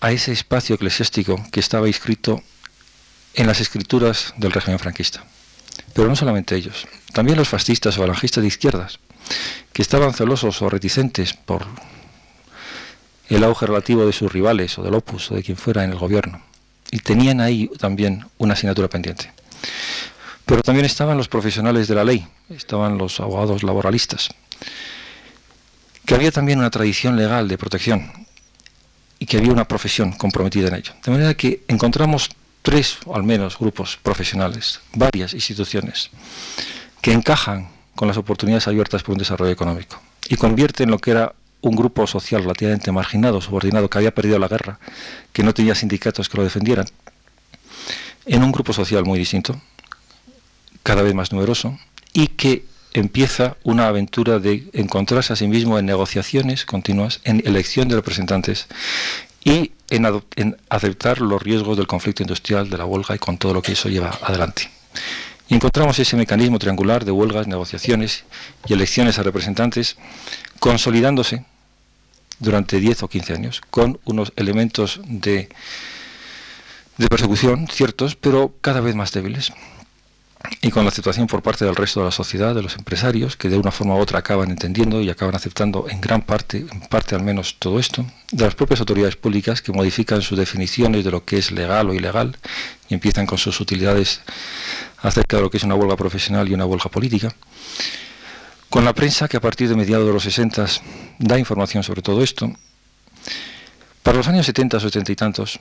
a 0.00 0.10
ese 0.10 0.32
espacio 0.32 0.74
eclesiástico 0.74 1.42
que 1.52 1.60
estaba 1.60 1.86
inscrito 1.86 2.42
en 3.34 3.46
las 3.46 3.60
escrituras 3.60 4.34
del 4.36 4.52
régimen 4.52 4.78
franquista. 4.78 5.24
Pero 5.94 6.08
no 6.08 6.16
solamente 6.16 6.56
ellos, 6.56 6.86
también 7.12 7.38
los 7.38 7.48
fascistas 7.48 7.96
o 7.96 8.00
falangistas 8.00 8.42
de 8.42 8.48
izquierdas, 8.48 8.98
que 9.72 9.82
estaban 9.82 10.14
celosos 10.14 10.60
o 10.62 10.70
reticentes 10.70 11.34
por 11.34 11.66
el 13.28 13.44
auge 13.44 13.66
relativo 13.66 14.04
de 14.04 14.12
sus 14.12 14.32
rivales 14.32 14.78
o 14.78 14.82
del 14.82 14.94
opus 14.94 15.30
o 15.30 15.36
de 15.36 15.42
quien 15.42 15.56
fuera 15.56 15.84
en 15.84 15.90
el 15.90 15.98
gobierno. 15.98 16.42
Y 16.90 16.98
tenían 16.98 17.40
ahí 17.40 17.70
también 17.78 18.26
una 18.38 18.54
asignatura 18.54 18.88
pendiente. 18.88 19.32
Pero 20.44 20.62
también 20.62 20.84
estaban 20.84 21.16
los 21.16 21.28
profesionales 21.28 21.86
de 21.86 21.94
la 21.94 22.02
ley, 22.02 22.26
estaban 22.48 22.98
los 22.98 23.20
abogados 23.20 23.62
laboralistas, 23.62 24.30
que 26.04 26.14
había 26.14 26.32
también 26.32 26.58
una 26.58 26.70
tradición 26.70 27.16
legal 27.16 27.46
de 27.46 27.56
protección 27.56 28.26
y 29.20 29.26
que 29.26 29.36
había 29.36 29.52
una 29.52 29.68
profesión 29.68 30.12
comprometida 30.12 30.66
en 30.66 30.74
ello. 30.74 30.92
De 31.04 31.12
manera 31.12 31.34
que 31.34 31.62
encontramos 31.68 32.30
tres 32.62 32.98
o 33.06 33.14
al 33.14 33.22
menos 33.22 33.58
grupos 33.58 33.98
profesionales, 34.02 34.80
varias 34.92 35.34
instituciones, 35.34 36.10
que 37.00 37.12
encajan 37.12 37.68
con 38.00 38.08
las 38.08 38.16
oportunidades 38.16 38.66
abiertas 38.66 39.02
por 39.02 39.12
un 39.12 39.18
desarrollo 39.18 39.52
económico 39.52 40.00
y 40.26 40.36
convierten 40.36 40.90
lo 40.90 40.98
que 40.98 41.10
era 41.10 41.34
un 41.60 41.76
grupo 41.76 42.06
social 42.06 42.40
relativamente 42.40 42.90
marginado, 42.92 43.42
subordinado, 43.42 43.90
que 43.90 43.98
había 43.98 44.14
perdido 44.14 44.38
la 44.38 44.48
guerra, 44.48 44.78
que 45.34 45.42
no 45.42 45.52
tenía 45.52 45.74
sindicatos 45.74 46.30
que 46.30 46.38
lo 46.38 46.42
defendieran, 46.44 46.86
en 48.24 48.42
un 48.42 48.52
grupo 48.52 48.72
social 48.72 49.04
muy 49.04 49.18
distinto, 49.18 49.60
cada 50.82 51.02
vez 51.02 51.12
más 51.14 51.30
numeroso, 51.30 51.78
y 52.14 52.28
que 52.28 52.64
empieza 52.94 53.58
una 53.64 53.88
aventura 53.88 54.38
de 54.38 54.70
encontrarse 54.72 55.34
a 55.34 55.36
sí 55.36 55.46
mismo 55.46 55.78
en 55.78 55.84
negociaciones 55.84 56.64
continuas, 56.64 57.20
en 57.24 57.46
elección 57.46 57.88
de 57.88 57.96
representantes 57.96 58.66
y 59.44 59.72
en, 59.90 60.06
en 60.36 60.56
aceptar 60.70 61.20
los 61.20 61.42
riesgos 61.42 61.76
del 61.76 61.86
conflicto 61.86 62.22
industrial, 62.22 62.70
de 62.70 62.78
la 62.78 62.86
huelga 62.86 63.14
y 63.14 63.18
con 63.18 63.36
todo 63.36 63.52
lo 63.52 63.60
que 63.60 63.72
eso 63.72 63.90
lleva 63.90 64.18
adelante. 64.22 64.70
Y 65.50 65.56
encontramos 65.56 65.98
ese 65.98 66.16
mecanismo 66.16 66.60
triangular 66.60 67.04
de 67.04 67.10
huelgas, 67.10 67.48
negociaciones 67.48 68.22
y 68.66 68.72
elecciones 68.72 69.18
a 69.18 69.24
representantes 69.24 69.96
consolidándose 70.60 71.44
durante 72.38 72.78
10 72.78 73.02
o 73.02 73.08
15 73.08 73.32
años, 73.34 73.60
con 73.68 73.98
unos 74.04 74.32
elementos 74.36 75.00
de, 75.04 75.48
de 76.98 77.08
persecución 77.08 77.66
ciertos, 77.66 78.14
pero 78.14 78.54
cada 78.60 78.80
vez 78.80 78.94
más 78.94 79.10
débiles. 79.10 79.52
Y 80.62 80.70
con 80.70 80.84
la 80.84 80.90
aceptación 80.90 81.26
por 81.26 81.42
parte 81.42 81.64
del 81.64 81.76
resto 81.76 82.00
de 82.00 82.06
la 82.06 82.12
sociedad, 82.12 82.54
de 82.54 82.62
los 82.62 82.76
empresarios, 82.76 83.36
que 83.36 83.48
de 83.48 83.58
una 83.58 83.72
forma 83.72 83.94
u 83.94 83.98
otra 83.98 84.20
acaban 84.20 84.50
entendiendo 84.50 85.02
y 85.02 85.10
acaban 85.10 85.34
aceptando 85.34 85.86
en 85.90 86.00
gran 86.00 86.22
parte, 86.22 86.64
en 86.70 86.80
parte 86.88 87.14
al 87.14 87.22
menos 87.22 87.56
todo 87.58 87.78
esto, 87.78 88.06
de 88.30 88.44
las 88.44 88.54
propias 88.54 88.80
autoridades 88.80 89.16
públicas 89.16 89.60
que 89.60 89.72
modifican 89.72 90.22
sus 90.22 90.38
definiciones 90.38 91.04
de 91.04 91.10
lo 91.10 91.24
que 91.24 91.36
es 91.38 91.50
legal 91.50 91.90
o 91.90 91.94
ilegal 91.94 92.38
y 92.88 92.94
empiezan 92.94 93.26
con 93.26 93.36
sus 93.36 93.60
utilidades 93.60 94.22
acerca 95.02 95.36
de 95.36 95.42
lo 95.42 95.50
que 95.50 95.56
es 95.56 95.64
una 95.64 95.74
huelga 95.74 95.96
profesional 95.96 96.48
y 96.48 96.54
una 96.54 96.66
huelga 96.66 96.90
política, 96.90 97.34
Con 98.70 98.84
la 98.84 98.94
prensa 98.94 99.26
que 99.26 99.36
a 99.36 99.40
partir 99.40 99.68
de 99.68 99.74
mediados 99.74 100.06
de 100.06 100.12
los 100.12 100.22
60 100.22 100.64
da 101.18 101.36
información 101.36 101.82
sobre 101.82 102.02
todo 102.02 102.22
esto, 102.22 102.54
para 104.04 104.16
los 104.16 104.28
años 104.28 104.46
70, 104.46 104.78
70 104.78 105.12
y 105.12 105.16
tantos, 105.16 105.58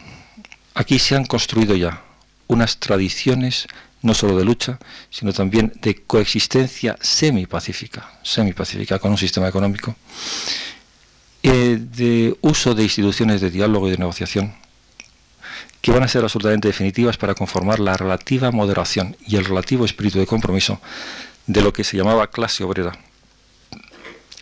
aquí 0.76 1.00
se 1.00 1.16
han 1.16 1.26
construido 1.26 1.76
ya 1.76 2.04
unas 2.46 2.78
tradiciones 2.78 3.68
no 4.02 4.14
solo 4.14 4.38
de 4.38 4.46
lucha, 4.46 4.78
sino 5.10 5.34
también 5.34 5.74
de 5.82 6.04
coexistencia 6.04 6.98
semipacífica, 7.02 8.20
semipacífica 8.22 9.00
con 9.00 9.12
un 9.12 9.18
sistema 9.18 9.48
económico, 9.48 9.96
eh, 11.42 11.80
de 11.80 12.38
uso 12.42 12.76
de 12.76 12.84
instituciones 12.84 13.42
de 13.42 13.50
diálogo 13.50 13.88
y 13.88 13.92
de 13.92 13.98
negociación, 13.98 14.54
que 15.82 15.92
van 15.92 16.04
a 16.04 16.08
ser 16.08 16.24
absolutamente 16.24 16.68
definitivas 16.68 17.18
para 17.18 17.36
conformar 17.36 17.80
la 17.80 17.96
relativa 17.96 18.52
moderación 18.52 19.16
y 19.26 19.38
el 19.38 19.46
relativo 19.46 19.86
espíritu 19.86 20.20
de 20.20 20.28
compromiso 20.28 20.82
de 21.48 21.62
lo 21.62 21.74
que 21.74 21.84
se 21.84 21.98
llamaba 21.98 22.28
clase 22.28 22.64
obrera 22.64 22.98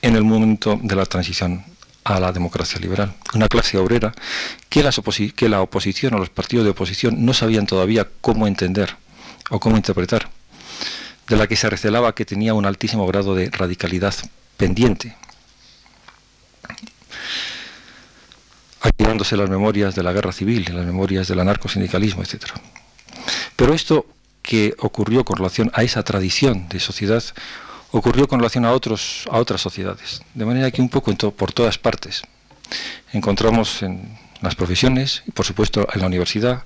en 0.01 0.15
el 0.15 0.23
momento 0.23 0.79
de 0.81 0.95
la 0.95 1.05
transición 1.05 1.63
a 2.03 2.19
la 2.19 2.31
democracia 2.31 2.79
liberal. 2.79 3.13
Una 3.33 3.47
clase 3.47 3.77
obrera 3.77 4.13
que, 4.69 4.83
que 5.35 5.49
la 5.49 5.61
oposición 5.61 6.13
o 6.13 6.19
los 6.19 6.29
partidos 6.29 6.65
de 6.65 6.71
oposición 6.71 7.25
no 7.25 7.33
sabían 7.33 7.67
todavía 7.67 8.07
cómo 8.21 8.47
entender 8.47 8.95
o 9.49 9.59
cómo 9.59 9.75
interpretar, 9.75 10.29
de 11.27 11.35
la 11.35 11.47
que 11.47 11.55
se 11.55 11.69
recelaba 11.69 12.15
que 12.15 12.25
tenía 12.25 12.53
un 12.53 12.65
altísimo 12.65 13.05
grado 13.07 13.35
de 13.35 13.49
radicalidad 13.49 14.15
pendiente, 14.55 15.15
activándose 18.87 19.37
las 19.37 19.49
memorias 19.49 19.95
de 19.95 20.03
la 20.03 20.13
guerra 20.13 20.31
civil, 20.31 20.65
las 20.73 20.85
memorias 20.85 21.27
del 21.27 21.39
anarcosindicalismo, 21.39 22.23
etc. 22.23 22.45
Pero 23.55 23.73
esto 23.73 24.05
que 24.41 24.75
ocurrió 24.79 25.25
con 25.25 25.37
relación 25.37 25.71
a 25.73 25.83
esa 25.83 26.03
tradición 26.03 26.69
de 26.69 26.79
sociedad 26.79 27.23
ocurrió 27.91 28.27
con 28.27 28.39
relación 28.39 28.65
a 28.65 28.71
otros 28.71 29.27
a 29.31 29.37
otras 29.37 29.61
sociedades, 29.61 30.21
de 30.33 30.45
manera 30.45 30.71
que 30.71 30.81
un 30.81 30.89
poco 30.89 31.13
por 31.31 31.51
todas 31.51 31.77
partes 31.77 32.23
encontramos 33.13 33.81
en 33.81 34.17
las 34.41 34.55
profesiones 34.55 35.23
y 35.25 35.31
por 35.31 35.45
supuesto 35.45 35.87
en 35.93 36.01
la 36.01 36.07
universidad 36.07 36.63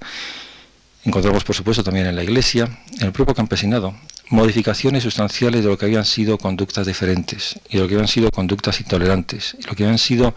Encontramos, 1.03 1.43
por 1.43 1.55
supuesto, 1.55 1.84
también 1.84 2.05
en 2.05 2.15
la 2.15 2.23
Iglesia, 2.23 2.69
en 2.99 3.07
el 3.07 3.12
propio 3.12 3.34
campesinado, 3.34 3.95
modificaciones 4.29 5.01
sustanciales 5.01 5.63
de 5.63 5.69
lo 5.69 5.77
que 5.77 5.86
habían 5.86 6.05
sido 6.05 6.38
conductas 6.38 6.86
diferentes 6.86 7.60
y 7.69 7.77
de 7.77 7.81
lo 7.81 7.88
que 7.88 7.95
habían 7.95 8.07
sido 8.07 8.29
conductas 8.29 8.79
intolerantes 8.79 9.57
y 9.60 9.63
lo 9.63 9.73
que 9.73 9.84
habían 9.84 9.97
sido 9.97 10.36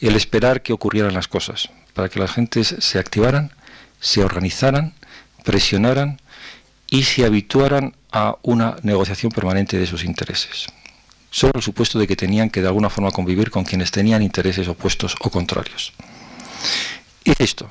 el 0.00 0.16
esperar 0.16 0.62
que 0.62 0.72
ocurrieran 0.72 1.14
las 1.14 1.28
cosas, 1.28 1.70
para 1.94 2.08
que 2.08 2.20
las 2.20 2.32
gentes 2.32 2.74
se 2.78 2.98
activaran, 2.98 3.52
se 4.00 4.24
organizaran, 4.24 4.94
presionaran 5.44 6.20
y 6.88 7.02
se 7.04 7.24
habituaran 7.24 7.94
a 8.12 8.36
una 8.42 8.76
negociación 8.82 9.30
permanente 9.30 9.78
de 9.78 9.86
sus 9.86 10.04
intereses, 10.04 10.66
sobre 11.30 11.58
el 11.58 11.62
supuesto 11.62 11.98
de 11.98 12.06
que 12.06 12.16
tenían 12.16 12.50
que 12.50 12.62
de 12.62 12.68
alguna 12.68 12.90
forma 12.90 13.10
convivir 13.10 13.50
con 13.50 13.64
quienes 13.64 13.90
tenían 13.90 14.22
intereses 14.22 14.68
opuestos 14.68 15.14
o 15.20 15.30
contrarios. 15.30 15.92
Y 17.24 17.32
esto, 17.42 17.68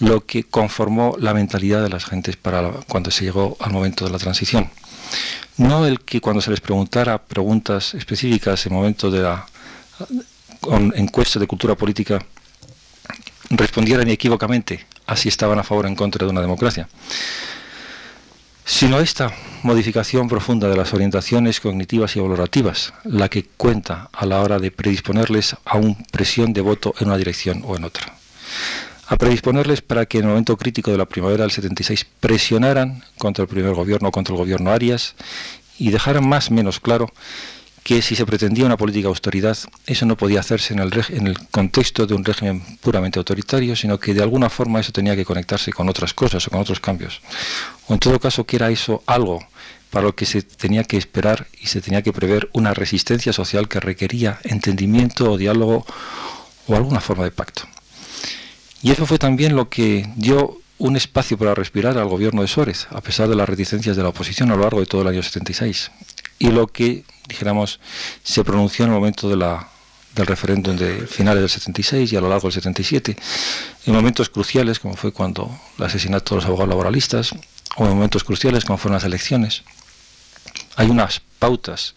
lo 0.00 0.26
que 0.26 0.44
conformó 0.44 1.16
la 1.18 1.34
mentalidad 1.34 1.82
de 1.82 1.88
las 1.88 2.04
gentes 2.04 2.36
para 2.36 2.70
cuando 2.88 3.10
se 3.10 3.24
llegó 3.24 3.56
al 3.60 3.72
momento 3.72 4.04
de 4.04 4.10
la 4.10 4.18
transición. 4.18 4.70
No 5.56 5.86
el 5.86 6.00
que 6.00 6.20
cuando 6.20 6.42
se 6.42 6.50
les 6.50 6.60
preguntara 6.60 7.18
preguntas 7.18 7.94
específicas 7.94 8.66
en 8.66 8.72
momento 8.72 9.10
de 9.10 9.22
la 9.22 9.46
encuesta 10.94 11.38
de 11.38 11.46
cultura 11.46 11.74
política 11.74 12.24
respondieran 13.50 14.06
inequívocamente 14.06 14.86
a 15.06 15.16
si 15.16 15.28
estaban 15.28 15.58
a 15.58 15.64
favor 15.64 15.84
o 15.84 15.88
en 15.88 15.96
contra 15.96 16.24
de 16.24 16.30
una 16.30 16.40
democracia, 16.40 16.88
sino 18.64 19.00
esta 19.00 19.32
modificación 19.62 20.28
profunda 20.28 20.68
de 20.68 20.76
las 20.76 20.94
orientaciones 20.94 21.60
cognitivas 21.60 22.16
y 22.16 22.20
valorativas, 22.20 22.94
la 23.04 23.28
que 23.28 23.44
cuenta 23.44 24.08
a 24.12 24.26
la 24.26 24.40
hora 24.40 24.58
de 24.58 24.70
predisponerles 24.70 25.56
a 25.64 25.76
una 25.76 25.96
presión 26.10 26.52
de 26.52 26.62
voto 26.62 26.94
en 26.98 27.08
una 27.08 27.18
dirección 27.18 27.62
o 27.66 27.76
en 27.76 27.84
otra. 27.84 28.14
A 29.06 29.16
predisponerles 29.16 29.82
para 29.82 30.06
que 30.06 30.18
en 30.18 30.24
el 30.24 30.30
momento 30.30 30.56
crítico 30.56 30.90
de 30.90 30.96
la 30.96 31.04
primavera 31.04 31.42
del 31.42 31.50
76 31.50 32.06
presionaran 32.20 33.04
contra 33.18 33.42
el 33.42 33.48
primer 33.48 33.74
gobierno, 33.74 34.10
contra 34.10 34.32
el 34.32 34.38
gobierno 34.38 34.70
Arias, 34.70 35.14
y 35.78 35.90
dejaran 35.90 36.26
más 36.26 36.50
o 36.50 36.54
menos 36.54 36.80
claro 36.80 37.12
que 37.84 38.00
si 38.00 38.16
se 38.16 38.24
pretendía 38.24 38.64
una 38.64 38.78
política 38.78 39.04
de 39.04 39.10
austeridad, 39.10 39.58
eso 39.86 40.06
no 40.06 40.16
podía 40.16 40.40
hacerse 40.40 40.72
en 40.72 40.80
el, 40.80 40.90
en 41.10 41.26
el 41.26 41.38
contexto 41.50 42.06
de 42.06 42.14
un 42.14 42.24
régimen 42.24 42.62
puramente 42.80 43.18
autoritario, 43.18 43.76
sino 43.76 44.00
que 44.00 44.14
de 44.14 44.22
alguna 44.22 44.48
forma 44.48 44.80
eso 44.80 44.90
tenía 44.90 45.14
que 45.14 45.26
conectarse 45.26 45.70
con 45.70 45.90
otras 45.90 46.14
cosas 46.14 46.46
o 46.46 46.50
con 46.50 46.60
otros 46.60 46.80
cambios. 46.80 47.20
O 47.86 47.92
en 47.92 48.00
todo 48.00 48.18
caso 48.18 48.44
que 48.44 48.56
era 48.56 48.70
eso 48.70 49.02
algo 49.06 49.46
para 49.90 50.06
lo 50.06 50.16
que 50.16 50.24
se 50.24 50.40
tenía 50.40 50.84
que 50.84 50.96
esperar 50.96 51.46
y 51.60 51.66
se 51.66 51.82
tenía 51.82 52.00
que 52.00 52.12
prever 52.12 52.48
una 52.54 52.72
resistencia 52.72 53.34
social 53.34 53.68
que 53.68 53.80
requería 53.80 54.40
entendimiento 54.44 55.30
o 55.30 55.36
diálogo 55.36 55.84
o 56.66 56.74
alguna 56.74 57.00
forma 57.00 57.24
de 57.24 57.32
pacto. 57.32 57.64
Y 58.82 58.92
eso 58.92 59.04
fue 59.04 59.18
también 59.18 59.56
lo 59.56 59.68
que 59.68 60.08
dio 60.16 60.58
un 60.78 60.96
espacio 60.96 61.36
para 61.36 61.54
respirar 61.54 61.98
al 61.98 62.08
gobierno 62.08 62.40
de 62.40 62.48
Suárez, 62.48 62.88
a 62.90 63.02
pesar 63.02 63.28
de 63.28 63.36
las 63.36 63.48
reticencias 63.48 63.94
de 63.94 64.02
la 64.02 64.08
oposición 64.08 64.50
a 64.50 64.56
lo 64.56 64.62
largo 64.62 64.80
de 64.80 64.86
todo 64.86 65.02
el 65.02 65.08
año 65.08 65.22
76. 65.22 65.90
Y 66.44 66.50
lo 66.50 66.66
que, 66.66 67.04
dijéramos, 67.26 67.80
se 68.22 68.44
pronunció 68.44 68.84
en 68.84 68.90
el 68.90 68.94
momento 68.94 69.30
del 69.30 70.26
referéndum 70.26 70.76
de 70.76 71.06
finales 71.06 71.40
del 71.40 71.48
76 71.48 72.12
y 72.12 72.16
a 72.16 72.20
lo 72.20 72.28
largo 72.28 72.48
del 72.48 72.52
77, 72.52 73.16
en 73.86 73.94
momentos 73.94 74.28
cruciales, 74.28 74.78
como 74.78 74.94
fue 74.94 75.10
cuando 75.10 75.58
el 75.78 75.84
asesinato 75.84 76.34
de 76.34 76.42
los 76.42 76.44
abogados 76.44 76.68
laboralistas, 76.68 77.30
o 77.76 77.86
en 77.86 77.94
momentos 77.94 78.24
cruciales, 78.24 78.66
como 78.66 78.76
fueron 78.76 78.96
las 78.96 79.04
elecciones. 79.04 79.62
Hay 80.76 80.90
unas 80.90 81.22
pautas 81.38 81.94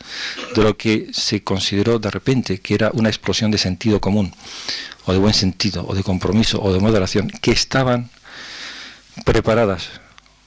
de 0.55 0.63
lo 0.63 0.77
que 0.77 1.09
se 1.11 1.43
consideró 1.43 1.99
de 1.99 2.09
repente 2.09 2.61
que 2.61 2.73
era 2.73 2.89
una 2.93 3.09
explosión 3.09 3.51
de 3.51 3.57
sentido 3.57 3.99
común, 3.99 4.33
o 5.03 5.11
de 5.11 5.19
buen 5.19 5.33
sentido, 5.33 5.85
o 5.85 5.93
de 5.93 6.03
compromiso, 6.03 6.63
o 6.63 6.71
de 6.71 6.79
moderación, 6.79 7.27
que 7.41 7.51
estaban 7.51 8.09
preparadas 9.25 9.89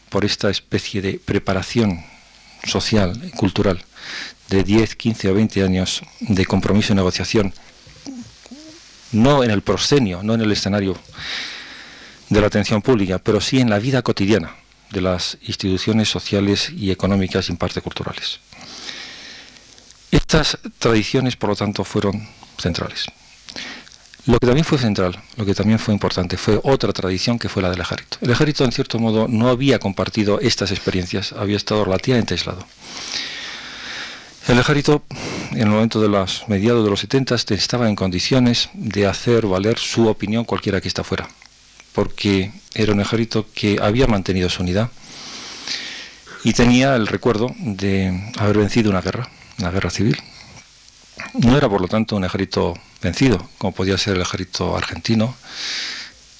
por 0.08 0.24
esta 0.24 0.48
especie 0.48 1.02
de 1.02 1.20
preparación 1.22 2.02
social 2.64 3.30
cultural 3.36 3.84
de 4.48 4.64
10, 4.64 4.96
15 4.96 5.30
o 5.30 5.34
20 5.34 5.62
años 5.62 6.02
de 6.20 6.44
compromiso 6.46 6.92
y 6.92 6.96
negociación, 6.96 7.52
no 9.12 9.42
en 9.44 9.50
el 9.50 9.62
proscenio, 9.62 10.22
no 10.22 10.34
en 10.34 10.40
el 10.40 10.52
escenario 10.52 10.96
de 12.28 12.40
la 12.40 12.46
atención 12.46 12.82
pública, 12.82 13.18
pero 13.18 13.40
sí 13.40 13.60
en 13.60 13.70
la 13.70 13.78
vida 13.78 14.02
cotidiana 14.02 14.54
de 14.90 15.00
las 15.00 15.38
instituciones 15.42 16.08
sociales 16.08 16.70
y 16.70 16.90
económicas 16.90 17.48
y 17.48 17.52
en 17.52 17.58
parte 17.58 17.80
culturales. 17.80 18.40
Estas 20.10 20.58
tradiciones, 20.78 21.36
por 21.36 21.50
lo 21.50 21.56
tanto, 21.56 21.84
fueron 21.84 22.28
centrales. 22.58 23.06
Lo 24.26 24.38
que 24.38 24.46
también 24.46 24.64
fue 24.64 24.78
central, 24.78 25.18
lo 25.36 25.46
que 25.46 25.54
también 25.54 25.78
fue 25.78 25.94
importante, 25.94 26.36
fue 26.36 26.60
otra 26.62 26.92
tradición 26.92 27.38
que 27.38 27.48
fue 27.48 27.62
la 27.62 27.70
del 27.70 27.80
ejército. 27.80 28.18
El 28.20 28.30
ejército, 28.30 28.64
en 28.64 28.72
cierto 28.72 28.98
modo, 28.98 29.28
no 29.28 29.48
había 29.48 29.78
compartido 29.78 30.40
estas 30.40 30.72
experiencias, 30.72 31.32
había 31.32 31.56
estado 31.56 31.84
relativamente 31.84 32.34
aislado. 32.34 32.66
El 34.50 34.58
ejército, 34.58 35.04
en 35.52 35.60
el 35.60 35.68
momento 35.68 36.00
de 36.00 36.08
los 36.08 36.48
mediados 36.48 36.82
de 36.82 36.90
los 36.90 36.98
70, 36.98 37.36
estaba 37.36 37.88
en 37.88 37.94
condiciones 37.94 38.68
de 38.74 39.06
hacer 39.06 39.46
valer 39.46 39.78
su 39.78 40.08
opinión 40.08 40.44
cualquiera 40.44 40.80
que 40.80 40.88
está 40.88 41.04
fuera, 41.04 41.28
porque 41.92 42.50
era 42.74 42.92
un 42.92 43.00
ejército 43.00 43.46
que 43.54 43.78
había 43.80 44.08
mantenido 44.08 44.50
su 44.50 44.64
unidad 44.64 44.90
y 46.42 46.52
tenía 46.52 46.96
el 46.96 47.06
recuerdo 47.06 47.54
de 47.58 48.32
haber 48.38 48.58
vencido 48.58 48.90
una 48.90 49.00
guerra, 49.00 49.30
una 49.60 49.70
guerra 49.70 49.88
civil, 49.88 50.20
no 51.34 51.56
era, 51.56 51.68
por 51.68 51.80
lo 51.80 51.86
tanto, 51.86 52.16
un 52.16 52.24
ejército 52.24 52.74
vencido, 53.00 53.48
como 53.56 53.72
podía 53.72 53.96
ser 53.98 54.16
el 54.16 54.22
ejército 54.22 54.76
argentino, 54.76 55.36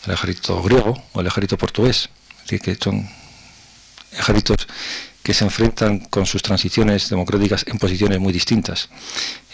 el 0.06 0.14
ejército 0.14 0.60
griego 0.64 1.00
o 1.12 1.20
el 1.20 1.28
ejército 1.28 1.56
portugués. 1.56 2.08
Es 2.48 2.60
que 2.60 2.74
son 2.74 3.08
ejércitos 4.10 4.66
que 5.30 5.34
se 5.34 5.44
enfrentan 5.44 6.00
con 6.00 6.26
sus 6.26 6.42
transiciones 6.42 7.08
democráticas 7.08 7.64
en 7.68 7.78
posiciones 7.78 8.18
muy 8.18 8.32
distintas. 8.32 8.88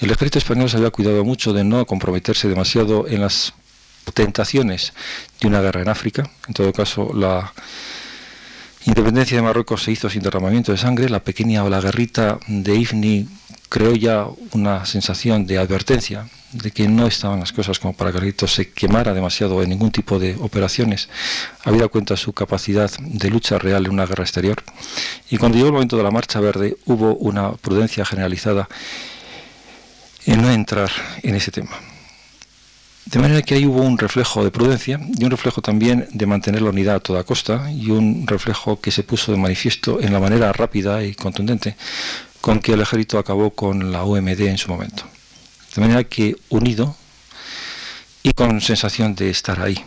El 0.01 0.11
ejército 0.11 0.39
español 0.39 0.71
se 0.71 0.79
había 0.79 0.89
cuidado 0.89 1.23
mucho 1.23 1.53
de 1.53 1.65
no 1.65 1.85
comprometerse 1.85 2.49
demasiado 2.49 3.07
en 3.07 3.21
las 3.21 3.53
tentaciones 4.15 4.95
de 5.39 5.49
una 5.49 5.61
guerra 5.61 5.83
en 5.83 5.91
África. 5.91 6.31
En 6.49 6.55
todo 6.55 6.73
caso, 6.73 7.12
la 7.12 7.53
independencia 8.87 9.37
de 9.37 9.43
Marruecos 9.43 9.83
se 9.83 9.93
hizo 9.93 10.09
sin 10.09 10.23
derramamiento 10.23 10.73
de 10.73 10.79
sangre. 10.79 11.11
La 11.11 11.21
pequeña 11.21 11.62
o 11.62 11.69
la 11.69 11.83
guerrita 11.83 12.39
de 12.47 12.75
Ifni 12.75 13.29
creó 13.69 13.95
ya 13.95 14.27
una 14.53 14.87
sensación 14.87 15.47
de 15.47 15.59
advertencia 15.59 16.27
de 16.62 16.71
que 16.71 16.88
no 16.88 17.07
estaban 17.07 17.40
las 17.40 17.53
cosas 17.53 17.79
como 17.79 17.95
para 17.95 18.11
que 18.11 18.19
Carlitos 18.19 18.55
se 18.55 18.71
quemara 18.71 19.12
demasiado 19.14 19.62
en 19.62 19.71
ningún 19.71 19.90
tipo 19.90 20.19
de 20.19 20.37
operaciones, 20.40 21.09
habida 21.64 21.88
cuenta 21.88 22.16
su 22.16 22.33
capacidad 22.33 22.90
de 22.99 23.31
lucha 23.31 23.59
real 23.59 23.87
en 23.87 23.92
una 23.92 24.07
guerra 24.07 24.25
exterior. 24.25 24.62
Y 25.31 25.37
cuando 25.37 25.57
llegó 25.57 25.69
el 25.69 25.75
momento 25.75 25.97
de 25.97 26.03
la 26.03 26.11
Marcha 26.11 26.40
Verde 26.40 26.77
hubo 26.87 27.14
una 27.16 27.53
prudencia 27.53 28.05
generalizada 28.05 28.69
en 30.25 30.42
no 30.42 30.51
entrar 30.51 30.90
en 31.23 31.35
ese 31.35 31.51
tema. 31.51 31.77
De 33.07 33.21
manera 33.21 33.40
que 33.42 33.55
ahí 33.55 33.66
hubo 33.66 33.83
un 33.83 33.99
reflejo 33.99 34.42
de 34.42 34.51
prudencia 34.51 34.99
y 35.16 35.25
un 35.25 35.31
reflejo 35.31 35.62
también 35.62 36.09
de 36.12 36.27
mantener 36.27 36.62
la 36.62 36.71
unidad 36.71 36.97
a 36.97 37.01
toda 37.01 37.23
costa 37.23 37.71
y 37.71 37.90
un 37.90 38.27
reflejo 38.27 38.81
que 38.81 38.90
se 38.90 39.05
puso 39.05 39.31
de 39.31 39.38
manifiesto 39.38 40.01
en 40.01 40.12
la 40.12 40.19
manera 40.19 40.53
rápida 40.53 41.05
y 41.05 41.14
contundente 41.14 41.77
con 42.40 42.59
que 42.59 42.73
el 42.73 42.81
ejército 42.81 43.19
acabó 43.19 43.51
con 43.51 43.92
la 43.92 44.03
OMD 44.03 44.40
en 44.40 44.59
su 44.59 44.71
momento. 44.71 45.05
De 45.77 45.83
manera 45.83 46.05
que 46.05 46.37
unido 46.49 46.97
y 48.23 48.33
con 48.33 48.62
sensación 48.62 49.15
de 49.15 49.29
estar 49.29 49.61
ahí. 49.61 49.85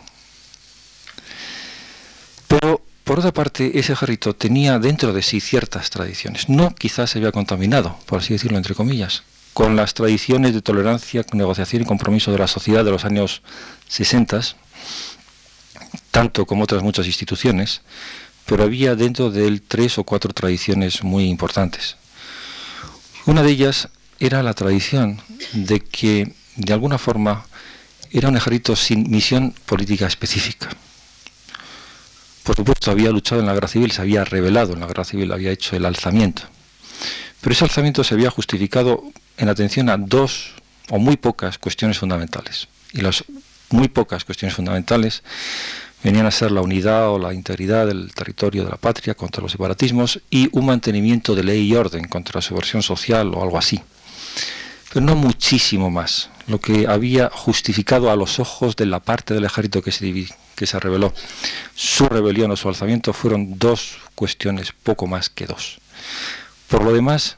Pero, 2.46 2.80
por 3.02 3.18
otra 3.18 3.32
parte, 3.32 3.76
ese 3.76 3.94
ejército 3.94 4.36
tenía 4.36 4.78
dentro 4.78 5.12
de 5.12 5.20
sí 5.20 5.40
ciertas 5.40 5.90
tradiciones. 5.90 6.48
No 6.48 6.72
quizás 6.76 7.10
se 7.10 7.18
había 7.18 7.32
contaminado, 7.32 7.98
por 8.06 8.20
así 8.20 8.32
decirlo, 8.32 8.56
entre 8.56 8.76
comillas, 8.76 9.24
con 9.52 9.74
las 9.74 9.92
tradiciones 9.92 10.54
de 10.54 10.62
tolerancia, 10.62 11.26
negociación 11.32 11.82
y 11.82 11.86
compromiso 11.86 12.30
de 12.30 12.38
la 12.38 12.46
sociedad 12.46 12.84
de 12.84 12.92
los 12.92 13.04
años 13.04 13.42
60, 13.88 14.40
tanto 16.12 16.46
como 16.46 16.62
otras 16.64 16.84
muchas 16.84 17.06
instituciones, 17.06 17.80
pero 18.46 18.62
había 18.62 18.94
dentro 18.94 19.32
de 19.32 19.48
él 19.48 19.60
tres 19.60 19.98
o 19.98 20.04
cuatro 20.04 20.32
tradiciones 20.32 21.02
muy 21.02 21.24
importantes. 21.24 21.96
Una 23.26 23.42
de 23.42 23.50
ellas 23.50 23.88
era 24.20 24.42
la 24.42 24.54
tradición 24.54 25.20
de 25.52 25.80
que, 25.80 26.34
de 26.56 26.72
alguna 26.72 26.98
forma, 26.98 27.46
era 28.10 28.28
un 28.28 28.36
ejército 28.36 28.76
sin 28.76 29.10
misión 29.10 29.54
política 29.66 30.06
específica. 30.06 30.68
Por 32.44 32.56
supuesto, 32.56 32.90
había 32.90 33.10
luchado 33.10 33.40
en 33.40 33.46
la 33.46 33.54
guerra 33.54 33.68
civil, 33.68 33.90
se 33.92 34.02
había 34.02 34.24
rebelado 34.24 34.74
en 34.74 34.80
la 34.80 34.86
guerra 34.86 35.04
civil, 35.04 35.32
había 35.32 35.50
hecho 35.50 35.74
el 35.74 35.86
alzamiento. 35.86 36.42
Pero 37.40 37.52
ese 37.52 37.64
alzamiento 37.64 38.04
se 38.04 38.14
había 38.14 38.30
justificado 38.30 39.02
en 39.38 39.48
atención 39.48 39.88
a 39.88 39.96
dos 39.96 40.52
o 40.90 40.98
muy 40.98 41.16
pocas 41.16 41.58
cuestiones 41.58 41.98
fundamentales. 41.98 42.68
Y 42.92 43.00
las 43.00 43.24
muy 43.70 43.88
pocas 43.88 44.24
cuestiones 44.24 44.54
fundamentales 44.54 45.22
venían 46.02 46.26
a 46.26 46.30
ser 46.30 46.50
la 46.50 46.60
unidad 46.60 47.10
o 47.10 47.18
la 47.18 47.32
integridad 47.32 47.86
del 47.86 48.12
territorio 48.12 48.64
de 48.64 48.70
la 48.70 48.76
patria 48.76 49.14
contra 49.14 49.42
los 49.42 49.52
separatismos 49.52 50.20
y 50.28 50.48
un 50.52 50.66
mantenimiento 50.66 51.34
de 51.34 51.44
ley 51.44 51.62
y 51.62 51.74
orden 51.74 52.04
contra 52.08 52.38
la 52.38 52.42
subversión 52.42 52.82
social 52.82 53.32
o 53.34 53.42
algo 53.42 53.58
así. 53.58 53.80
Pero 54.92 55.06
no 55.06 55.14
muchísimo 55.14 55.90
más. 55.90 56.30
Lo 56.46 56.60
que 56.60 56.86
había 56.88 57.30
justificado 57.30 58.10
a 58.10 58.16
los 58.16 58.40
ojos 58.40 58.74
de 58.76 58.86
la 58.86 59.00
parte 59.00 59.34
del 59.34 59.44
ejército 59.44 59.82
que 59.82 59.92
se, 59.92 60.26
que 60.56 60.66
se 60.66 60.80
rebeló 60.80 61.14
su 61.74 62.08
rebelión 62.08 62.50
o 62.50 62.56
su 62.56 62.68
alzamiento 62.68 63.12
fueron 63.12 63.58
dos 63.58 63.98
cuestiones, 64.14 64.72
poco 64.72 65.06
más 65.06 65.30
que 65.30 65.46
dos. 65.46 65.80
Por 66.66 66.82
lo 66.82 66.92
demás, 66.92 67.36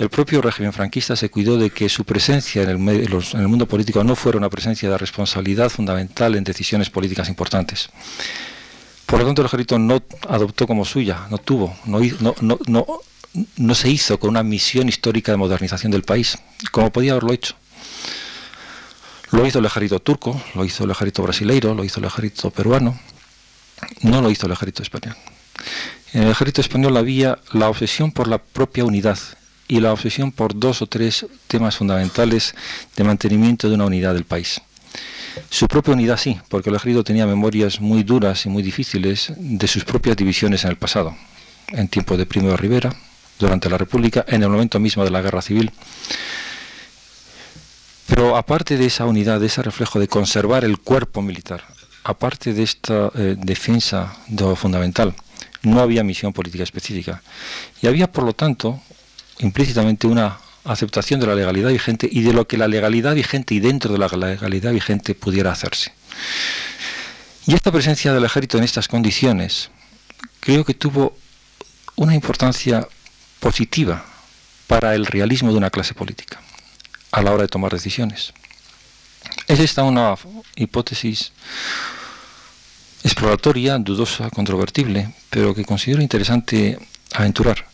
el 0.00 0.08
propio 0.08 0.40
régimen 0.40 0.72
franquista 0.72 1.14
se 1.14 1.30
cuidó 1.30 1.58
de 1.58 1.70
que 1.70 1.88
su 1.88 2.04
presencia 2.04 2.62
en 2.62 2.88
el, 2.88 2.98
en 2.98 3.40
el, 3.40 3.48
mundo 3.48 3.66
político 3.66 4.02
no 4.02 4.16
fuera 4.16 4.38
una 4.38 4.48
presencia 4.48 4.88
de 4.88 4.96
responsabilidad 4.96 5.68
fundamental 5.68 6.34
en 6.34 6.42
decisiones 6.42 6.90
políticas 6.90 7.28
importantes. 7.28 7.90
Por 9.06 9.20
lo 9.20 9.26
tanto, 9.26 9.42
el 9.42 9.46
ejército 9.46 9.78
no 9.78 10.02
adoptó 10.28 10.66
como 10.66 10.84
suya, 10.84 11.26
no 11.30 11.38
tuvo, 11.38 11.76
no, 11.84 12.00
no, 12.40 12.58
no, 12.66 12.86
no 13.56 13.74
se 13.74 13.90
hizo 13.90 14.18
con 14.18 14.30
una 14.30 14.42
misión 14.42 14.88
histórica 14.88 15.32
de 15.32 15.38
modernización 15.38 15.92
del 15.92 16.02
país, 16.02 16.38
como 16.72 16.90
podía 16.90 17.12
haberlo 17.12 17.32
hecho. 17.32 17.54
Lo 19.30 19.46
hizo 19.46 19.60
el 19.60 19.66
ejército 19.66 20.00
turco, 20.00 20.42
lo 20.54 20.64
hizo 20.64 20.84
el 20.84 20.90
ejército 20.90 21.22
brasileiro, 21.22 21.74
lo 21.74 21.84
hizo 21.84 22.00
el 22.00 22.06
ejército 22.06 22.50
peruano, 22.50 22.98
no 24.02 24.20
lo 24.20 24.30
hizo 24.30 24.46
el 24.46 24.52
ejército 24.52 24.82
español. 24.82 25.16
En 26.12 26.24
el 26.24 26.30
ejército 26.30 26.60
español 26.60 26.96
había 26.96 27.38
la 27.52 27.68
obsesión 27.68 28.10
por 28.10 28.26
la 28.26 28.38
propia 28.38 28.84
unidad 28.84 29.18
y 29.68 29.78
la 29.78 29.92
obsesión 29.92 30.32
por 30.32 30.58
dos 30.58 30.82
o 30.82 30.86
tres 30.88 31.26
temas 31.46 31.76
fundamentales 31.76 32.54
de 32.96 33.04
mantenimiento 33.04 33.68
de 33.68 33.76
una 33.76 33.84
unidad 33.84 34.14
del 34.14 34.24
país. 34.24 34.60
Su 35.48 35.68
propia 35.68 35.94
unidad 35.94 36.16
sí, 36.16 36.40
porque 36.48 36.70
el 36.70 36.76
ejército 36.76 37.04
tenía 37.04 37.24
memorias 37.24 37.80
muy 37.80 38.02
duras 38.02 38.46
y 38.46 38.48
muy 38.48 38.64
difíciles 38.64 39.32
de 39.36 39.68
sus 39.68 39.84
propias 39.84 40.16
divisiones 40.16 40.64
en 40.64 40.70
el 40.70 40.76
pasado, 40.76 41.16
en 41.68 41.86
tiempo 41.86 42.16
de 42.16 42.26
Primo 42.26 42.48
de 42.48 42.56
Rivera, 42.56 42.96
durante 43.40 43.68
la 43.68 43.78
República, 43.78 44.24
en 44.28 44.42
el 44.42 44.48
momento 44.48 44.78
mismo 44.78 45.04
de 45.04 45.10
la 45.10 45.22
Guerra 45.22 45.42
Civil. 45.42 45.72
Pero 48.06 48.36
aparte 48.36 48.76
de 48.76 48.86
esa 48.86 49.06
unidad, 49.06 49.40
de 49.40 49.46
ese 49.46 49.62
reflejo 49.62 49.98
de 49.98 50.08
conservar 50.08 50.64
el 50.64 50.78
cuerpo 50.78 51.22
militar, 51.22 51.64
aparte 52.04 52.52
de 52.52 52.62
esta 52.62 53.10
eh, 53.14 53.34
defensa 53.38 54.16
fundamental, 54.56 55.14
no 55.62 55.80
había 55.80 56.04
misión 56.04 56.32
política 56.32 56.64
específica. 56.64 57.22
Y 57.82 57.86
había, 57.86 58.10
por 58.10 58.24
lo 58.24 58.32
tanto, 58.32 58.80
implícitamente 59.38 60.06
una 60.06 60.38
aceptación 60.64 61.20
de 61.20 61.26
la 61.26 61.34
legalidad 61.34 61.70
vigente 61.70 62.08
y 62.10 62.22
de 62.22 62.32
lo 62.32 62.46
que 62.46 62.58
la 62.58 62.68
legalidad 62.68 63.14
vigente 63.14 63.54
y 63.54 63.60
dentro 63.60 63.92
de 63.92 63.98
la 63.98 64.08
legalidad 64.08 64.72
vigente 64.72 65.14
pudiera 65.14 65.52
hacerse. 65.52 65.92
Y 67.46 67.54
esta 67.54 67.72
presencia 67.72 68.12
del 68.12 68.24
ejército 68.24 68.58
en 68.58 68.64
estas 68.64 68.88
condiciones 68.88 69.70
creo 70.40 70.64
que 70.64 70.74
tuvo 70.74 71.16
una 71.96 72.14
importancia 72.14 72.86
positiva 73.40 74.04
para 74.66 74.94
el 74.94 75.06
realismo 75.06 75.50
de 75.50 75.58
una 75.58 75.70
clase 75.70 75.94
política 75.94 76.40
a 77.10 77.22
la 77.22 77.32
hora 77.32 77.42
de 77.42 77.48
tomar 77.48 77.72
decisiones. 77.72 78.32
Es 79.48 79.58
esta 79.58 79.82
una 79.82 80.14
hipótesis 80.54 81.32
exploratoria, 83.02 83.78
dudosa, 83.78 84.30
controvertible, 84.30 85.12
pero 85.30 85.54
que 85.54 85.64
considero 85.64 86.02
interesante 86.02 86.78
aventurar. 87.12 87.66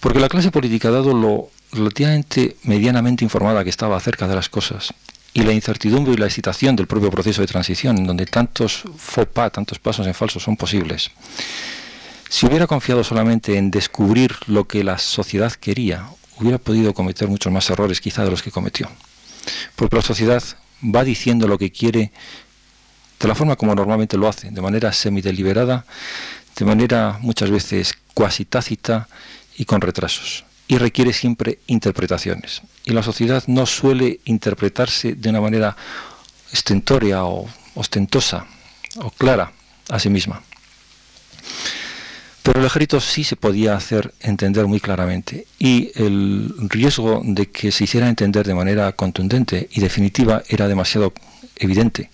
Porque 0.00 0.20
la 0.20 0.28
clase 0.28 0.50
política, 0.50 0.90
dado 0.90 1.14
lo 1.14 1.50
relativamente 1.72 2.56
medianamente 2.62 3.24
informada 3.24 3.64
que 3.64 3.70
estaba 3.70 3.96
acerca 3.96 4.28
de 4.28 4.34
las 4.34 4.48
cosas, 4.48 4.92
y 5.32 5.42
la 5.42 5.52
incertidumbre 5.52 6.14
y 6.14 6.16
la 6.16 6.26
excitación 6.26 6.76
del 6.76 6.86
propio 6.86 7.10
proceso 7.10 7.42
de 7.42 7.46
transición, 7.46 7.98
en 7.98 8.06
donde 8.06 8.26
tantos 8.26 8.84
faux 8.96 9.28
tantos 9.52 9.78
pasos 9.78 10.06
en 10.06 10.14
falso 10.14 10.40
son 10.40 10.56
posibles, 10.56 11.10
si 12.28 12.46
hubiera 12.46 12.66
confiado 12.66 13.04
solamente 13.04 13.56
en 13.56 13.70
descubrir 13.70 14.36
lo 14.46 14.66
que 14.66 14.84
la 14.84 14.98
sociedad 14.98 15.52
quería, 15.52 16.08
hubiera 16.38 16.58
podido 16.58 16.92
cometer 16.94 17.28
muchos 17.28 17.52
más 17.52 17.68
errores 17.70 18.00
quizá 18.00 18.24
de 18.24 18.30
los 18.30 18.42
que 18.42 18.50
cometió. 18.50 18.88
Porque 19.76 19.96
la 19.96 20.02
sociedad 20.02 20.42
va 20.82 21.04
diciendo 21.04 21.48
lo 21.48 21.58
que 21.58 21.70
quiere 21.70 22.12
de 23.18 23.28
la 23.28 23.34
forma 23.34 23.56
como 23.56 23.74
normalmente 23.74 24.18
lo 24.18 24.28
hace, 24.28 24.50
de 24.50 24.60
manera 24.60 24.92
semideliberada, 24.92 25.86
de 26.56 26.64
manera 26.64 27.18
muchas 27.20 27.50
veces 27.50 27.94
cuasi 28.12 28.44
tácita 28.44 29.08
y 29.56 29.64
con 29.64 29.80
retrasos. 29.80 30.44
Y 30.68 30.78
requiere 30.78 31.12
siempre 31.12 31.60
interpretaciones. 31.66 32.62
Y 32.84 32.92
la 32.92 33.02
sociedad 33.02 33.42
no 33.46 33.66
suele 33.66 34.20
interpretarse 34.24 35.14
de 35.14 35.30
una 35.30 35.40
manera 35.40 35.76
estentórea 36.52 37.24
o 37.24 37.48
ostentosa 37.74 38.46
o 38.96 39.10
clara 39.10 39.52
a 39.88 39.98
sí 39.98 40.10
misma. 40.10 40.42
Pero 42.46 42.60
el 42.60 42.66
ejército 42.66 43.00
sí 43.00 43.24
se 43.24 43.34
podía 43.34 43.74
hacer 43.74 44.14
entender 44.20 44.68
muy 44.68 44.78
claramente 44.78 45.48
y 45.58 45.90
el 45.96 46.54
riesgo 46.70 47.20
de 47.24 47.46
que 47.46 47.72
se 47.72 47.82
hiciera 47.82 48.08
entender 48.08 48.46
de 48.46 48.54
manera 48.54 48.92
contundente 48.92 49.68
y 49.72 49.80
definitiva 49.80 50.44
era 50.48 50.68
demasiado 50.68 51.12
evidente 51.56 52.08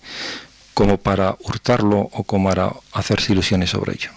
como 0.73 0.97
para 0.97 1.37
hurtarlo 1.43 2.09
o 2.11 2.23
como 2.23 2.49
para 2.49 2.73
hacerse 2.93 3.33
ilusiones 3.33 3.69
sobre 3.69 3.93
ello. 3.93 4.09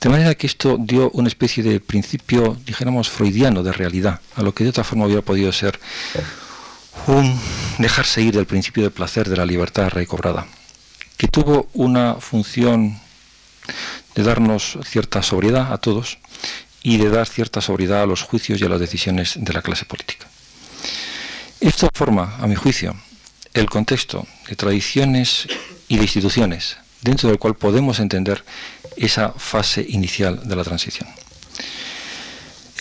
De 0.00 0.08
manera 0.08 0.36
que 0.36 0.46
esto 0.46 0.76
dio 0.78 1.10
una 1.14 1.26
especie 1.26 1.64
de 1.64 1.80
principio, 1.80 2.56
dijéramos, 2.64 3.10
freudiano 3.10 3.64
de 3.64 3.72
realidad, 3.72 4.20
a 4.36 4.42
lo 4.42 4.54
que 4.54 4.62
de 4.62 4.70
otra 4.70 4.84
forma 4.84 5.06
hubiera 5.06 5.22
podido 5.22 5.50
ser 5.50 5.80
un 7.08 7.40
dejarse 7.78 8.22
ir 8.22 8.36
del 8.36 8.46
principio 8.46 8.84
de 8.84 8.90
placer 8.90 9.28
de 9.28 9.36
la 9.36 9.46
libertad 9.46 9.88
recobrada, 9.88 10.46
que 11.16 11.26
tuvo 11.26 11.68
una 11.74 12.14
función 12.20 13.00
de 14.14 14.22
darnos 14.22 14.78
cierta 14.84 15.22
sobriedad 15.22 15.72
a 15.72 15.78
todos 15.78 16.18
y 16.82 16.96
de 16.96 17.10
dar 17.10 17.26
cierta 17.26 17.60
sobriedad 17.60 18.02
a 18.02 18.06
los 18.06 18.22
juicios 18.22 18.60
y 18.60 18.64
a 18.64 18.68
las 18.68 18.80
decisiones 18.80 19.34
de 19.36 19.52
la 19.52 19.62
clase 19.62 19.84
política. 19.84 20.26
Esto 21.60 21.88
forma, 21.92 22.36
a 22.40 22.46
mi 22.46 22.54
juicio, 22.54 22.96
el 23.52 23.68
contexto 23.68 24.26
de 24.48 24.56
tradiciones 24.56 25.46
y 25.88 25.96
de 25.96 26.02
instituciones 26.02 26.78
dentro 27.02 27.28
del 27.28 27.38
cual 27.38 27.54
podemos 27.54 27.98
entender 27.98 28.44
esa 28.96 29.30
fase 29.30 29.84
inicial 29.88 30.46
de 30.48 30.56
la 30.56 30.64
transición. 30.64 31.08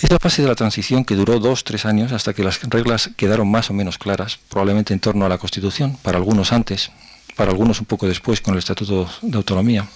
Esa 0.01 0.17
fase 0.17 0.41
de 0.41 0.47
la 0.47 0.55
transición 0.55 1.03
que 1.03 1.15
duró 1.15 1.39
dos, 1.39 1.63
tres 1.65 1.85
años 1.85 2.13
hasta 2.13 2.33
que 2.33 2.43
las 2.43 2.61
reglas 2.63 3.09
quedaron 3.17 3.51
más 3.51 3.69
o 3.69 3.73
menos 3.73 3.97
claras, 3.97 4.39
probablemente 4.49 4.93
en 4.93 5.01
torno 5.01 5.25
a 5.25 5.29
la 5.29 5.37
Constitución, 5.37 5.97
para 6.01 6.17
algunos 6.17 6.53
antes, 6.53 6.91
para 7.35 7.51
algunos 7.51 7.79
un 7.81 7.85
poco 7.85 8.07
después 8.07 8.39
con 8.39 8.53
el 8.53 8.59
Estatuto 8.59 9.09
de 9.21 9.37
Autonomía. 9.37 9.87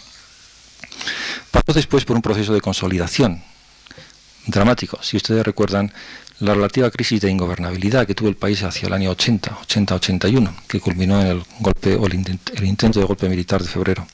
Pasó 1.51 1.73
después 1.73 2.05
por 2.05 2.15
un 2.15 2.21
proceso 2.21 2.53
de 2.53 2.61
consolidación 2.61 3.43
dramático. 4.47 4.99
Si 5.01 5.17
ustedes 5.17 5.45
recuerdan 5.45 5.91
la 6.39 6.53
relativa 6.53 6.89
crisis 6.91 7.21
de 7.21 7.29
ingobernabilidad 7.29 8.05
que 8.05 8.15
tuvo 8.15 8.29
el 8.29 8.35
país 8.35 8.63
hacia 8.63 8.87
el 8.87 8.93
año 8.93 9.11
80, 9.11 9.59
80-81, 9.67 10.53
que 10.67 10.79
culminó 10.79 11.21
en 11.21 11.27
el 11.27 11.43
golpe 11.59 11.95
o 11.95 12.07
el 12.07 12.15
intento 12.15 12.99
de 12.99 13.05
golpe 13.05 13.29
militar 13.29 13.61
de 13.61 13.69
febrero. 13.69 14.05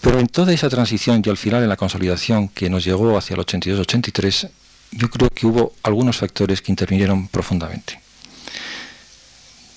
Pero 0.00 0.20
en 0.20 0.28
toda 0.28 0.52
esa 0.52 0.68
transición 0.68 1.22
y 1.24 1.30
al 1.30 1.36
final 1.36 1.62
en 1.62 1.68
la 1.68 1.76
consolidación 1.76 2.48
que 2.48 2.70
nos 2.70 2.84
llegó 2.84 3.16
hacia 3.18 3.34
el 3.34 3.40
82-83, 3.40 4.50
yo 4.92 5.10
creo 5.10 5.30
que 5.30 5.46
hubo 5.46 5.74
algunos 5.82 6.18
factores 6.18 6.62
que 6.62 6.70
intervinieron 6.70 7.26
profundamente. 7.26 8.00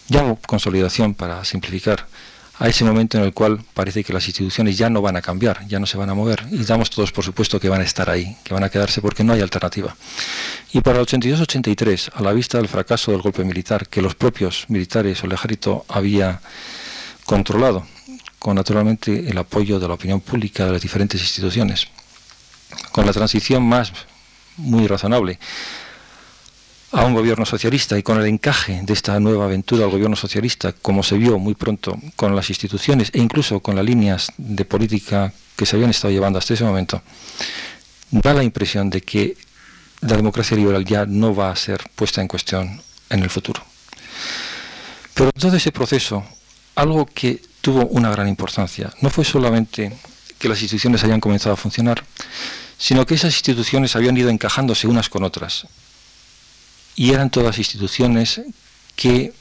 Llamo 0.10 0.40
consolidación 0.46 1.16
para 1.16 1.44
simplificar 1.46 2.06
a 2.60 2.68
ese 2.68 2.84
momento 2.84 3.18
en 3.18 3.24
el 3.24 3.34
cual 3.34 3.62
parece 3.74 4.04
que 4.04 4.12
las 4.12 4.28
instituciones 4.28 4.78
ya 4.78 4.90
no 4.90 5.02
van 5.02 5.16
a 5.16 5.22
cambiar, 5.22 5.66
ya 5.68 5.80
no 5.80 5.86
se 5.86 5.98
van 5.98 6.10
a 6.10 6.14
mover, 6.14 6.46
y 6.52 6.66
damos 6.66 6.90
todos 6.90 7.14
por 7.14 7.24
supuesto 7.24 7.58
que 7.58 7.70
van 7.70 7.80
a 7.80 7.86
estar 7.86 8.10
ahí, 8.10 8.36
que 8.44 8.54
van 8.54 8.66
a 8.66 8.70
quedarse 8.70 9.02
porque 9.02 9.24
no 9.24 9.32
hay 9.32 9.40
alternativa. 9.40 9.96
Y 10.74 10.82
para 10.82 11.00
el 11.00 11.06
82-83, 11.06 12.12
a 12.14 12.22
la 12.22 12.34
vista 12.34 12.58
del 12.58 12.68
fracaso 12.68 13.12
del 13.12 13.22
golpe 13.22 13.46
militar, 13.46 13.88
que 13.88 14.02
los 14.02 14.14
propios 14.14 14.66
militares 14.68 15.24
o 15.24 15.26
el 15.26 15.32
ejército 15.32 15.86
había 15.88 16.42
controlado, 17.26 17.88
con 18.40 18.56
naturalmente 18.56 19.30
el 19.30 19.38
apoyo 19.38 19.80
de 19.80 19.88
la 19.88 19.94
opinión 19.94 20.20
pública 20.20 20.66
de 20.66 20.74
las 20.74 20.82
diferentes 20.82 21.22
instituciones, 21.22 21.88
con 22.92 23.06
la 23.06 23.14
transición 23.14 23.64
más 23.64 23.94
muy 24.58 24.86
razonable 24.86 25.40
a 26.92 27.06
un 27.06 27.14
gobierno 27.14 27.46
socialista 27.46 27.98
y 27.98 28.04
con 28.04 28.20
el 28.20 28.26
encaje 28.26 28.82
de 28.84 28.94
esta 28.94 29.20
nueva 29.20 29.46
aventura 29.46 29.86
al 29.86 29.92
gobierno 29.92 30.16
socialista, 30.16 30.74
como 30.74 31.04
se 31.04 31.18
vio 31.18 31.38
muy 31.38 31.54
pronto 31.54 31.98
con 32.16 32.36
las 32.36 32.50
instituciones 32.50 33.12
e 33.14 33.20
incluso 33.20 33.60
con 33.60 33.76
las 33.76 33.86
líneas 33.86 34.32
de 34.38 34.66
política 34.66 35.32
que 35.56 35.66
se 35.66 35.76
habían 35.76 35.92
estado 35.92 36.12
llevando 36.12 36.40
hasta 36.40 36.56
ese 36.56 36.64
momento, 36.64 37.02
da 38.10 38.34
la 38.34 38.44
impresión 38.44 38.90
de 38.90 39.02
que 39.02 39.38
la 40.02 40.16
democracia 40.16 40.58
liberal 40.58 40.84
ya 40.84 41.06
no 41.06 41.36
va 41.36 41.52
a 41.52 41.56
ser 41.56 41.82
puesta 41.96 42.22
en 42.22 42.28
cuestión 42.28 42.82
en 43.10 43.20
el 43.22 43.30
futuro. 43.30 43.62
Pero 45.14 45.32
todo 45.32 45.58
ese 45.58 45.72
proceso, 45.72 46.24
algo 46.76 47.06
que 47.06 47.42
tuvo 47.62 47.86
una 47.88 48.10
gran 48.10 48.28
importancia, 48.28 48.92
no 49.02 49.10
fue 49.10 49.26
solamente 49.26 49.94
que 50.40 50.50
las 50.50 50.62
instituciones 50.62 51.04
hayan 51.04 51.20
comenzado 51.20 51.54
a 51.54 51.58
funcionar, 51.58 52.04
sino 52.78 53.06
que 53.06 53.16
esas 53.16 53.34
instituciones 53.34 53.96
habían 53.96 54.18
ido 54.18 54.30
encajándose 54.30 54.88
unas 54.88 55.10
con 55.10 55.24
otras 55.24 55.68
y 57.00 57.14
eran 57.14 57.30
todas 57.30 57.58
instituciones 57.58 58.42
que 58.98 59.32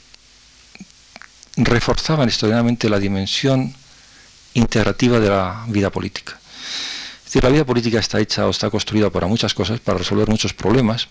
reforzaban 1.57 2.29
extraordinariamente 2.29 2.89
la 2.89 3.01
dimensión 3.01 3.75
integrativa 4.55 5.19
de 5.19 5.29
la 5.29 5.65
vida 5.67 5.91
política. 5.91 6.39
Es 7.19 7.25
decir, 7.25 7.43
la 7.43 7.51
vida 7.51 7.65
política 7.65 7.99
está 7.99 8.21
hecha 8.21 8.47
o 8.47 8.51
está 8.51 8.71
construida 8.71 9.11
para 9.11 9.27
muchas 9.27 9.55
cosas, 9.55 9.81
para 9.81 9.99
resolver 9.99 10.29
muchos 10.29 10.55
problemas, 10.55 11.09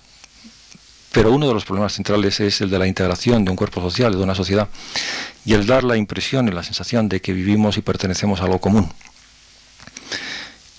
pero 1.12 1.34
uno 1.34 1.50
de 1.50 1.54
los 1.54 1.66
problemas 1.66 1.91
centrales 1.91 2.39
es 2.39 2.62
el 2.62 2.70
de 2.70 2.80
la 2.80 2.88
integración 2.88 3.43
de 3.43 3.52
un 3.52 3.58
cuerpo 3.58 3.82
social, 3.82 4.14
de 4.14 4.24
una 4.24 4.34
sociedad, 4.34 4.70
y 5.43 5.54
el 5.54 5.66
dar 5.66 5.84
la 5.84 5.98
impresión 5.98 6.48
y 6.48 6.52
la 6.52 6.64
sensación 6.64 7.10
de 7.10 7.20
que 7.20 7.34
vivimos 7.34 7.76
y 7.76 7.82
pertenecemos 7.82 8.39
a 8.39 8.45
algo 8.45 8.62
común. 8.62 8.89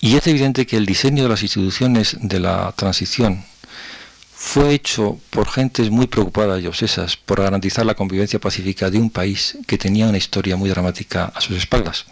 Y 0.00 0.16
es 0.16 0.26
evidente 0.28 0.66
que 0.66 0.78
el 0.78 0.86
diseño 0.86 1.24
de 1.24 1.28
las 1.28 1.42
instituciones 1.42 2.16
de 2.20 2.40
la 2.40 2.72
transición 2.74 3.44
fue 4.48 4.72
hecho 4.72 5.20
por 5.28 5.46
gentes 5.46 5.90
muy 5.90 6.06
preocupadas 6.06 6.62
y 6.62 6.66
obsesas 6.66 7.18
por 7.18 7.42
garantizar 7.42 7.84
la 7.84 7.94
convivencia 7.94 8.38
pacífica 8.38 8.88
de 8.88 8.98
un 8.98 9.10
país 9.10 9.58
que 9.66 9.76
tenía 9.76 10.06
una 10.08 10.16
historia 10.16 10.56
muy 10.56 10.70
dramática 10.70 11.26
a 11.34 11.42
sus 11.42 11.58
espaldas 11.58 12.06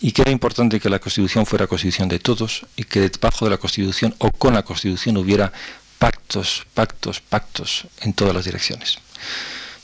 y 0.00 0.12
que 0.12 0.22
era 0.22 0.30
importante 0.30 0.80
que 0.80 0.88
la 0.88 1.00
Constitución 1.00 1.44
fuera 1.44 1.66
Constitución 1.66 2.08
de 2.08 2.18
todos 2.18 2.64
y 2.76 2.84
que 2.84 3.00
debajo 3.00 3.44
de 3.44 3.50
la 3.50 3.58
Constitución 3.58 4.14
o 4.16 4.30
con 4.30 4.54
la 4.54 4.62
Constitución 4.62 5.18
hubiera 5.18 5.52
pactos, 5.98 6.64
pactos, 6.72 7.20
pactos 7.20 7.86
en 8.00 8.14
todas 8.14 8.34
las 8.34 8.46
direcciones. 8.46 8.96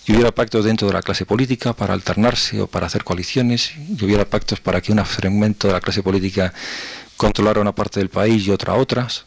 Y 0.07 0.13
hubiera 0.13 0.33
pactos 0.33 0.65
dentro 0.65 0.89
de 0.89 0.95
la 0.95 1.03
clase 1.03 1.27
política 1.27 1.75
para 1.75 1.93
alternarse 1.93 2.59
o 2.59 2.69
para 2.69 2.87
hacer 2.87 3.05
coaliciones, 3.05 3.73
y 3.77 4.03
hubiera 4.03 4.25
pactos 4.25 4.61
para 4.61 4.81
que 4.81 4.93
un 4.93 5.05
fragmento 5.05 5.67
de 5.67 5.75
la 5.75 5.83
clase 5.83 6.03
política 6.03 6.55
controlara 7.19 7.61
una 7.61 7.75
parte 7.75 8.01
del 8.01 8.09
país 8.09 8.47
y 8.47 8.51
otra 8.51 8.75
otras, 8.77 9.26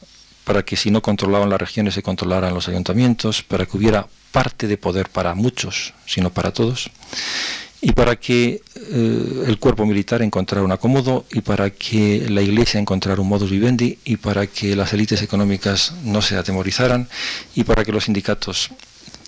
para 0.49 0.65
que 0.65 0.75
si 0.75 0.89
no 0.89 1.03
controlaban 1.03 1.47
las 1.47 1.61
regiones 1.61 1.93
se 1.93 2.01
controlaran 2.01 2.55
los 2.55 2.67
ayuntamientos, 2.67 3.43
para 3.43 3.67
que 3.67 3.77
hubiera 3.77 4.07
parte 4.31 4.67
de 4.67 4.77
poder 4.77 5.07
para 5.07 5.35
muchos, 5.35 5.93
sino 6.07 6.31
para 6.31 6.51
todos, 6.51 6.89
y 7.81 7.91
para 7.91 8.15
que 8.15 8.59
eh, 8.75 9.43
el 9.45 9.59
cuerpo 9.59 9.85
militar 9.85 10.23
encontrara 10.23 10.65
un 10.65 10.71
acomodo, 10.71 11.27
y 11.31 11.41
para 11.41 11.69
que 11.69 12.25
la 12.31 12.41
iglesia 12.41 12.79
encontrara 12.79 13.21
un 13.21 13.29
modus 13.29 13.51
vivendi, 13.51 13.99
y 14.03 14.17
para 14.17 14.47
que 14.47 14.75
las 14.75 14.91
élites 14.91 15.21
económicas 15.21 15.93
no 16.03 16.19
se 16.23 16.35
atemorizaran, 16.35 17.07
y 17.53 17.63
para 17.63 17.85
que 17.85 17.91
los 17.91 18.05
sindicatos 18.05 18.71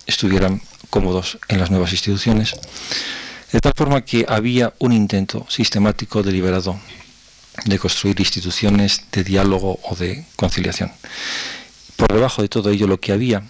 estuvieran 0.08 0.60
cómodos 0.90 1.38
en 1.46 1.60
las 1.60 1.70
nuevas 1.70 1.92
instituciones. 1.92 2.56
De 3.52 3.60
tal 3.60 3.74
forma 3.76 4.00
que 4.00 4.26
había 4.28 4.74
un 4.80 4.92
intento 4.92 5.46
sistemático, 5.48 6.24
deliberado, 6.24 6.80
de 7.64 7.78
construir 7.78 8.18
instituciones 8.20 9.04
de 9.12 9.24
diálogo 9.24 9.78
o 9.82 9.94
de 9.94 10.24
conciliación. 10.36 10.92
Por 11.96 12.12
debajo 12.12 12.42
de 12.42 12.48
todo 12.48 12.70
ello 12.70 12.86
lo 12.86 13.00
que 13.00 13.12
había 13.12 13.42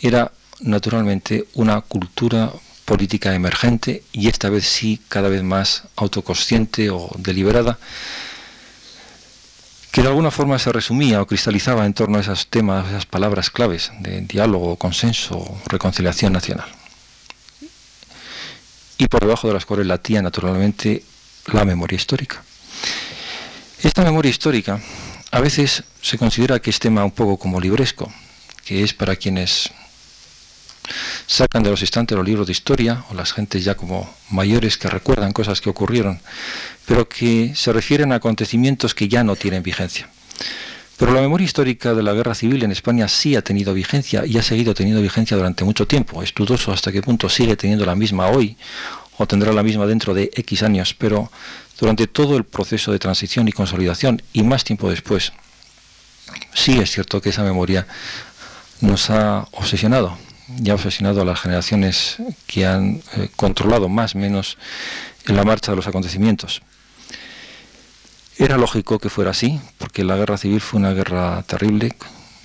era 0.00 0.32
naturalmente 0.60 1.46
una 1.54 1.80
cultura 1.80 2.52
política 2.84 3.34
emergente 3.34 4.02
y 4.12 4.28
esta 4.28 4.50
vez 4.50 4.66
sí 4.66 5.00
cada 5.08 5.28
vez 5.28 5.42
más 5.42 5.84
autoconsciente 5.96 6.90
o 6.90 7.10
deliberada 7.18 7.78
que 9.90 10.02
de 10.02 10.08
alguna 10.08 10.30
forma 10.30 10.58
se 10.58 10.72
resumía 10.72 11.20
o 11.20 11.26
cristalizaba 11.26 11.84
en 11.84 11.94
torno 11.94 12.18
a 12.18 12.20
esos 12.20 12.46
temas, 12.46 12.88
esas 12.88 13.06
palabras 13.06 13.50
claves 13.50 13.90
de 14.00 14.20
diálogo, 14.20 14.76
consenso, 14.76 15.60
reconciliación 15.66 16.32
nacional. 16.32 16.68
Y 18.98 19.08
por 19.08 19.20
debajo 19.20 19.48
de 19.48 19.54
las 19.54 19.66
cuales 19.66 19.86
latía 19.86 20.22
naturalmente 20.22 21.02
la 21.46 21.64
memoria 21.64 21.96
histórica. 21.96 22.42
Esta 23.82 24.04
memoria 24.04 24.28
histórica 24.28 24.78
a 25.30 25.40
veces 25.40 25.84
se 26.02 26.18
considera 26.18 26.60
que 26.60 26.68
es 26.68 26.78
tema 26.78 27.02
un 27.02 27.12
poco 27.12 27.38
como 27.38 27.58
libresco, 27.58 28.12
que 28.66 28.82
es 28.82 28.92
para 28.92 29.16
quienes 29.16 29.70
sacan 31.26 31.62
de 31.62 31.70
los 31.70 31.80
estantes 31.80 32.14
los 32.14 32.26
libros 32.26 32.46
de 32.46 32.52
historia 32.52 33.04
o 33.10 33.14
las 33.14 33.32
gentes 33.32 33.64
ya 33.64 33.76
como 33.76 34.12
mayores 34.28 34.76
que 34.76 34.90
recuerdan 34.90 35.32
cosas 35.32 35.62
que 35.62 35.70
ocurrieron, 35.70 36.20
pero 36.84 37.08
que 37.08 37.54
se 37.54 37.72
refieren 37.72 38.12
a 38.12 38.16
acontecimientos 38.16 38.94
que 38.94 39.08
ya 39.08 39.24
no 39.24 39.34
tienen 39.34 39.62
vigencia. 39.62 40.10
Pero 40.98 41.14
la 41.14 41.22
memoria 41.22 41.46
histórica 41.46 41.94
de 41.94 42.02
la 42.02 42.12
guerra 42.12 42.34
civil 42.34 42.62
en 42.62 42.72
España 42.72 43.08
sí 43.08 43.34
ha 43.34 43.40
tenido 43.40 43.72
vigencia 43.72 44.26
y 44.26 44.36
ha 44.36 44.42
seguido 44.42 44.74
teniendo 44.74 45.00
vigencia 45.00 45.38
durante 45.38 45.64
mucho 45.64 45.86
tiempo. 45.86 46.22
Es 46.22 46.34
dudoso 46.34 46.70
hasta 46.70 46.92
qué 46.92 47.00
punto 47.00 47.30
sigue 47.30 47.56
teniendo 47.56 47.86
la 47.86 47.94
misma 47.94 48.26
hoy 48.26 48.58
o 49.20 49.26
tendrá 49.26 49.52
la 49.52 49.62
misma 49.62 49.84
dentro 49.86 50.14
de 50.14 50.30
X 50.34 50.62
años, 50.62 50.94
pero 50.94 51.30
durante 51.78 52.06
todo 52.06 52.38
el 52.38 52.44
proceso 52.44 52.90
de 52.90 52.98
transición 52.98 53.48
y 53.48 53.52
consolidación 53.52 54.22
y 54.32 54.42
más 54.42 54.64
tiempo 54.64 54.88
después, 54.88 55.34
sí 56.54 56.78
es 56.78 56.90
cierto 56.90 57.20
que 57.20 57.28
esa 57.28 57.42
memoria 57.42 57.86
nos 58.80 59.10
ha 59.10 59.46
obsesionado, 59.52 60.16
y 60.64 60.70
ha 60.70 60.74
obsesionado 60.74 61.20
a 61.20 61.26
las 61.26 61.38
generaciones 61.38 62.16
que 62.46 62.64
han 62.64 63.02
eh, 63.14 63.28
controlado 63.36 63.90
más 63.90 64.14
o 64.14 64.18
menos 64.18 64.56
en 65.26 65.36
la 65.36 65.44
marcha 65.44 65.72
de 65.72 65.76
los 65.76 65.86
acontecimientos. 65.86 66.62
Era 68.38 68.56
lógico 68.56 68.98
que 68.98 69.10
fuera 69.10 69.32
así, 69.32 69.60
porque 69.76 70.02
la 70.02 70.16
guerra 70.16 70.38
civil 70.38 70.62
fue 70.62 70.80
una 70.80 70.94
guerra 70.94 71.42
terrible, 71.42 71.94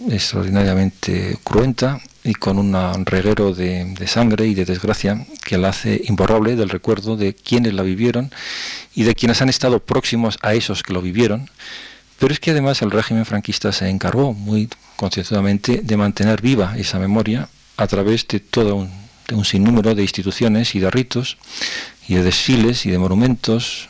extraordinariamente 0.09 1.39
cruenta 1.41 2.01
y 2.25 2.33
con 2.33 2.57
un 2.57 3.05
reguero 3.05 3.53
de, 3.53 3.95
sangre 4.07 4.47
y 4.47 4.55
de 4.55 4.65
desgracia 4.65 5.25
que 5.43 5.59
la 5.59 5.69
hace 5.69 6.01
imborrable 6.05 6.55
del 6.55 6.69
recuerdo 6.69 7.15
de 7.17 7.35
quienes 7.35 7.73
la 7.75 7.83
vivieron 7.83 8.31
y 8.95 9.03
de 9.03 9.13
quienes 9.13 9.43
han 9.43 9.49
estado 9.49 9.79
próximos 9.79 10.39
a 10.41 10.55
esos 10.55 10.81
que 10.81 10.91
lo 10.91 11.03
vivieron. 11.03 11.51
Pero 12.17 12.33
es 12.33 12.39
que 12.39 12.51
además 12.51 12.81
el 12.81 12.89
régimen 12.89 13.27
franquista 13.27 13.71
se 13.71 13.89
encargó 13.89 14.33
muy 14.33 14.69
concienzudamente 14.95 15.81
de 15.83 15.97
mantener 15.97 16.41
viva 16.41 16.75
esa 16.77 16.97
memoria 16.97 17.47
a 17.77 17.85
través 17.85 18.27
de 18.27 18.39
todo 18.39 18.75
un, 18.75 18.89
de 19.27 19.35
un 19.35 19.45
sinnúmero 19.45 19.93
de 19.93 20.01
instituciones 20.01 20.73
y 20.73 20.79
de 20.79 20.89
ritos 20.89 21.37
y 22.07 22.15
de 22.15 22.23
desfiles 22.23 22.87
y 22.87 22.89
de 22.89 22.97
monumentos 22.97 23.87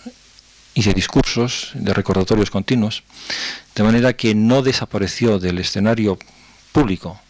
y 0.73 0.83
de 0.83 0.93
discursos, 0.93 1.71
de 1.73 1.93
recordatorios 1.93 2.51
continuos, 2.51 3.03
de 3.75 3.83
manera 3.83 4.11
que 4.11 4.35
no 4.35 4.61
desapareció 4.61 5.39
del 5.39 5.59
escenario 5.59 6.19
público 6.73 7.21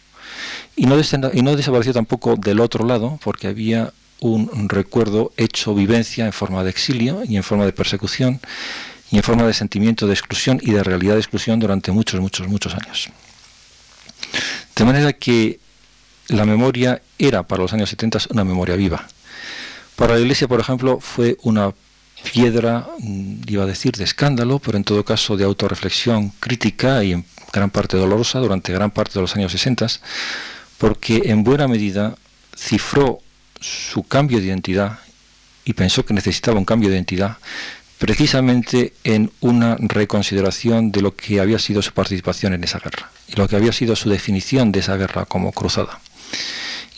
y 0.76 0.86
no, 0.86 1.56
desapareció 1.56 1.92
tampoco 1.92 2.36
del 2.36 2.60
otro 2.60 2.86
lado, 2.86 3.18
porque 3.24 3.48
había 3.48 3.92
un 4.20 4.68
recuerdo 4.68 5.32
hecho 5.36 5.74
vivencia 5.74 6.26
en 6.26 6.32
forma 6.32 6.64
de 6.64 6.70
exilio 6.70 7.22
y 7.26 7.36
en 7.36 7.42
forma 7.42 7.64
de 7.64 7.72
persecución 7.72 8.40
y 9.10 9.16
en 9.16 9.22
forma 9.22 9.46
de 9.46 9.54
sentimiento 9.54 10.06
de 10.06 10.14
exclusión 10.14 10.60
y 10.62 10.72
de 10.72 10.82
realidad 10.82 11.14
de 11.14 11.20
exclusión 11.20 11.60
durante 11.60 11.92
muchos, 11.92 12.20
muchos, 12.20 12.48
muchos 12.48 12.74
años. 12.74 13.08
De 14.74 14.84
manera 14.84 15.12
que 15.12 15.60
la 16.28 16.44
memoria 16.44 17.02
era 17.18 17.44
para 17.44 17.62
los 17.62 17.72
años 17.72 17.88
70 17.90 18.18
una 18.30 18.44
memoria 18.44 18.76
viva. 18.76 19.06
Para 19.94 20.14
la 20.14 20.20
Iglesia, 20.20 20.48
por 20.48 20.60
ejemplo, 20.60 20.98
fue 21.00 21.36
una 21.42 21.72
piedra, 22.32 22.86
mm, 22.98 23.42
iba 23.46 23.62
a 23.62 23.66
decir, 23.66 23.92
de 23.92 24.04
escándalo, 24.04 24.58
pero 24.58 24.76
en 24.76 24.84
todo 24.84 25.04
caso 25.04 25.36
de 25.36 25.44
autorreflexión 25.44 26.30
crítica 26.40 27.04
y 27.04 27.12
en 27.12 27.24
gran 27.52 27.70
parte 27.70 27.96
dolorosa 27.96 28.40
durante 28.40 28.72
gran 28.72 28.90
parte 28.90 29.14
de 29.14 29.20
los 29.20 29.36
años 29.36 29.52
60, 29.52 29.86
porque 30.78 31.22
en 31.26 31.44
buena 31.44 31.68
medida 31.68 32.16
cifró 32.56 33.20
su 33.60 34.02
cambio 34.02 34.38
de 34.38 34.46
identidad 34.46 34.98
y 35.64 35.72
pensó 35.72 36.04
que 36.04 36.14
necesitaba 36.14 36.58
un 36.58 36.64
cambio 36.64 36.88
de 36.88 36.96
identidad 36.96 37.38
precisamente 37.98 38.92
en 39.04 39.32
una 39.40 39.76
reconsideración 39.78 40.92
de 40.92 41.00
lo 41.00 41.16
que 41.16 41.40
había 41.40 41.58
sido 41.58 41.80
su 41.80 41.92
participación 41.92 42.52
en 42.52 42.64
esa 42.64 42.78
guerra 42.78 43.10
y 43.28 43.36
lo 43.36 43.48
que 43.48 43.56
había 43.56 43.72
sido 43.72 43.96
su 43.96 44.10
definición 44.10 44.70
de 44.70 44.80
esa 44.80 44.96
guerra 44.96 45.24
como 45.24 45.52
cruzada 45.52 46.00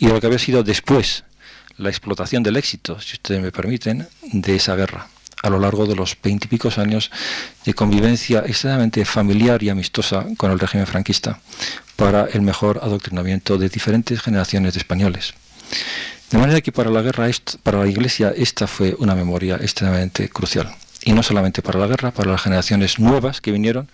y 0.00 0.08
lo 0.08 0.20
que 0.20 0.26
había 0.26 0.38
sido 0.38 0.62
después 0.62 1.24
la 1.76 1.90
explotación 1.90 2.42
del 2.42 2.56
éxito, 2.56 3.00
si 3.00 3.14
ustedes 3.14 3.40
me 3.40 3.52
permiten, 3.52 4.08
de 4.22 4.56
esa 4.56 4.74
guerra 4.74 5.08
a 5.42 5.50
lo 5.50 5.58
largo 5.58 5.86
de 5.86 5.94
los 5.94 6.16
veintipicos 6.22 6.78
años 6.78 7.10
de 7.64 7.74
convivencia 7.74 8.40
extremadamente 8.46 9.04
familiar 9.04 9.62
y 9.62 9.68
amistosa 9.68 10.26
con 10.36 10.50
el 10.50 10.58
régimen 10.58 10.86
franquista 10.86 11.40
para 11.96 12.26
el 12.26 12.42
mejor 12.42 12.80
adoctrinamiento 12.82 13.58
de 13.58 13.68
diferentes 13.68 14.20
generaciones 14.20 14.74
de 14.74 14.80
españoles. 14.80 15.34
De 16.30 16.38
manera 16.38 16.60
que 16.60 16.72
para 16.72 16.90
la 16.90 17.02
guerra, 17.02 17.28
para 17.62 17.78
la 17.78 17.88
Iglesia, 17.88 18.32
esta 18.36 18.66
fue 18.66 18.94
una 18.98 19.14
memoria 19.14 19.56
extremadamente 19.56 20.28
crucial. 20.28 20.68
Y 21.02 21.12
no 21.12 21.22
solamente 21.22 21.62
para 21.62 21.78
la 21.78 21.86
guerra, 21.86 22.10
para 22.10 22.30
las 22.30 22.42
generaciones 22.42 22.98
nuevas 22.98 23.40
que 23.40 23.50
vinieron 23.50 23.88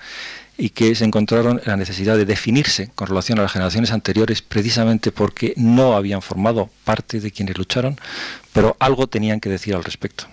y 0.57 0.71
que 0.71 0.95
se 0.95 1.05
encontraron 1.05 1.61
en 1.65 1.71
la 1.71 1.77
necesidad 1.77 2.17
de 2.17 2.25
definirse 2.25 2.91
con 2.95 3.09
relación 3.09 3.39
a 3.39 3.43
las 3.43 3.53
generaciones 3.53 3.93
anteriores 3.93 4.43
precisamente 4.43 5.13
porque 5.13 5.55
no 5.57 5.97
habían 5.97 6.23
formado 6.23 6.71
parte 6.85 7.21
de 7.21 7.31
quienes 7.31 7.57
lucharon, 7.57 7.99
pero 8.53 8.77
algo 8.81 9.07
tenían 9.07 9.41
que 9.41 9.49
decir 9.49 9.75
al 9.75 9.85
respecto. 9.85 10.27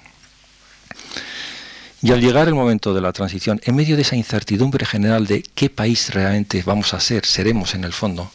Y 2.01 2.11
al 2.11 2.21
llegar 2.21 2.47
el 2.47 2.55
momento 2.55 2.93
de 2.93 3.01
la 3.01 3.13
transición, 3.13 3.61
en 3.63 3.75
medio 3.75 3.95
de 3.95 4.01
esa 4.01 4.15
incertidumbre 4.15 4.85
general 4.85 5.27
de 5.27 5.43
qué 5.43 5.69
país 5.69 6.13
realmente 6.13 6.63
vamos 6.65 6.93
a 6.93 6.99
ser, 6.99 7.25
seremos 7.25 7.75
en 7.75 7.83
el 7.83 7.93
fondo, 7.93 8.31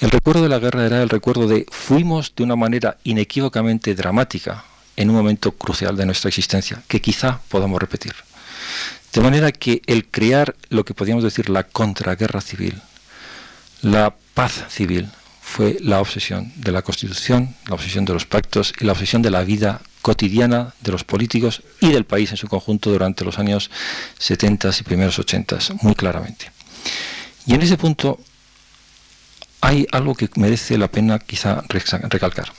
el 0.00 0.10
recuerdo 0.10 0.42
de 0.42 0.48
la 0.48 0.58
guerra 0.58 0.84
era 0.84 1.00
el 1.00 1.08
recuerdo 1.08 1.46
de 1.46 1.64
fuimos 1.70 2.34
de 2.34 2.42
una 2.42 2.56
manera 2.56 2.98
inequívocamente 3.04 3.94
dramática 3.94 4.64
en 4.96 5.10
un 5.10 5.14
momento 5.14 5.52
crucial 5.52 5.96
de 5.96 6.06
nuestra 6.06 6.28
existencia, 6.28 6.82
que 6.88 7.00
quizá 7.00 7.40
podamos 7.48 7.80
repetir. 7.80 8.14
De 9.12 9.20
manera 9.20 9.52
que 9.52 9.80
el 9.86 10.06
crear 10.08 10.56
lo 10.70 10.84
que 10.84 10.92
podríamos 10.92 11.22
decir 11.22 11.50
la 11.50 11.62
contraguerra 11.62 12.40
civil, 12.40 12.82
la 13.80 14.12
paz 14.34 14.64
civil, 14.70 15.08
fue 15.40 15.76
la 15.80 16.00
obsesión 16.00 16.52
de 16.56 16.72
la 16.72 16.82
Constitución, 16.82 17.54
la 17.68 17.74
obsesión 17.74 18.04
de 18.04 18.14
los 18.14 18.26
pactos 18.26 18.72
y 18.80 18.84
la 18.84 18.92
obsesión 18.92 19.22
de 19.22 19.30
la 19.30 19.44
vida 19.44 19.82
cotidiana 20.02 20.74
de 20.80 20.92
los 20.92 21.04
políticos 21.04 21.62
y 21.80 21.90
del 21.92 22.04
país 22.04 22.30
en 22.32 22.36
su 22.36 22.48
conjunto 22.48 22.90
durante 22.90 23.24
los 23.24 23.38
años 23.38 23.70
70 24.18 24.70
y 24.78 24.82
primeros 24.82 25.18
80, 25.18 25.58
muy 25.82 25.94
claramente. 25.94 26.50
Y 27.46 27.54
en 27.54 27.62
ese 27.62 27.78
punto 27.78 28.20
hay 29.60 29.86
algo 29.92 30.14
que 30.14 30.28
merece 30.36 30.76
la 30.76 30.88
pena 30.88 31.20
quizá 31.20 31.62
recalcar. 31.68 32.52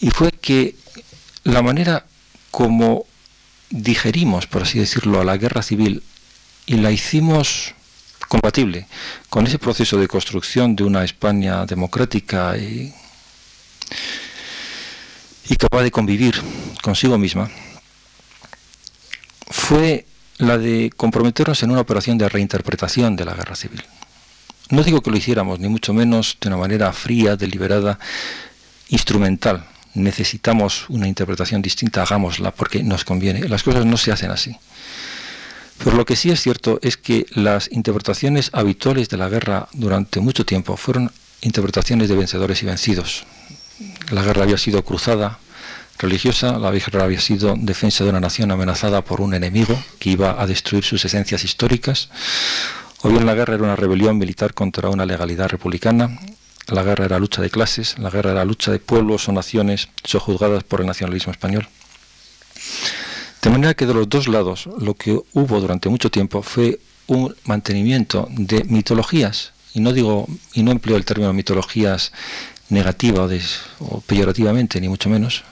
Y 0.00 0.10
fue 0.10 0.32
que 0.32 0.74
la 1.44 1.62
manera 1.62 2.04
como 2.50 3.06
digerimos, 3.70 4.46
por 4.46 4.62
así 4.62 4.78
decirlo, 4.78 5.20
a 5.20 5.24
la 5.24 5.36
guerra 5.36 5.62
civil 5.62 6.02
y 6.66 6.74
la 6.74 6.90
hicimos 6.90 7.74
compatible 8.28 8.86
con 9.28 9.46
ese 9.46 9.58
proceso 9.58 9.98
de 9.98 10.08
construcción 10.08 10.74
de 10.74 10.84
una 10.84 11.04
España 11.04 11.64
democrática 11.66 12.56
y, 12.56 12.92
y 15.50 15.56
capaz 15.56 15.82
de 15.82 15.90
convivir 15.90 16.40
consigo 16.80 17.18
misma, 17.18 17.50
fue 19.50 20.06
la 20.38 20.56
de 20.56 20.92
comprometernos 20.96 21.62
en 21.64 21.72
una 21.72 21.80
operación 21.80 22.16
de 22.16 22.28
reinterpretación 22.28 23.16
de 23.16 23.24
la 23.24 23.34
guerra 23.34 23.56
civil. 23.56 23.82
No 24.70 24.84
digo 24.84 25.02
que 25.02 25.10
lo 25.10 25.16
hiciéramos, 25.16 25.58
ni 25.58 25.68
mucho 25.68 25.92
menos 25.92 26.38
de 26.40 26.48
una 26.48 26.56
manera 26.56 26.92
fría, 26.92 27.34
deliberada, 27.34 27.98
instrumental, 28.90 29.66
necesitamos 29.94 30.88
una 30.88 31.08
interpretación 31.08 31.62
distinta, 31.62 32.02
hagámosla 32.02 32.52
porque 32.52 32.84
nos 32.84 33.04
conviene. 33.04 33.48
Las 33.48 33.64
cosas 33.64 33.84
no 33.84 33.96
se 33.96 34.12
hacen 34.12 34.30
así. 34.30 34.56
Pero 35.78 35.96
lo 35.96 36.04
que 36.04 36.14
sí 36.14 36.30
es 36.30 36.40
cierto 36.40 36.78
es 36.80 36.96
que 36.96 37.26
las 37.30 37.68
interpretaciones 37.72 38.50
habituales 38.52 39.08
de 39.08 39.16
la 39.16 39.28
guerra 39.28 39.68
durante 39.72 40.20
mucho 40.20 40.46
tiempo 40.46 40.76
fueron 40.76 41.10
interpretaciones 41.40 42.08
de 42.08 42.14
vencedores 42.14 42.62
y 42.62 42.66
vencidos. 42.66 43.26
La 44.10 44.22
guerra 44.22 44.42
había 44.42 44.58
sido 44.58 44.84
cruzada 44.84 45.38
religiosa, 45.98 46.58
la 46.58 46.70
guerra 46.70 47.04
había 47.04 47.20
sido 47.20 47.54
defensa 47.56 48.04
de 48.04 48.10
una 48.10 48.20
nación 48.20 48.50
amenazada 48.50 49.02
por 49.02 49.20
un 49.20 49.34
enemigo 49.34 49.78
que 49.98 50.10
iba 50.10 50.40
a 50.40 50.46
destruir 50.46 50.84
sus 50.84 51.04
esencias 51.04 51.44
históricas, 51.44 52.08
o 53.02 53.08
bien 53.08 53.26
la 53.26 53.34
guerra 53.34 53.54
era 53.54 53.64
una 53.64 53.76
rebelión 53.76 54.18
militar 54.18 54.54
contra 54.54 54.88
una 54.88 55.06
legalidad 55.06 55.48
republicana, 55.48 56.18
la 56.68 56.82
guerra 56.82 57.04
era 57.04 57.18
lucha 57.18 57.42
de 57.42 57.50
clases, 57.50 57.98
la 57.98 58.10
guerra 58.10 58.32
era 58.32 58.44
lucha 58.44 58.70
de 58.70 58.78
pueblos 58.78 59.28
o 59.28 59.32
naciones 59.32 59.88
sojuzgadas 60.04 60.64
por 60.64 60.80
el 60.80 60.86
nacionalismo 60.86 61.32
español. 61.32 61.68
De 63.42 63.50
manera 63.50 63.74
que 63.74 63.86
de 63.86 63.94
los 63.94 64.08
dos 64.08 64.28
lados 64.28 64.68
lo 64.78 64.94
que 64.94 65.18
hubo 65.32 65.60
durante 65.60 65.88
mucho 65.88 66.10
tiempo 66.10 66.42
fue 66.42 66.78
un 67.06 67.34
mantenimiento 67.44 68.28
de 68.30 68.64
mitologías, 68.64 69.52
y 69.72 69.80
no 69.80 69.92
digo, 69.92 70.26
y 70.52 70.62
no 70.62 70.72
empleo 70.72 70.96
el 70.96 71.04
término 71.04 71.32
mitologías 71.32 72.12
negativa 72.70 73.28
o, 73.78 74.00
peyorativamente, 74.00 74.80
ni 74.80 74.88
mucho 74.88 75.08
menos, 75.08 75.44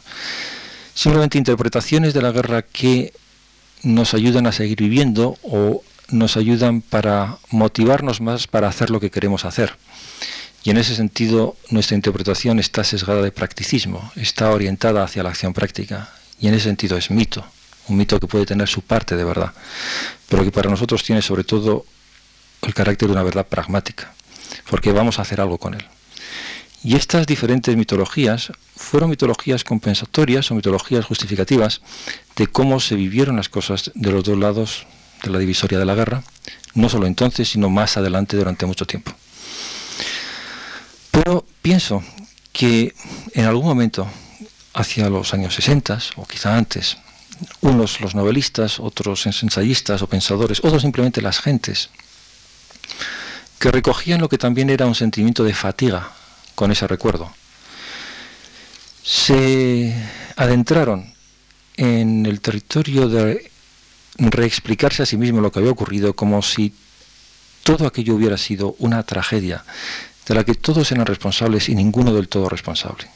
simplemente 0.95 1.39
interpretaciones 1.39 2.15
de 2.15 2.23
la 2.23 2.33
guerra 2.33 2.63
que 2.63 3.13
nos 3.83 4.15
ayudan 4.15 4.47
a 4.47 4.53
seguir 4.53 4.79
viviendo 4.79 5.37
o 5.43 5.83
nos 6.11 6.37
ayudan 6.37 6.81
para 6.81 7.39
motivarnos 7.51 8.21
más 8.21 8.47
para 8.47 8.69
hacer 8.69 8.91
lo 8.91 9.01
que 9.01 9.11
queremos 9.11 9.45
hacer. 9.45 9.77
Y 10.65 10.71
en 10.71 10.79
ese 10.79 10.95
sentido 10.95 11.57
nuestra 11.71 11.95
interpretación 11.95 12.59
está 12.59 12.83
sesgada 12.83 13.23
de 13.23 13.31
practicismo, 13.31 14.11
está 14.17 14.51
orientada 14.51 15.05
hacia 15.05 15.23
la 15.23 15.31
acción 15.31 15.53
práctica. 15.53 16.11
Y 16.41 16.49
en 16.49 16.55
ese 16.55 16.65
sentido 16.65 16.97
es 16.97 17.11
mito, 17.11 17.45
un 17.89 17.97
mito 17.97 18.19
que 18.19 18.27
puede 18.27 18.47
tener 18.47 18.69
su 18.69 18.83
parte 18.83 19.17
de 19.17 19.25
verdad, 19.25 19.53
pero 20.29 20.45
que 20.45 20.53
para 20.53 20.71
nosotros 20.71 21.03
tiene 21.03 21.23
sobre 21.23 21.45
todo 21.45 21.85
el 22.63 22.75
carácter 22.75 23.09
de 23.09 23.13
una 23.13 23.23
verdad 23.23 23.47
pragmática, 23.47 24.13
porque 24.69 24.93
vamos 24.93 25.19
a 25.19 25.23
hacer 25.23 25.41
algo 25.41 25.59
con 25.59 25.75
él. 25.75 25.85
Y 26.85 26.95
estas 26.95 27.27
diferentes 27.27 27.77
mitologías 27.77 28.53
fueron 28.77 29.11
mitologías 29.11 29.65
compensatorias 29.65 30.51
o 30.51 30.55
mitologías 30.55 31.05
justificativas 31.05 31.81
de 32.37 32.47
cómo 32.47 32.79
se 32.79 32.95
vivieron 32.95 33.37
las 33.37 33.49
cosas 33.49 33.91
de 33.95 34.13
los 34.13 34.23
dos 34.23 34.39
lados 34.39 34.87
de 35.25 35.31
la 35.31 35.39
divisoria 35.41 35.79
de 35.79 35.85
la 35.85 35.97
guerra, 35.97 36.23
no 36.75 36.89
solo 36.89 37.07
entonces, 37.07 37.49
sino 37.49 37.69
más 37.69 37.97
adelante 37.97 38.37
durante 38.37 38.67
mucho 38.67 38.87
tiempo. 38.87 39.13
Pero 41.11 41.45
pienso 41.63 42.05
que 42.53 42.95
en 43.35 43.45
algún 43.45 43.67
momento, 43.67 44.09
hacia 44.75 45.09
los 45.09 45.35
años 45.35 45.55
60 45.55 45.99
o 46.15 46.27
quizá 46.27 46.57
antes, 46.57 46.97
unos 47.61 48.01
los 48.01 48.15
novelistas, 48.15 48.79
otros 48.79 49.27
ensayistas 49.27 50.03
o 50.03 50.07
pensadores, 50.07 50.61
otros 50.63 50.83
simplemente 50.83 51.23
las 51.23 51.41
gentes, 51.41 51.91
que 53.59 53.73
recogían 53.73 54.21
lo 54.21 54.29
que 54.29 54.39
también 54.39 54.71
era 54.71 54.87
un 54.87 54.95
sentimiento 54.95 55.43
de 55.43 55.55
fatiga 55.55 56.13
con 56.59 56.73
ese 56.73 56.89
recuerdo, 56.89 57.33
se 59.05 59.95
adentraron 60.35 61.15
en 61.77 62.27
el 62.27 62.41
territorio 62.41 63.09
de 63.09 63.49
reexplicarse 64.17 65.05
a 65.05 65.07
sí 65.07 65.17
mismo 65.17 65.41
lo 65.41 65.53
que 65.53 65.61
había 65.61 65.71
ocurrido 65.71 66.15
como 66.15 66.43
si 66.43 66.75
todo 67.63 67.87
aquello 67.87 68.17
hubiera 68.17 68.37
sido 68.37 68.75
una 68.81 69.05
tragedia 69.05 69.65
de 70.27 70.35
la 70.35 70.43
que 70.43 70.57
todos 70.57 70.91
eran 70.91 71.07
responsables 71.07 71.69
y 71.69 71.77
ninguno 71.77 72.13
del 72.13 72.27
todo 72.27 72.49
responsable. 72.49 73.07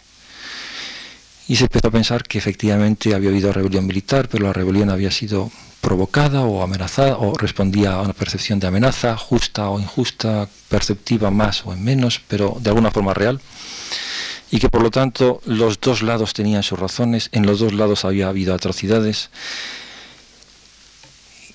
Y 1.49 1.57
se 1.57 1.65
empezó 1.65 1.89
a 1.89 1.91
pensar 1.91 2.23
que 2.23 2.39
efectivamente 2.39 3.13
había 3.13 3.31
habido 3.31 3.53
rebelión 3.53 3.89
militar, 3.89 4.29
pero 4.29 4.47
la 4.47 4.53
rebelión 4.53 4.89
había 4.89 5.11
sido 5.11 5.51
provocada 5.83 6.43
o 6.43 6.63
amenazada 6.63 7.19
o 7.19 7.35
respondía 7.35 7.95
a 7.95 8.03
una 8.03 8.15
percepción 8.15 8.61
de 8.61 8.69
amenaza, 8.69 9.19
justa 9.19 9.69
o 9.69 9.81
injusta, 9.81 10.49
perceptiva 10.69 11.31
más 11.31 11.67
o 11.67 11.73
en 11.75 11.83
menos, 11.85 12.23
pero 12.29 12.57
de 12.61 12.71
alguna 12.71 12.93
forma 12.93 13.13
real. 13.13 13.41
Y 14.51 14.61
que 14.61 14.71
por 14.71 14.83
lo 14.83 14.91
tanto 14.91 15.43
los 15.45 15.81
dos 15.81 16.03
lados 16.03 16.35
tenían 16.35 16.63
sus 16.63 16.79
razones, 16.79 17.29
en 17.33 17.47
los 17.47 17.59
dos 17.59 17.73
lados 17.75 18.05
había 18.05 18.29
habido 18.29 18.55
atrocidades. 18.55 19.31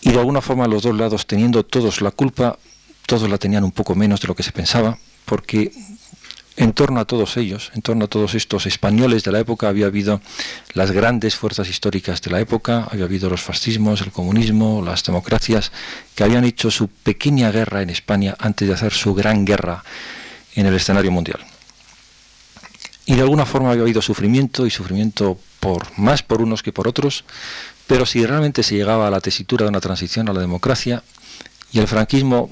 Y 0.01 0.11
de 0.11 0.19
alguna 0.19 0.41
forma 0.41 0.67
los 0.67 0.83
dos 0.83 0.95
lados 0.95 1.25
teniendo 1.25 1.63
todos 1.63 2.01
la 2.01 2.11
culpa, 2.11 2.59
todos 3.05 3.29
la 3.29 3.37
tenían 3.37 3.63
un 3.63 3.71
poco 3.71 3.95
menos 3.95 4.19
de 4.19 4.27
lo 4.27 4.35
que 4.35 4.43
se 4.43 4.51
pensaba, 4.51 4.99
porque 5.23 5.71
en 6.57 6.73
torno 6.73 6.99
a 6.99 7.05
todos 7.05 7.37
ellos, 7.37 7.71
en 7.75 7.83
torno 7.83 8.05
a 8.05 8.07
todos 8.07 8.33
estos 8.33 8.65
españoles 8.65 9.23
de 9.23 9.31
la 9.31 9.39
época, 9.39 9.69
había 9.69 9.85
habido 9.85 10.21
las 10.73 10.91
grandes 10.91 11.35
fuerzas 11.35 11.69
históricas 11.69 12.21
de 12.23 12.31
la 12.31 12.39
época, 12.39 12.87
había 12.91 13.05
habido 13.05 13.29
los 13.29 13.41
fascismos, 13.41 14.01
el 14.01 14.11
comunismo, 14.11 14.81
las 14.83 15.03
democracias, 15.03 15.71
que 16.15 16.23
habían 16.23 16.43
hecho 16.43 16.71
su 16.71 16.87
pequeña 16.87 17.51
guerra 17.51 17.83
en 17.83 17.91
España 17.91 18.35
antes 18.39 18.67
de 18.67 18.73
hacer 18.73 18.91
su 18.91 19.13
gran 19.13 19.45
guerra 19.45 19.83
en 20.55 20.65
el 20.65 20.73
escenario 20.73 21.11
mundial. 21.11 21.39
Y 23.05 23.15
de 23.15 23.21
alguna 23.21 23.45
forma 23.45 23.69
había 23.69 23.83
habido 23.83 24.01
sufrimiento 24.01 24.65
y 24.65 24.71
sufrimiento 24.71 25.39
por 25.59 25.87
más 25.97 26.23
por 26.23 26.41
unos 26.41 26.63
que 26.63 26.73
por 26.73 26.87
otros, 26.87 27.23
pero 27.85 28.07
si 28.07 28.25
realmente 28.25 28.63
se 28.63 28.75
llegaba 28.75 29.07
a 29.07 29.11
la 29.11 29.21
tesitura 29.21 29.65
de 29.65 29.69
una 29.69 29.79
transición 29.79 30.27
a 30.27 30.33
la 30.33 30.41
democracia 30.41 31.03
y 31.71 31.79
el 31.79 31.87
franquismo 31.87 32.49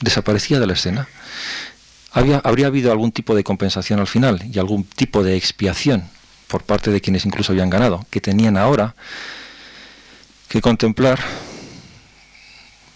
desaparecía 0.00 0.58
de 0.58 0.66
la 0.66 0.72
escena, 0.72 1.08
habría 2.12 2.66
habido 2.66 2.92
algún 2.92 3.12
tipo 3.12 3.34
de 3.34 3.44
compensación 3.44 4.00
al 4.00 4.06
final 4.06 4.42
y 4.52 4.58
algún 4.58 4.84
tipo 4.84 5.22
de 5.22 5.36
expiación 5.36 6.04
por 6.48 6.62
parte 6.62 6.90
de 6.90 7.00
quienes 7.00 7.24
incluso 7.24 7.52
habían 7.52 7.70
ganado, 7.70 8.04
que 8.10 8.20
tenían 8.20 8.56
ahora 8.56 8.94
que 10.48 10.60
contemplar 10.60 11.18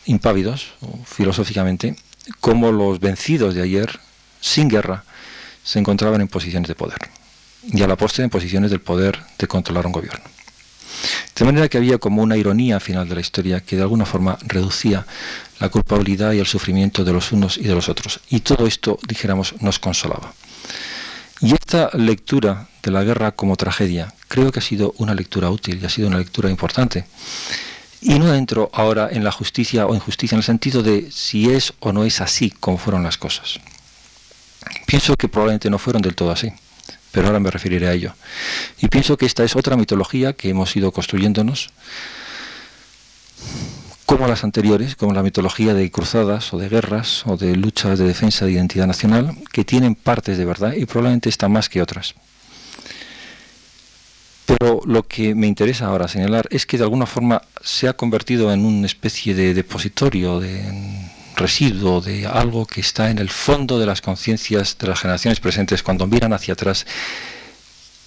impávidos, 0.04 0.74
filosóficamente, 1.06 1.96
cómo 2.40 2.70
los 2.70 3.00
vencidos 3.00 3.54
de 3.54 3.62
ayer, 3.62 3.98
sin 4.40 4.68
guerra, 4.68 5.04
se 5.64 5.78
encontraban 5.78 6.20
en 6.20 6.28
posiciones 6.28 6.68
de 6.68 6.74
poder, 6.74 6.98
y 7.62 7.82
a 7.82 7.88
la 7.88 7.96
postre 7.96 8.24
en 8.24 8.30
posiciones 8.30 8.70
del 8.70 8.80
poder 8.80 9.20
de 9.38 9.46
controlar 9.48 9.86
un 9.86 9.92
gobierno. 9.92 10.24
De 11.34 11.44
manera 11.44 11.68
que 11.68 11.78
había 11.78 11.98
como 11.98 12.22
una 12.22 12.36
ironía 12.36 12.78
final 12.78 13.08
de 13.08 13.14
la 13.14 13.20
historia 13.20 13.60
que 13.60 13.76
de 13.76 13.82
alguna 13.82 14.06
forma 14.06 14.38
reducía 14.46 15.06
la 15.60 15.68
culpabilidad 15.68 16.32
y 16.32 16.38
el 16.38 16.46
sufrimiento 16.46 17.04
de 17.04 17.12
los 17.12 17.32
unos 17.32 17.56
y 17.56 17.62
de 17.62 17.74
los 17.74 17.88
otros. 17.88 18.20
Y 18.28 18.40
todo 18.40 18.66
esto, 18.66 18.98
dijéramos, 19.06 19.54
nos 19.60 19.78
consolaba. 19.78 20.34
Y 21.40 21.52
esta 21.52 21.90
lectura 21.94 22.68
de 22.82 22.90
la 22.90 23.04
guerra 23.04 23.32
como 23.32 23.56
tragedia 23.56 24.12
creo 24.28 24.52
que 24.52 24.60
ha 24.60 24.62
sido 24.62 24.94
una 24.98 25.14
lectura 25.14 25.50
útil 25.50 25.78
y 25.80 25.84
ha 25.84 25.90
sido 25.90 26.08
una 26.08 26.18
lectura 26.18 26.50
importante. 26.50 27.06
Y 28.00 28.18
no 28.18 28.34
entro 28.34 28.70
ahora 28.72 29.08
en 29.10 29.24
la 29.24 29.32
justicia 29.32 29.86
o 29.86 29.94
injusticia 29.94 30.36
en 30.36 30.40
el 30.40 30.44
sentido 30.44 30.82
de 30.82 31.10
si 31.10 31.50
es 31.50 31.72
o 31.80 31.92
no 31.92 32.04
es 32.04 32.20
así 32.20 32.50
como 32.50 32.78
fueron 32.78 33.02
las 33.02 33.18
cosas. 33.18 33.58
Pienso 34.86 35.16
que 35.16 35.28
probablemente 35.28 35.70
no 35.70 35.78
fueron 35.78 36.02
del 36.02 36.14
todo 36.14 36.30
así, 36.30 36.52
pero 37.12 37.26
ahora 37.26 37.40
me 37.40 37.50
referiré 37.50 37.88
a 37.88 37.92
ello. 37.92 38.14
Y 38.78 38.88
pienso 38.88 39.16
que 39.16 39.26
esta 39.26 39.44
es 39.44 39.56
otra 39.56 39.76
mitología 39.76 40.32
que 40.34 40.50
hemos 40.50 40.74
ido 40.76 40.92
construyéndonos, 40.92 41.70
como 44.06 44.28
las 44.28 44.44
anteriores, 44.44 44.94
como 44.94 45.12
la 45.12 45.24
mitología 45.24 45.74
de 45.74 45.90
cruzadas 45.90 46.54
o 46.54 46.58
de 46.58 46.68
guerras 46.68 47.24
o 47.26 47.36
de 47.36 47.56
luchas 47.56 47.98
de 47.98 48.06
defensa 48.06 48.46
de 48.46 48.52
identidad 48.52 48.86
nacional, 48.86 49.36
que 49.52 49.64
tienen 49.64 49.96
partes 49.96 50.38
de 50.38 50.44
verdad 50.44 50.74
y 50.74 50.86
probablemente 50.86 51.28
están 51.28 51.52
más 51.52 51.68
que 51.68 51.82
otras. 51.82 52.14
Pero 54.46 54.80
lo 54.86 55.02
que 55.08 55.34
me 55.34 55.48
interesa 55.48 55.86
ahora 55.86 56.06
señalar 56.06 56.46
es 56.50 56.66
que 56.66 56.78
de 56.78 56.84
alguna 56.84 57.06
forma 57.06 57.42
se 57.62 57.88
ha 57.88 57.94
convertido 57.94 58.52
en 58.52 58.64
una 58.64 58.86
especie 58.86 59.34
de 59.34 59.54
depositorio, 59.54 60.38
de 60.38 60.62
residuo, 61.34 62.00
de 62.00 62.28
algo 62.28 62.64
que 62.64 62.80
está 62.80 63.10
en 63.10 63.18
el 63.18 63.28
fondo 63.28 63.80
de 63.80 63.86
las 63.86 64.00
conciencias 64.00 64.78
de 64.78 64.86
las 64.86 65.00
generaciones 65.00 65.40
presentes 65.40 65.82
cuando 65.82 66.06
miran 66.06 66.32
hacia 66.32 66.54
atrás 66.54 66.86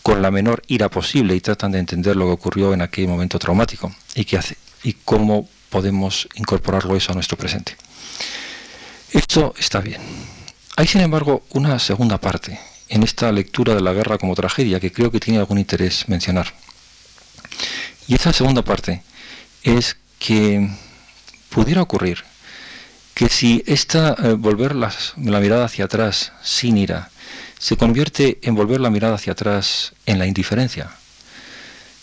con 0.01 0.21
la 0.21 0.31
menor 0.31 0.63
ira 0.67 0.89
posible 0.89 1.35
y 1.35 1.41
tratan 1.41 1.73
de 1.73 1.79
entender 1.79 2.15
lo 2.15 2.25
que 2.25 2.31
ocurrió 2.31 2.73
en 2.73 2.81
aquel 2.81 3.09
momento 3.09 3.37
traumático 3.37 3.93
y 4.15 4.23
qué 4.23 4.37
hace 4.37 4.55
y 4.81 4.93
cómo 4.93 5.49
podemos 5.69 6.27
incorporarlo 6.35 6.95
eso 6.95 7.11
a 7.11 7.15
nuestro 7.15 7.37
presente. 7.37 7.75
Esto 9.11 9.53
está 9.57 9.79
bien. 9.79 10.01
Hay 10.75 10.87
sin 10.87 11.01
embargo 11.01 11.43
una 11.51 11.79
segunda 11.79 12.19
parte 12.19 12.59
en 12.89 13.03
esta 13.03 13.31
lectura 13.31 13.75
de 13.75 13.81
la 13.81 13.93
guerra 13.93 14.17
como 14.17 14.35
tragedia 14.35 14.79
que 14.79 14.91
creo 14.91 15.11
que 15.11 15.19
tiene 15.19 15.39
algún 15.39 15.57
interés 15.57 16.07
mencionar. 16.07 16.53
Y 18.07 18.15
esa 18.15 18.33
segunda 18.33 18.63
parte 18.63 19.03
es 19.63 19.97
que 20.17 20.69
pudiera 21.49 21.81
ocurrir 21.81 22.23
que 23.13 23.29
si 23.29 23.63
esta 23.67 24.15
eh, 24.23 24.33
volver 24.33 24.75
la 24.75 24.91
mirada 25.39 25.65
hacia 25.65 25.85
atrás 25.85 26.31
sin 26.41 26.77
ira 26.77 27.09
se 27.59 27.75
convierte 27.75 28.39
en 28.41 28.55
volver 28.55 28.79
la 28.79 28.89
mirada 28.89 29.15
hacia 29.15 29.33
atrás 29.33 29.93
en 30.05 30.17
la 30.17 30.25
indiferencia, 30.25 30.91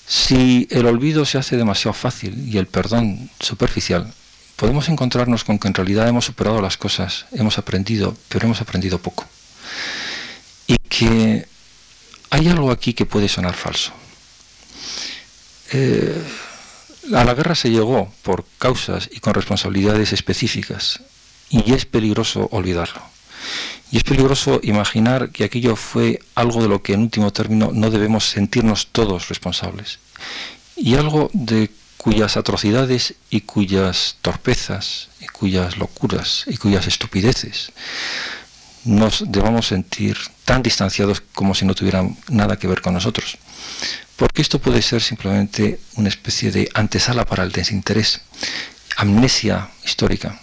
si 0.07 0.69
el 0.71 0.87
olvido 0.87 1.25
se 1.25 1.39
hace 1.39 1.57
demasiado 1.57 1.95
fácil 1.95 2.49
y 2.49 2.59
el 2.59 2.67
perdón 2.67 3.31
superficial, 3.41 4.13
podemos 4.57 4.89
encontrarnos 4.89 5.45
con 5.45 5.59
que 5.59 5.69
en 5.69 5.75
realidad 5.75 6.09
hemos 6.09 6.25
superado 6.25 6.61
las 6.61 6.77
cosas, 6.77 7.27
hemos 7.33 7.59
aprendido, 7.59 8.17
pero 8.29 8.47
hemos 8.47 8.61
aprendido 8.61 8.99
poco 8.99 9.27
y 10.67 10.77
que 10.77 11.47
hay 12.31 12.49
algo 12.49 12.71
aquí 12.71 12.93
que 12.93 13.07
puede 13.07 13.29
sonar 13.29 13.55
falso. 13.55 13.93
Eh, 15.73 16.23
a 17.15 17.25
la 17.25 17.35
guerra 17.35 17.55
se 17.55 17.71
llegó 17.71 18.13
por 18.23 18.45
causas 18.59 19.09
y 19.13 19.21
con 19.21 19.35
responsabilidades 19.35 20.13
específicas 20.13 21.01
y 21.51 21.73
es 21.73 21.87
peligroso 21.87 22.49
olvidarlo. 22.51 23.03
Y 23.91 23.99
es 23.99 24.05
peligroso 24.05 24.61
imaginar 24.63 25.31
que 25.31 25.45
aquello 25.45 25.77
fue 25.77 26.21
algo 26.35 26.61
de 26.63 26.69
lo 26.69 26.83
que 26.83 26.95
en 26.95 27.03
último 27.03 27.33
término 27.33 27.71
no 27.73 27.91
debemos 27.91 28.29
sentirnos 28.29 28.89
todos 28.89 29.29
responsables. 29.29 30.01
Y 30.77 30.97
algo 30.97 31.31
de 31.33 31.71
cuyas 31.97 32.37
atrocidades 32.37 33.15
y 33.31 33.43
cuyas 33.43 34.17
torpezas 34.23 35.09
y 35.21 35.27
cuyas 35.27 35.79
locuras 35.79 36.45
y 36.47 36.57
cuyas 36.57 36.87
estupideces 36.87 37.73
nos 38.85 39.25
debamos 39.27 39.67
sentir 39.67 40.17
tan 40.45 40.63
distanciados 40.63 41.21
como 41.35 41.55
si 41.55 41.65
no 41.65 41.75
tuvieran 41.75 42.17
nada 42.29 42.57
que 42.57 42.69
ver 42.69 42.81
con 42.81 42.95
nosotros. 42.95 43.39
Porque 44.17 44.43
esto 44.43 44.61
puede 44.61 44.83
ser 44.83 45.03
simplemente 45.03 45.81
una 45.97 46.09
especie 46.09 46.51
de 46.53 46.69
antesala 46.75 47.25
para 47.25 47.43
el 47.43 47.53
desinterés, 47.53 48.21
amnesia 48.97 49.71
histórica 49.85 50.41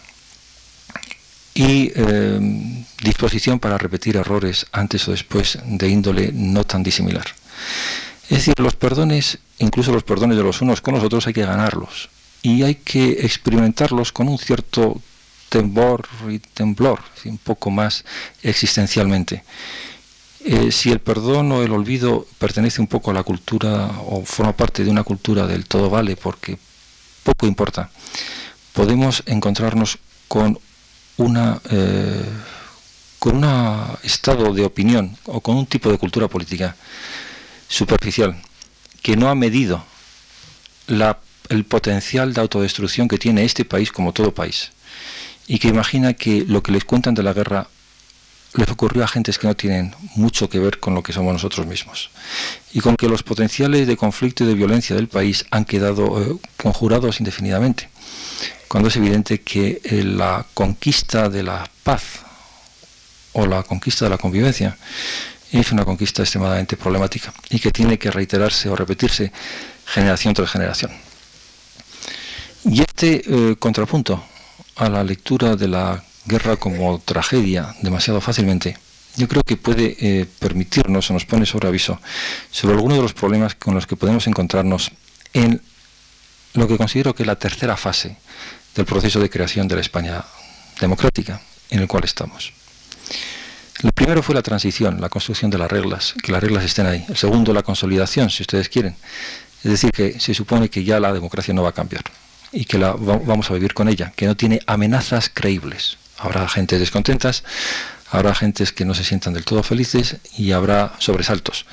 y 1.54 1.92
eh, 1.96 2.86
disposición 3.04 3.60
para 3.60 3.78
repetir 3.78 4.18
errores 4.18 4.66
antes 4.72 5.08
o 5.08 5.12
después 5.12 5.60
de 5.66 5.90
índole 5.90 6.32
no 6.34 6.64
tan 6.64 6.84
disimilar. 6.84 7.26
Es 8.24 8.38
decir, 8.40 8.56
los 8.58 8.76
perdones, 8.76 9.40
incluso 9.60 9.92
los 9.92 10.04
perdones 10.04 10.38
de 10.38 10.44
los 10.44 10.62
unos 10.62 10.82
con 10.82 10.96
los 10.96 11.04
otros, 11.04 11.28
hay 11.28 11.34
que 11.34 11.46
ganarlos 11.46 12.10
y 12.42 12.64
hay 12.64 12.76
que 12.76 13.26
experimentarlos 13.26 14.12
con 14.12 14.28
un 14.28 14.38
cierto 14.38 15.02
temor 15.50 16.08
y 16.30 16.40
temblor, 16.40 17.00
un 17.26 17.38
poco 17.38 17.70
más 17.70 18.04
existencialmente. 18.42 19.44
Eh, 20.46 20.72
si 20.72 20.92
el 20.92 21.00
perdón 21.00 21.52
o 21.52 21.62
el 21.62 21.72
olvido 21.72 22.28
pertenece 22.38 22.82
un 22.82 22.88
poco 22.88 23.12
a 23.12 23.14
la 23.14 23.24
cultura 23.24 23.92
o 24.08 24.26
forma 24.26 24.52
parte 24.54 24.84
de 24.84 24.90
una 24.90 25.04
cultura 25.04 25.48
del 25.48 25.66
todo 25.66 25.90
vale 25.90 26.18
porque 26.18 26.58
poco 27.24 27.48
importa, 27.48 27.90
podemos 28.74 29.24
encontrarnos 29.26 30.00
con 30.28 30.60
una 31.18 31.62
eh, 31.70 32.26
con 33.20 33.44
un 33.44 33.98
estado 34.04 34.54
de 34.54 34.66
opinión 34.66 35.18
o 35.26 35.40
con 35.40 35.56
un 35.56 35.66
tipo 35.66 35.90
de 35.90 35.98
cultura 35.98 36.28
política 36.28 36.76
superficial 37.68 38.36
que 39.02 39.16
no 39.16 39.30
ha 39.30 39.36
medido 39.36 39.84
la, 40.88 41.20
el 41.50 41.64
potencial 41.64 42.34
de 42.34 42.42
autodestrucción 42.42 43.08
que 43.08 43.18
tiene 43.18 43.46
este 43.46 43.64
país 43.64 43.92
como 43.92 44.12
todo 44.12 44.34
país 44.34 44.72
y 45.48 45.60
que 45.60 45.70
imagina 45.70 46.14
que 46.14 46.46
lo 46.48 46.62
que 46.64 46.72
les 46.72 46.86
cuentan 46.86 47.14
de 47.14 47.24
la 47.24 47.34
guerra 47.34 47.68
les 48.56 48.70
ocurrió 48.70 49.04
a 49.04 49.08
gentes 49.08 49.40
que 49.40 49.48
no 49.48 49.56
tienen 49.56 49.96
mucho 50.16 50.50
que 50.50 50.60
ver 50.60 50.80
con 50.80 50.94
lo 50.94 51.02
que 51.02 51.14
somos 51.14 51.34
nosotros 51.34 51.66
mismos. 51.66 52.12
Y 52.72 52.82
con 52.82 52.96
que 52.96 53.08
los 53.08 53.24
potenciales 53.24 53.88
de 53.88 53.98
conflicto 53.98 54.44
y 54.44 54.48
de 54.48 54.54
violencia 54.54 54.96
del 54.96 55.08
país 55.08 55.46
han 55.50 55.66
quedado 55.66 56.22
eh, 56.22 56.38
conjurados 56.58 57.20
indefinidamente. 57.20 57.90
Cuando 58.74 58.90
es 58.90 58.96
evidente 58.96 59.42
que 59.42 59.82
eh, 59.84 60.04
la 60.04 60.48
conquista 60.52 61.30
de 61.30 61.44
la 61.44 61.70
paz 61.84 62.22
o 63.34 63.46
la 63.46 63.62
conquista 63.62 64.06
de 64.06 64.10
la 64.10 64.18
convivencia 64.18 64.76
es 65.52 65.72
una 65.72 65.86
conquista 65.86 66.24
extremadamente 66.24 66.76
problemática 66.76 67.32
y 67.52 67.60
que 67.60 67.70
tiene 67.70 68.00
que 68.00 68.10
reiterarse 68.10 68.70
o 68.70 68.76
repetirse 68.76 69.32
generación 69.86 70.34
tras 70.34 70.50
generación. 70.50 70.90
Y 72.66 72.82
este 72.82 73.22
eh, 73.28 73.56
contrapunto 73.60 74.24
a 74.78 74.90
la 74.90 75.04
lectura 75.04 75.56
de 75.56 75.68
la 75.68 76.04
guerra 76.26 76.56
como 76.56 76.98
tragedia 76.98 77.76
demasiado 77.84 78.22
fácilmente, 78.22 78.76
yo 79.18 79.28
creo 79.28 79.44
que 79.44 79.56
puede 79.56 79.98
eh, 80.00 80.26
permitirnos 80.40 81.12
o 81.12 81.14
nos 81.14 81.26
pone 81.26 81.46
sobre 81.46 81.68
aviso 81.68 82.02
sobre 82.50 82.74
algunos 82.74 82.98
de 82.98 83.04
los 83.04 83.14
problemas 83.14 83.54
con 83.54 83.76
los 83.76 83.86
que 83.86 83.98
podemos 83.98 84.26
encontrarnos 84.26 84.90
en 85.34 85.62
lo 86.56 86.68
que 86.68 86.78
considero 86.78 87.14
que 87.14 87.22
es 87.22 87.28
la 87.28 87.36
tercera 87.36 87.78
fase 87.78 88.18
del 88.76 88.86
proceso 88.86 89.20
de 89.20 89.30
creación 89.30 89.68
de 89.68 89.76
la 89.76 89.82
España 89.82 90.24
democrática 90.80 91.42
en 91.70 91.80
el 91.80 91.88
cual 91.88 92.04
estamos. 92.04 92.54
El 93.84 93.92
primero 93.92 94.24
fue 94.24 94.36
la 94.36 94.42
transición, 94.42 95.02
la 95.02 95.10
construcción 95.10 95.52
de 95.52 95.58
las 95.58 95.70
reglas, 95.70 96.14
que 96.22 96.32
las 96.32 96.42
reglas 96.42 96.64
estén 96.64 96.86
ahí. 96.86 97.06
El 97.10 97.18
segundo, 97.18 97.54
la 97.54 97.64
consolidación, 97.64 98.30
si 98.30 98.44
ustedes 98.44 98.70
quieren. 98.70 98.96
Es 99.64 99.72
decir, 99.72 99.92
que 99.92 100.20
se 100.20 100.34
supone 100.34 100.70
que 100.70 100.84
ya 100.84 101.00
la 101.00 101.12
democracia 101.12 101.54
no 101.54 101.64
va 101.64 101.70
a 101.70 101.74
cambiar 101.74 102.04
y 102.52 102.66
que 102.66 102.78
la 102.78 102.94
vamos 102.94 103.50
a 103.50 103.54
vivir 103.56 103.74
con 103.74 103.90
ella, 103.90 104.14
que 104.16 104.28
no 104.28 104.38
tiene 104.38 104.62
amenazas 104.68 105.30
creíbles. 105.34 105.98
Habrá 106.18 106.48
gente 106.48 106.78
descontentas, 106.78 107.44
habrá 108.12 108.36
gentes 108.36 108.72
que 108.72 108.86
no 108.86 108.94
se 108.94 109.04
sientan 109.04 109.34
del 109.34 109.44
todo 109.44 109.64
felices 109.64 110.18
y 110.38 110.52
habrá 110.52 110.94
sobresaltos. 111.00 111.66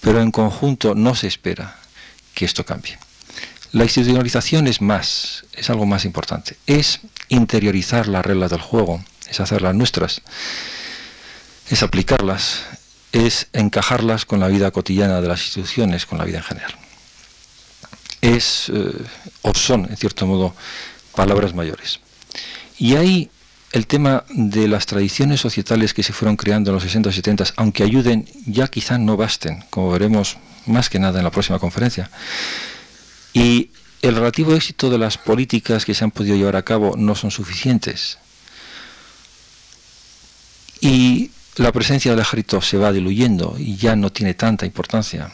Pero 0.00 0.20
en 0.20 0.30
conjunto 0.30 0.94
no 0.94 1.14
se 1.14 1.26
espera 1.26 1.76
que 2.34 2.44
esto 2.44 2.64
cambie. 2.64 2.98
La 3.72 3.84
institucionalización 3.84 4.66
es 4.66 4.80
más, 4.80 5.44
es 5.52 5.70
algo 5.70 5.86
más 5.86 6.04
importante. 6.04 6.56
Es 6.66 7.00
interiorizar 7.28 8.08
las 8.08 8.24
reglas 8.24 8.50
del 8.50 8.60
juego, 8.60 9.02
es 9.28 9.40
hacerlas 9.40 9.74
nuestras, 9.74 10.22
es 11.68 11.82
aplicarlas, 11.82 12.62
es 13.12 13.48
encajarlas 13.52 14.24
con 14.24 14.40
la 14.40 14.48
vida 14.48 14.70
cotidiana 14.70 15.20
de 15.20 15.28
las 15.28 15.42
instituciones, 15.42 16.06
con 16.06 16.18
la 16.18 16.24
vida 16.24 16.38
en 16.38 16.44
general 16.44 16.74
es 18.20 18.70
eh, 18.74 18.92
o 19.42 19.54
son, 19.54 19.86
en 19.90 19.96
cierto 19.96 20.26
modo, 20.26 20.54
palabras 21.14 21.54
mayores. 21.54 22.00
Y 22.78 22.96
ahí 22.96 23.30
el 23.72 23.86
tema 23.86 24.24
de 24.30 24.66
las 24.68 24.86
tradiciones 24.86 25.40
societales 25.40 25.92
que 25.92 26.02
se 26.02 26.12
fueron 26.12 26.36
creando 26.36 26.70
en 26.70 26.74
los 26.74 26.82
60 26.82 27.10
y 27.10 27.12
70, 27.12 27.44
aunque 27.56 27.82
ayuden, 27.82 28.26
ya 28.46 28.68
quizá 28.68 28.98
no 28.98 29.16
basten, 29.16 29.64
como 29.70 29.90
veremos 29.90 30.38
más 30.66 30.88
que 30.88 30.98
nada 30.98 31.18
en 31.18 31.24
la 31.24 31.30
próxima 31.30 31.58
conferencia. 31.58 32.10
Y 33.32 33.70
el 34.02 34.14
relativo 34.14 34.54
éxito 34.54 34.90
de 34.90 34.98
las 34.98 35.18
políticas 35.18 35.84
que 35.84 35.94
se 35.94 36.04
han 36.04 36.10
podido 36.10 36.36
llevar 36.36 36.56
a 36.56 36.64
cabo 36.64 36.94
no 36.96 37.14
son 37.14 37.30
suficientes. 37.30 38.18
Y 40.80 41.30
la 41.56 41.72
presencia 41.72 42.12
del 42.12 42.20
ejército 42.20 42.62
se 42.62 42.78
va 42.78 42.92
diluyendo 42.92 43.56
y 43.58 43.76
ya 43.76 43.96
no 43.96 44.10
tiene 44.10 44.34
tanta 44.34 44.66
importancia. 44.66 45.32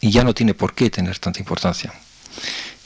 Y 0.00 0.10
ya 0.10 0.22
no 0.22 0.34
tiene 0.34 0.52
por 0.52 0.74
qué 0.74 0.90
tener 0.90 1.18
tanta 1.18 1.40
importancia. 1.40 1.94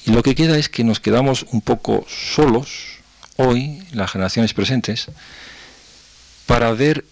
Y 0.06 0.12
lo 0.12 0.22
que 0.22 0.34
queda 0.34 0.56
es 0.56 0.68
que 0.68 0.84
nos 0.84 1.00
quedamos 1.00 1.44
un 1.50 1.60
poco 1.60 2.06
solos 2.08 2.98
hoy, 3.36 3.82
las 3.92 4.12
generaciones 4.12 4.54
presentes, 4.54 5.08
para 6.46 6.72
ver 6.72 7.04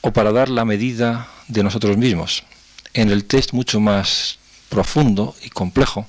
o 0.00 0.12
para 0.12 0.32
dar 0.32 0.48
la 0.48 0.64
medida 0.64 1.28
de 1.48 1.62
nosotros 1.62 1.96
mismos, 1.96 2.44
en 2.92 3.10
el 3.10 3.24
test 3.24 3.52
mucho 3.52 3.78
más 3.80 4.38
profundo 4.68 5.36
y 5.42 5.50
complejo 5.50 6.08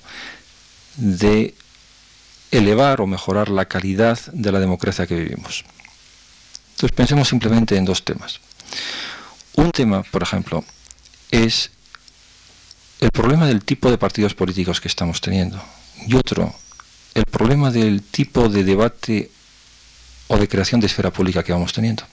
de 0.95 1.53
elevar 2.51 3.01
o 3.01 3.07
mejorar 3.07 3.49
la 3.49 3.65
calidad 3.65 4.19
de 4.31 4.51
la 4.51 4.59
democracia 4.59 5.07
que 5.07 5.15
vivimos. 5.15 5.65
Entonces 6.75 6.95
pensemos 6.95 7.27
simplemente 7.27 7.75
en 7.75 7.85
dos 7.85 8.03
temas. 8.03 8.39
Un 9.55 9.71
tema, 9.71 10.03
por 10.03 10.23
ejemplo, 10.23 10.63
es 11.31 11.71
el 12.99 13.11
problema 13.11 13.47
del 13.47 13.63
tipo 13.63 13.89
de 13.89 13.97
partidos 13.97 14.33
políticos 14.33 14.79
que 14.79 14.87
estamos 14.87 15.21
teniendo. 15.21 15.61
Y 16.07 16.15
otro, 16.15 16.53
el 17.13 17.25
problema 17.25 17.71
del 17.71 18.01
tipo 18.01 18.49
de 18.49 18.63
debate 18.63 19.31
o 20.27 20.37
de 20.37 20.47
creación 20.47 20.79
de 20.79 20.87
esfera 20.87 21.11
pública 21.11 21.43
que 21.43 21.53
vamos 21.53 21.73
teniendo. 21.73 22.03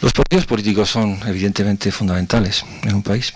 Los 0.00 0.12
partidos 0.12 0.46
políticos 0.46 0.90
son 0.90 1.20
evidentemente 1.26 1.90
fundamentales 1.90 2.64
en 2.82 2.94
un 2.94 3.02
país 3.02 3.32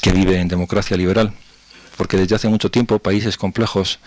que 0.00 0.12
vive 0.12 0.38
en 0.38 0.48
democracia 0.48 0.96
liberal, 0.96 1.32
porque 1.96 2.16
desde 2.16 2.34
hace 2.34 2.48
mucho 2.48 2.70
tiempo 2.70 2.98
países 2.98 3.36
complejos 3.36 3.98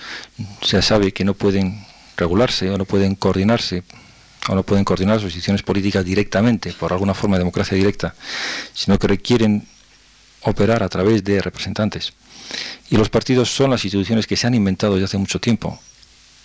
se 0.62 0.82
sabe 0.82 1.12
que 1.12 1.24
no 1.24 1.34
pueden 1.34 1.86
regularse 2.18 2.70
o 2.70 2.78
no 2.78 2.86
pueden 2.86 3.16
coordinarse 3.16 3.84
o 4.48 4.56
no 4.56 4.64
pueden 4.64 4.86
coordinar 4.86 5.20
sus 5.20 5.34
decisiones 5.34 5.64
políticas 5.64 6.06
directamente 6.06 6.74
por 6.74 6.94
alguna 6.94 7.14
forma 7.14 7.36
de 7.36 7.40
democracia 7.40 7.78
directa, 7.78 8.14
sino 8.74 9.00
que 9.00 9.08
requieren 9.08 9.68
operar 10.42 10.84
a 10.84 10.90
través 10.90 11.24
de 11.24 11.42
representantes. 11.42 12.14
Y 12.90 12.98
los 12.98 13.10
partidos 13.10 13.50
son 13.50 13.72
las 13.72 13.84
instituciones 13.84 14.28
que 14.28 14.38
se 14.38 14.46
han 14.46 14.54
inventado 14.54 14.94
desde 14.94 15.06
hace 15.06 15.18
mucho 15.18 15.40
tiempo 15.40 15.80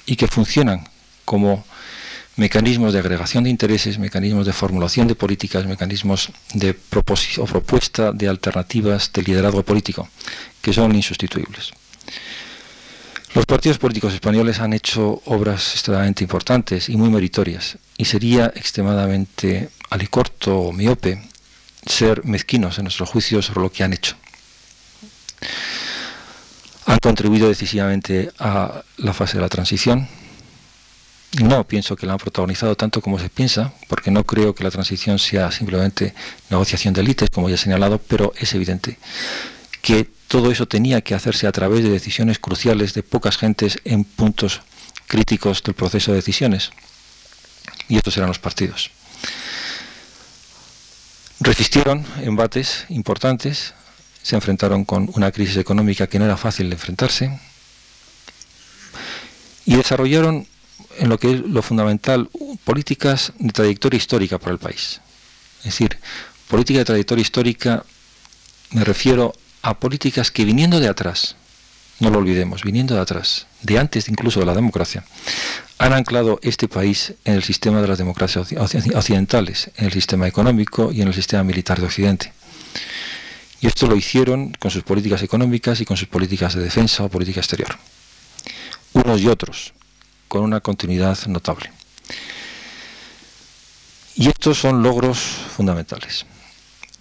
y 0.06 0.16
que 0.16 0.26
funcionan 0.26 0.88
como 1.26 1.64
mecanismos 2.40 2.94
de 2.94 3.00
agregación 3.00 3.44
de 3.44 3.50
intereses, 3.50 3.98
mecanismos 3.98 4.46
de 4.46 4.54
formulación 4.54 5.06
de 5.06 5.14
políticas, 5.14 5.66
mecanismos 5.66 6.32
de 6.54 6.72
propuesta 6.72 8.12
de 8.12 8.28
alternativas 8.28 9.12
de 9.12 9.22
liderazgo 9.22 9.62
político, 9.62 10.08
que 10.62 10.72
son 10.72 10.96
insustituibles. 10.96 11.72
Los 13.34 13.44
partidos 13.44 13.76
políticos 13.76 14.14
españoles 14.14 14.58
han 14.58 14.72
hecho 14.72 15.20
obras 15.26 15.72
extremadamente 15.74 16.24
importantes 16.24 16.88
y 16.88 16.96
muy 16.96 17.10
meritorias, 17.10 17.76
y 17.98 18.06
sería 18.06 18.46
extremadamente 18.56 19.68
alicorto 19.90 20.60
o 20.60 20.72
miope 20.72 21.20
ser 21.84 22.24
mezquinos 22.24 22.78
en 22.78 22.84
nuestros 22.84 23.10
juicios 23.10 23.44
sobre 23.44 23.60
lo 23.60 23.70
que 23.70 23.84
han 23.84 23.92
hecho. 23.92 24.16
Han 26.86 26.98
contribuido 27.00 27.48
decisivamente 27.48 28.30
a 28.38 28.82
la 28.96 29.12
fase 29.12 29.36
de 29.36 29.42
la 29.42 29.50
transición. 29.50 30.08
No 31.38 31.66
pienso 31.66 31.94
que 31.94 32.06
la 32.06 32.14
han 32.14 32.18
protagonizado 32.18 32.76
tanto 32.76 33.00
como 33.00 33.18
se 33.18 33.28
piensa, 33.28 33.72
porque 33.88 34.10
no 34.10 34.24
creo 34.24 34.54
que 34.54 34.64
la 34.64 34.70
transición 34.70 35.18
sea 35.18 35.52
simplemente 35.52 36.12
negociación 36.50 36.92
de 36.92 37.02
élites, 37.02 37.30
como 37.30 37.48
ya 37.48 37.54
he 37.54 37.58
señalado, 37.58 37.98
pero 37.98 38.32
es 38.36 38.52
evidente 38.54 38.98
que 39.80 40.08
todo 40.26 40.50
eso 40.50 40.66
tenía 40.66 41.00
que 41.02 41.14
hacerse 41.14 41.46
a 41.46 41.52
través 41.52 41.84
de 41.84 41.90
decisiones 41.90 42.38
cruciales 42.38 42.94
de 42.94 43.02
pocas 43.02 43.36
gentes 43.36 43.78
en 43.84 44.04
puntos 44.04 44.60
críticos 45.06 45.62
del 45.62 45.74
proceso 45.74 46.10
de 46.10 46.16
decisiones. 46.16 46.70
Y 47.88 47.96
estos 47.96 48.16
eran 48.16 48.28
los 48.28 48.38
partidos 48.38 48.90
resistieron 51.40 52.04
embates 52.20 52.84
importantes, 52.90 53.72
se 54.22 54.36
enfrentaron 54.36 54.84
con 54.84 55.10
una 55.14 55.32
crisis 55.32 55.56
económica 55.56 56.06
que 56.06 56.18
no 56.18 56.26
era 56.26 56.36
fácil 56.36 56.68
de 56.68 56.74
enfrentarse 56.74 57.40
y 59.64 59.76
desarrollaron 59.76 60.46
en 61.00 61.08
lo 61.08 61.18
que 61.18 61.32
es 61.32 61.40
lo 61.40 61.62
fundamental 61.62 62.28
políticas 62.62 63.32
de 63.38 63.52
trayectoria 63.52 63.96
histórica 63.96 64.38
para 64.38 64.52
el 64.52 64.58
país. 64.58 65.00
Es 65.60 65.64
decir, 65.64 65.98
política 66.46 66.80
de 66.80 66.84
trayectoria 66.84 67.22
histórica 67.22 67.84
me 68.70 68.84
refiero 68.84 69.32
a 69.62 69.78
políticas 69.78 70.30
que 70.30 70.44
viniendo 70.44 70.78
de 70.78 70.88
atrás, 70.88 71.36
no 72.00 72.10
lo 72.10 72.18
olvidemos, 72.18 72.62
viniendo 72.62 72.94
de 72.94 73.00
atrás, 73.00 73.46
de 73.62 73.78
antes 73.78 74.08
incluso 74.08 74.40
de 74.40 74.46
la 74.46 74.54
democracia, 74.54 75.04
han 75.78 75.94
anclado 75.94 76.38
este 76.42 76.68
país 76.68 77.14
en 77.24 77.34
el 77.34 77.42
sistema 77.42 77.80
de 77.80 77.88
las 77.88 77.98
democracias 77.98 78.52
occidentales, 78.94 79.70
en 79.76 79.86
el 79.86 79.92
sistema 79.92 80.28
económico 80.28 80.92
y 80.92 81.00
en 81.00 81.08
el 81.08 81.14
sistema 81.14 81.42
militar 81.44 81.80
de 81.80 81.86
Occidente. 81.86 82.32
Y 83.62 83.66
esto 83.66 83.86
lo 83.86 83.96
hicieron 83.96 84.52
con 84.52 84.70
sus 84.70 84.82
políticas 84.82 85.22
económicas 85.22 85.80
y 85.80 85.86
con 85.86 85.96
sus 85.96 86.08
políticas 86.08 86.54
de 86.54 86.62
defensa 86.62 87.04
o 87.04 87.08
política 87.08 87.40
exterior. 87.40 87.78
Unos 88.92 89.20
y 89.20 89.28
otros, 89.28 89.72
con 90.30 90.42
una 90.42 90.60
continuidad 90.60 91.18
notable. 91.26 91.72
Y 94.14 94.28
estos 94.28 94.60
son 94.60 94.80
logros 94.80 95.18
fundamentales. 95.18 96.24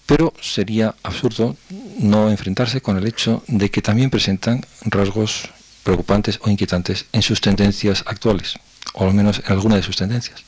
Pero 0.08 0.34
sería 0.42 0.96
absurdo 1.04 1.56
no 2.00 2.32
enfrentarse 2.32 2.82
con 2.82 2.98
el 2.98 3.06
hecho 3.06 3.44
de 3.48 3.70
que 3.70 3.84
también 3.84 4.10
presentan 4.10 4.66
rasgos 4.82 5.48
preocupantes 5.84 6.40
o 6.42 6.50
inquietantes 6.50 7.06
en 7.12 7.22
sus 7.22 7.40
tendencias 7.40 8.04
actuales 8.08 8.56
o 8.94 9.06
al 9.06 9.14
menos 9.14 9.44
en 9.46 9.52
alguna 9.52 9.76
de 9.76 9.84
sus 9.84 9.96
tendencias. 9.96 10.42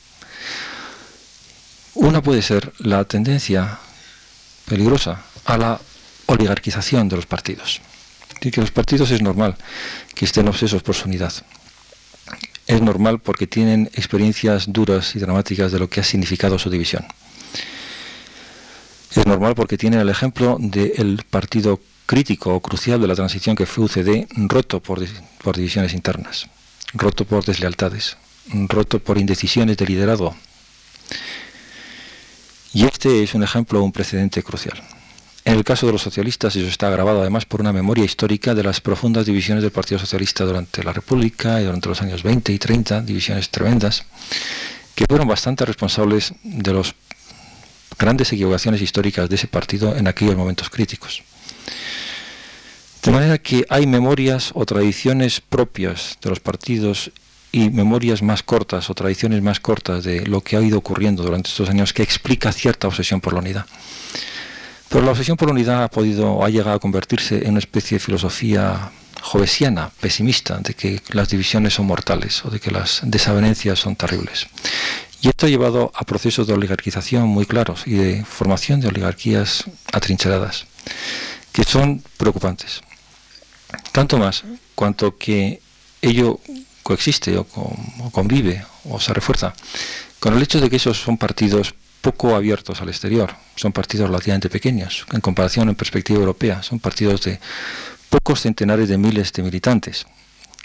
Una 1.94 2.20
puede 2.20 2.42
ser 2.42 2.72
la 2.78 3.04
tendencia 3.04 3.78
peligrosa 4.66 5.22
a 5.44 5.56
la 5.56 5.80
oligarquización 6.26 7.08
de 7.08 7.14
los 7.14 7.26
partidos. 7.26 7.80
Y 8.40 8.50
que 8.50 8.60
los 8.60 8.72
partidos 8.72 9.12
es 9.12 9.22
normal 9.22 9.56
que 10.16 10.24
estén 10.24 10.48
obsesos 10.48 10.82
por 10.82 10.96
su 10.96 11.06
unidad. 11.06 11.32
Es 12.72 12.80
normal 12.80 13.18
porque 13.18 13.46
tienen 13.46 13.90
experiencias 13.92 14.72
duras 14.72 15.14
y 15.14 15.18
dramáticas 15.18 15.72
de 15.72 15.78
lo 15.78 15.90
que 15.90 16.00
ha 16.00 16.02
significado 16.02 16.58
su 16.58 16.70
división. 16.70 17.04
Es 19.14 19.26
normal 19.26 19.54
porque 19.54 19.76
tienen 19.76 20.00
el 20.00 20.08
ejemplo 20.08 20.56
del 20.58 21.22
partido 21.28 21.80
crítico 22.06 22.54
o 22.54 22.60
crucial 22.60 22.98
de 22.98 23.08
la 23.08 23.14
transición 23.14 23.56
que 23.56 23.66
fue 23.66 23.84
UCD 23.84 24.26
roto 24.48 24.80
por, 24.80 25.00
por 25.44 25.54
divisiones 25.54 25.92
internas, 25.92 26.48
roto 26.94 27.26
por 27.26 27.44
deslealtades, 27.44 28.16
roto 28.70 29.00
por 29.00 29.18
indecisiones 29.18 29.76
de 29.76 29.84
liderazgo. 29.84 30.34
Y 32.72 32.86
este 32.86 33.22
es 33.22 33.34
un 33.34 33.42
ejemplo, 33.42 33.82
un 33.82 33.92
precedente 33.92 34.42
crucial. 34.42 34.82
En 35.44 35.54
el 35.54 35.64
caso 35.64 35.86
de 35.86 35.92
los 35.92 36.02
socialistas, 36.02 36.54
eso 36.54 36.68
está 36.68 36.86
agravado 36.86 37.20
además 37.20 37.46
por 37.46 37.60
una 37.60 37.72
memoria 37.72 38.04
histórica 38.04 38.54
de 38.54 38.62
las 38.62 38.80
profundas 38.80 39.26
divisiones 39.26 39.62
del 39.62 39.72
Partido 39.72 39.98
Socialista 39.98 40.44
durante 40.44 40.84
la 40.84 40.92
República 40.92 41.60
y 41.60 41.64
durante 41.64 41.88
los 41.88 42.00
años 42.00 42.22
20 42.22 42.52
y 42.52 42.58
30, 42.58 43.00
divisiones 43.02 43.50
tremendas, 43.50 44.04
que 44.94 45.04
fueron 45.08 45.26
bastante 45.26 45.64
responsables 45.64 46.32
de 46.44 46.72
las 46.72 46.94
grandes 47.98 48.32
equivocaciones 48.32 48.80
históricas 48.82 49.28
de 49.28 49.34
ese 49.34 49.48
partido 49.48 49.96
en 49.96 50.06
aquellos 50.06 50.36
momentos 50.36 50.70
críticos. 50.70 51.24
De 53.02 53.10
manera 53.10 53.38
que 53.38 53.66
hay 53.68 53.86
memorias 53.88 54.52
o 54.54 54.64
tradiciones 54.64 55.40
propias 55.40 56.18
de 56.22 56.30
los 56.30 56.38
partidos 56.38 57.10
y 57.50 57.68
memorias 57.70 58.22
más 58.22 58.44
cortas 58.44 58.88
o 58.90 58.94
tradiciones 58.94 59.42
más 59.42 59.58
cortas 59.58 60.04
de 60.04 60.24
lo 60.24 60.40
que 60.40 60.56
ha 60.56 60.62
ido 60.62 60.78
ocurriendo 60.78 61.24
durante 61.24 61.50
estos 61.50 61.68
años 61.68 61.92
que 61.92 62.04
explica 62.04 62.52
cierta 62.52 62.86
obsesión 62.86 63.20
por 63.20 63.32
la 63.32 63.40
unidad. 63.40 63.66
Pero 64.92 65.06
la 65.06 65.12
obsesión 65.12 65.38
por 65.38 65.48
la 65.48 65.54
unidad 65.54 65.84
ha 65.84 65.88
podido, 65.88 66.44
ha 66.44 66.50
llegado 66.50 66.76
a 66.76 66.78
convertirse 66.78 67.44
en 67.44 67.52
una 67.52 67.60
especie 67.60 67.96
de 67.96 68.04
filosofía 68.04 68.92
jovesiana, 69.22 69.90
pesimista, 70.00 70.58
de 70.58 70.74
que 70.74 71.00
las 71.12 71.30
divisiones 71.30 71.72
son 71.72 71.86
mortales 71.86 72.44
o 72.44 72.50
de 72.50 72.60
que 72.60 72.70
las 72.70 73.00
desavenencias 73.02 73.78
son 73.78 73.96
terribles. 73.96 74.48
Y 75.22 75.28
esto 75.28 75.46
ha 75.46 75.48
llevado 75.48 75.92
a 75.94 76.04
procesos 76.04 76.46
de 76.46 76.52
oligarquización 76.52 77.26
muy 77.26 77.46
claros 77.46 77.86
y 77.86 77.92
de 77.92 78.24
formación 78.26 78.80
de 78.80 78.88
oligarquías 78.88 79.64
atrincheradas, 79.92 80.66
que 81.52 81.64
son 81.64 82.02
preocupantes. 82.18 82.82
Tanto 83.92 84.18
más 84.18 84.44
cuanto 84.74 85.16
que 85.16 85.62
ello 86.02 86.38
coexiste 86.82 87.38
o, 87.38 87.46
convive 88.10 88.66
o 88.84 89.00
se 89.00 89.14
refuerza 89.14 89.54
con 90.20 90.34
el 90.34 90.42
hecho 90.42 90.60
de 90.60 90.68
que 90.68 90.76
esos 90.76 91.00
son 91.00 91.16
partidos 91.16 91.74
poco 92.02 92.36
abiertos 92.36 92.82
al 92.82 92.90
exterior, 92.90 93.34
son 93.56 93.72
partidos 93.72 94.08
relativamente 94.08 94.50
pequeños 94.50 95.06
en 95.12 95.20
comparación 95.20 95.70
en 95.70 95.74
perspectiva 95.74 96.18
europea, 96.18 96.62
son 96.62 96.80
partidos 96.80 97.22
de 97.22 97.40
pocos 98.10 98.42
centenares 98.42 98.88
de 98.88 98.98
miles 98.98 99.32
de 99.32 99.42
militantes, 99.42 100.06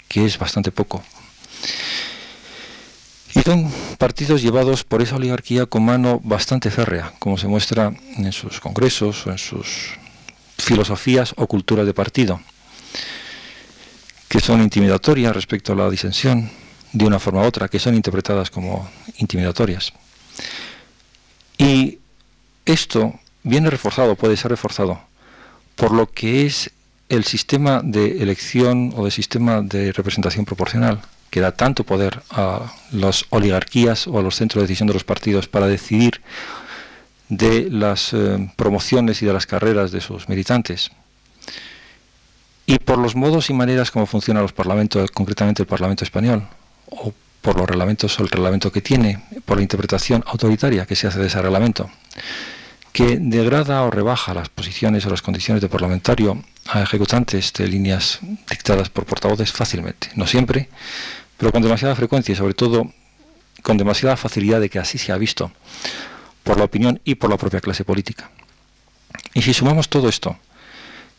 que 0.08 0.26
es 0.26 0.38
bastante 0.38 0.70
poco. 0.70 1.02
Y 3.34 3.40
son 3.40 3.72
partidos 3.96 4.42
llevados 4.42 4.84
por 4.84 5.00
esa 5.00 5.16
oligarquía 5.16 5.66
con 5.66 5.84
mano 5.84 6.20
bastante 6.22 6.70
férrea, 6.70 7.14
como 7.18 7.38
se 7.38 7.48
muestra 7.48 7.94
en 8.16 8.32
sus 8.32 8.60
congresos 8.60 9.26
o 9.26 9.30
en 9.30 9.38
sus 9.38 9.94
filosofías 10.58 11.32
o 11.36 11.46
culturas 11.46 11.86
de 11.86 11.94
partido 11.94 12.40
que 14.28 14.40
son 14.40 14.60
intimidatorias 14.62 15.34
respecto 15.34 15.72
a 15.72 15.76
la 15.76 15.90
disensión 15.90 16.50
de 16.92 17.04
una 17.04 17.18
forma 17.18 17.42
u 17.42 17.44
otra, 17.44 17.68
que 17.68 17.78
son 17.78 17.94
interpretadas 17.94 18.50
como 18.50 18.88
intimidatorias. 19.16 19.92
Y 21.58 21.98
esto 22.64 23.18
viene 23.42 23.70
reforzado, 23.70 24.14
puede 24.14 24.36
ser 24.36 24.50
reforzado, 24.52 25.00
por 25.74 25.92
lo 25.92 26.10
que 26.10 26.46
es 26.46 26.70
el 27.08 27.24
sistema 27.24 27.80
de 27.82 28.22
elección 28.22 28.92
o 28.96 29.04
de 29.04 29.10
sistema 29.10 29.62
de 29.62 29.92
representación 29.92 30.44
proporcional, 30.44 31.00
que 31.30 31.40
da 31.40 31.52
tanto 31.52 31.84
poder 31.84 32.22
a 32.30 32.72
las 32.92 33.24
oligarquías 33.30 34.06
o 34.06 34.18
a 34.18 34.22
los 34.22 34.36
centros 34.36 34.62
de 34.62 34.66
decisión 34.66 34.86
de 34.86 34.94
los 34.94 35.04
partidos 35.04 35.48
para 35.48 35.66
decidir 35.66 36.20
de 37.28 37.68
las 37.70 38.12
eh, 38.14 38.50
promociones 38.56 39.20
y 39.22 39.26
de 39.26 39.32
las 39.32 39.46
carreras 39.46 39.90
de 39.90 40.00
sus 40.00 40.28
militantes. 40.28 40.90
Y 42.66 42.78
por 42.78 42.98
los 42.98 43.16
modos 43.16 43.50
y 43.50 43.54
maneras 43.54 43.90
como 43.90 44.06
funcionan 44.06 44.42
los 44.42 44.52
parlamentos, 44.52 45.10
concretamente 45.10 45.62
el 45.62 45.66
Parlamento 45.66 46.04
español, 46.04 46.46
por 47.42 47.56
los 47.56 47.68
reglamentos 47.68 48.18
o 48.18 48.22
el 48.22 48.28
reglamento 48.28 48.72
que 48.72 48.80
tiene, 48.80 49.22
por 49.44 49.56
la 49.56 49.62
interpretación 49.62 50.24
autoritaria 50.26 50.86
que 50.86 50.96
se 50.96 51.06
hace 51.06 51.18
de 51.20 51.26
ese 51.26 51.40
reglamento, 51.40 51.90
que 52.92 53.18
degrada 53.20 53.82
o 53.82 53.90
rebaja 53.90 54.34
las 54.34 54.48
posiciones 54.48 55.06
o 55.06 55.10
las 55.10 55.22
condiciones 55.22 55.62
de 55.62 55.68
parlamentario 55.68 56.42
a 56.66 56.82
ejecutantes 56.82 57.52
de 57.52 57.68
líneas 57.68 58.18
dictadas 58.50 58.90
por 58.90 59.04
portavoces 59.04 59.52
fácilmente, 59.52 60.08
no 60.14 60.26
siempre, 60.26 60.68
pero 61.36 61.52
con 61.52 61.62
demasiada 61.62 61.94
frecuencia 61.94 62.32
y 62.32 62.36
sobre 62.36 62.54
todo 62.54 62.92
con 63.62 63.76
demasiada 63.76 64.16
facilidad 64.16 64.60
de 64.60 64.68
que 64.68 64.78
así 64.78 64.98
se 64.98 65.12
ha 65.12 65.18
visto 65.18 65.52
por 66.42 66.58
la 66.58 66.64
opinión 66.64 67.00
y 67.04 67.16
por 67.16 67.30
la 67.30 67.36
propia 67.36 67.60
clase 67.60 67.84
política. 67.84 68.30
Y 69.34 69.42
si 69.42 69.54
sumamos 69.54 69.88
todo 69.88 70.08
esto, 70.08 70.38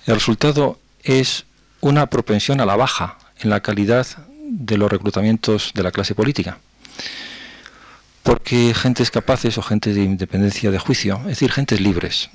el 0.06 0.16
resultado 0.16 0.80
es 1.04 1.46
una 1.82 2.08
propensión 2.08 2.60
a 2.62 2.66
la 2.66 2.76
baja 2.76 3.18
en 3.40 3.50
la 3.50 3.62
calidad 3.62 4.06
de 4.50 4.78
los 4.78 4.92
reclutamientos 4.92 5.72
de 5.74 5.84
la 5.84 5.92
clase 5.92 6.16
política. 6.16 6.58
Porque 8.24 8.74
gentes 8.74 9.12
capaces 9.12 9.58
o 9.58 9.62
gente 9.62 9.94
de 9.94 10.04
independencia 10.04 10.72
de 10.72 10.80
juicio, 10.80 11.18
es 11.22 11.40
decir, 11.40 11.52
gentes 11.52 11.80
libres, 11.80 12.30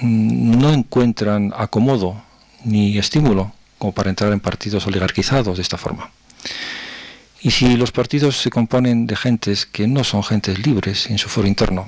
mm, 0.00 0.58
no 0.60 0.72
encuentran 0.72 1.52
acomodo 1.56 2.22
ni 2.64 2.98
estímulo 2.98 3.52
como 3.78 3.92
para 3.92 4.10
entrar 4.10 4.32
en 4.32 4.40
partidos 4.40 4.86
oligarquizados 4.86 5.56
de 5.56 5.62
esta 5.62 5.78
forma. 5.78 6.10
Y 7.40 7.50
si 7.50 7.76
los 7.76 7.92
partidos 7.92 8.38
se 8.38 8.50
componen 8.50 9.06
de 9.06 9.16
gentes 9.16 9.66
que 9.66 9.86
no 9.86 10.04
son 10.04 10.22
gentes 10.24 10.66
libres 10.66 11.08
en 11.08 11.18
su 11.18 11.28
foro 11.28 11.46
interno, 11.46 11.86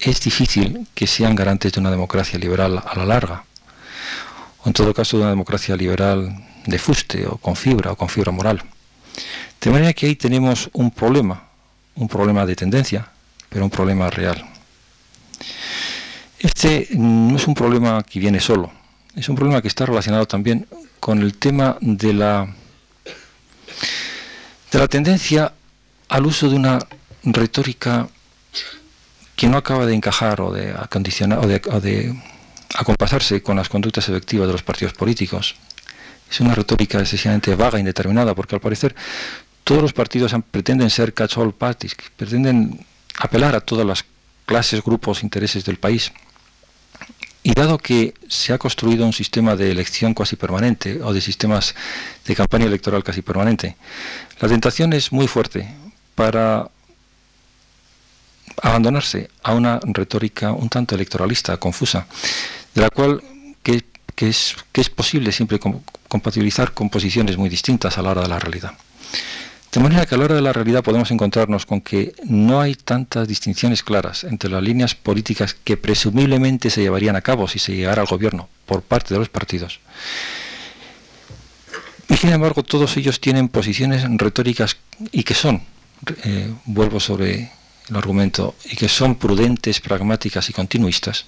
es 0.00 0.20
difícil 0.20 0.88
que 0.94 1.06
sean 1.06 1.36
garantes 1.36 1.72
de 1.72 1.80
una 1.80 1.90
democracia 1.90 2.38
liberal 2.38 2.82
a 2.84 2.98
la 2.98 3.04
larga, 3.04 3.44
o 4.64 4.68
en 4.68 4.72
todo 4.72 4.92
caso 4.92 5.16
de 5.16 5.22
una 5.22 5.30
democracia 5.30 5.76
liberal 5.76 6.34
de 6.66 6.78
fuste 6.78 7.26
o 7.26 7.36
con 7.36 7.56
fibra 7.56 7.92
o 7.92 7.96
con 7.96 8.08
fibra 8.08 8.32
moral. 8.32 8.62
De 9.60 9.70
manera 9.70 9.92
que 9.92 10.06
ahí 10.06 10.16
tenemos 10.16 10.70
un 10.72 10.90
problema, 10.90 11.48
un 11.94 12.08
problema 12.08 12.46
de 12.46 12.56
tendencia, 12.56 13.08
pero 13.48 13.64
un 13.64 13.70
problema 13.70 14.10
real. 14.10 14.44
Este 16.38 16.88
no 16.92 17.36
es 17.36 17.46
un 17.46 17.54
problema 17.54 18.02
que 18.02 18.18
viene 18.18 18.40
solo, 18.40 18.72
es 19.14 19.28
un 19.28 19.36
problema 19.36 19.62
que 19.62 19.68
está 19.68 19.86
relacionado 19.86 20.26
también 20.26 20.66
con 20.98 21.20
el 21.20 21.38
tema 21.38 21.76
de 21.80 22.12
la, 22.12 22.52
de 24.70 24.78
la 24.78 24.88
tendencia 24.88 25.52
al 26.08 26.26
uso 26.26 26.48
de 26.48 26.56
una 26.56 26.78
retórica 27.22 28.08
que 29.36 29.48
no 29.48 29.56
acaba 29.56 29.86
de 29.86 29.94
encajar 29.94 30.40
o 30.40 30.52
de 30.52 30.72
acondicionar 30.72 31.38
o 31.38 31.46
de, 31.46 31.62
o 31.70 31.80
de 31.80 32.14
acompasarse 32.74 33.42
con 33.42 33.56
las 33.56 33.68
conductas 33.68 34.08
efectivas 34.08 34.46
de 34.46 34.52
los 34.52 34.62
partidos 34.62 34.94
políticos. 34.94 35.56
Es 36.32 36.40
una 36.40 36.54
retórica 36.54 36.98
excesivamente 36.98 37.54
vaga 37.54 37.78
indeterminada, 37.78 38.34
porque 38.34 38.54
al 38.54 38.60
parecer 38.62 38.94
todos 39.64 39.82
los 39.82 39.92
partidos 39.92 40.34
pretenden 40.50 40.88
ser 40.88 41.12
catch-all 41.12 41.52
parties, 41.52 41.94
pretenden 42.16 42.86
apelar 43.18 43.54
a 43.54 43.60
todas 43.60 43.86
las 43.86 44.06
clases, 44.46 44.82
grupos, 44.82 45.22
intereses 45.22 45.62
del 45.66 45.76
país. 45.76 46.10
Y 47.42 47.52
dado 47.52 47.76
que 47.76 48.14
se 48.28 48.54
ha 48.54 48.58
construido 48.58 49.04
un 49.04 49.12
sistema 49.12 49.56
de 49.56 49.70
elección 49.70 50.14
casi 50.14 50.36
permanente 50.36 51.02
o 51.02 51.12
de 51.12 51.20
sistemas 51.20 51.74
de 52.24 52.34
campaña 52.34 52.64
electoral 52.64 53.04
casi 53.04 53.20
permanente, 53.20 53.76
la 54.40 54.48
tentación 54.48 54.94
es 54.94 55.12
muy 55.12 55.28
fuerte 55.28 55.68
para 56.14 56.70
abandonarse 58.62 59.28
a 59.42 59.52
una 59.54 59.80
retórica 59.82 60.52
un 60.52 60.70
tanto 60.70 60.94
electoralista, 60.94 61.58
confusa, 61.58 62.06
de 62.74 62.80
la 62.80 62.88
cual 62.88 63.22
que, 63.62 63.91
es, 64.28 64.56
que 64.72 64.80
es 64.80 64.90
posible 64.90 65.32
siempre 65.32 65.58
compatibilizar 66.08 66.72
con 66.72 66.90
posiciones 66.90 67.36
muy 67.36 67.48
distintas 67.48 67.98
a 67.98 68.02
la 68.02 68.10
hora 68.10 68.22
de 68.22 68.28
la 68.28 68.38
realidad. 68.38 68.72
De 69.72 69.80
manera 69.80 70.04
que 70.04 70.14
a 70.14 70.18
la 70.18 70.24
hora 70.24 70.34
de 70.34 70.42
la 70.42 70.52
realidad 70.52 70.84
podemos 70.84 71.10
encontrarnos 71.10 71.64
con 71.64 71.80
que 71.80 72.14
no 72.24 72.60
hay 72.60 72.74
tantas 72.74 73.26
distinciones 73.26 73.82
claras 73.82 74.22
entre 74.24 74.50
las 74.50 74.62
líneas 74.62 74.94
políticas 74.94 75.54
que 75.54 75.78
presumiblemente 75.78 76.68
se 76.68 76.82
llevarían 76.82 77.16
a 77.16 77.22
cabo 77.22 77.48
si 77.48 77.58
se 77.58 77.74
llegara 77.74 78.02
al 78.02 78.08
gobierno 78.08 78.50
por 78.66 78.82
parte 78.82 79.14
de 79.14 79.20
los 79.20 79.30
partidos. 79.30 79.80
Y 82.10 82.16
sin 82.16 82.30
embargo 82.30 82.62
todos 82.62 82.98
ellos 82.98 83.18
tienen 83.18 83.48
posiciones 83.48 84.04
retóricas 84.18 84.76
y 85.10 85.22
que 85.22 85.32
son, 85.32 85.62
eh, 86.24 86.52
vuelvo 86.66 87.00
sobre 87.00 87.50
el 87.88 87.96
argumento, 87.96 88.54
y 88.70 88.76
que 88.76 88.88
son 88.88 89.14
prudentes, 89.14 89.80
pragmáticas 89.80 90.50
y 90.50 90.52
continuistas. 90.52 91.24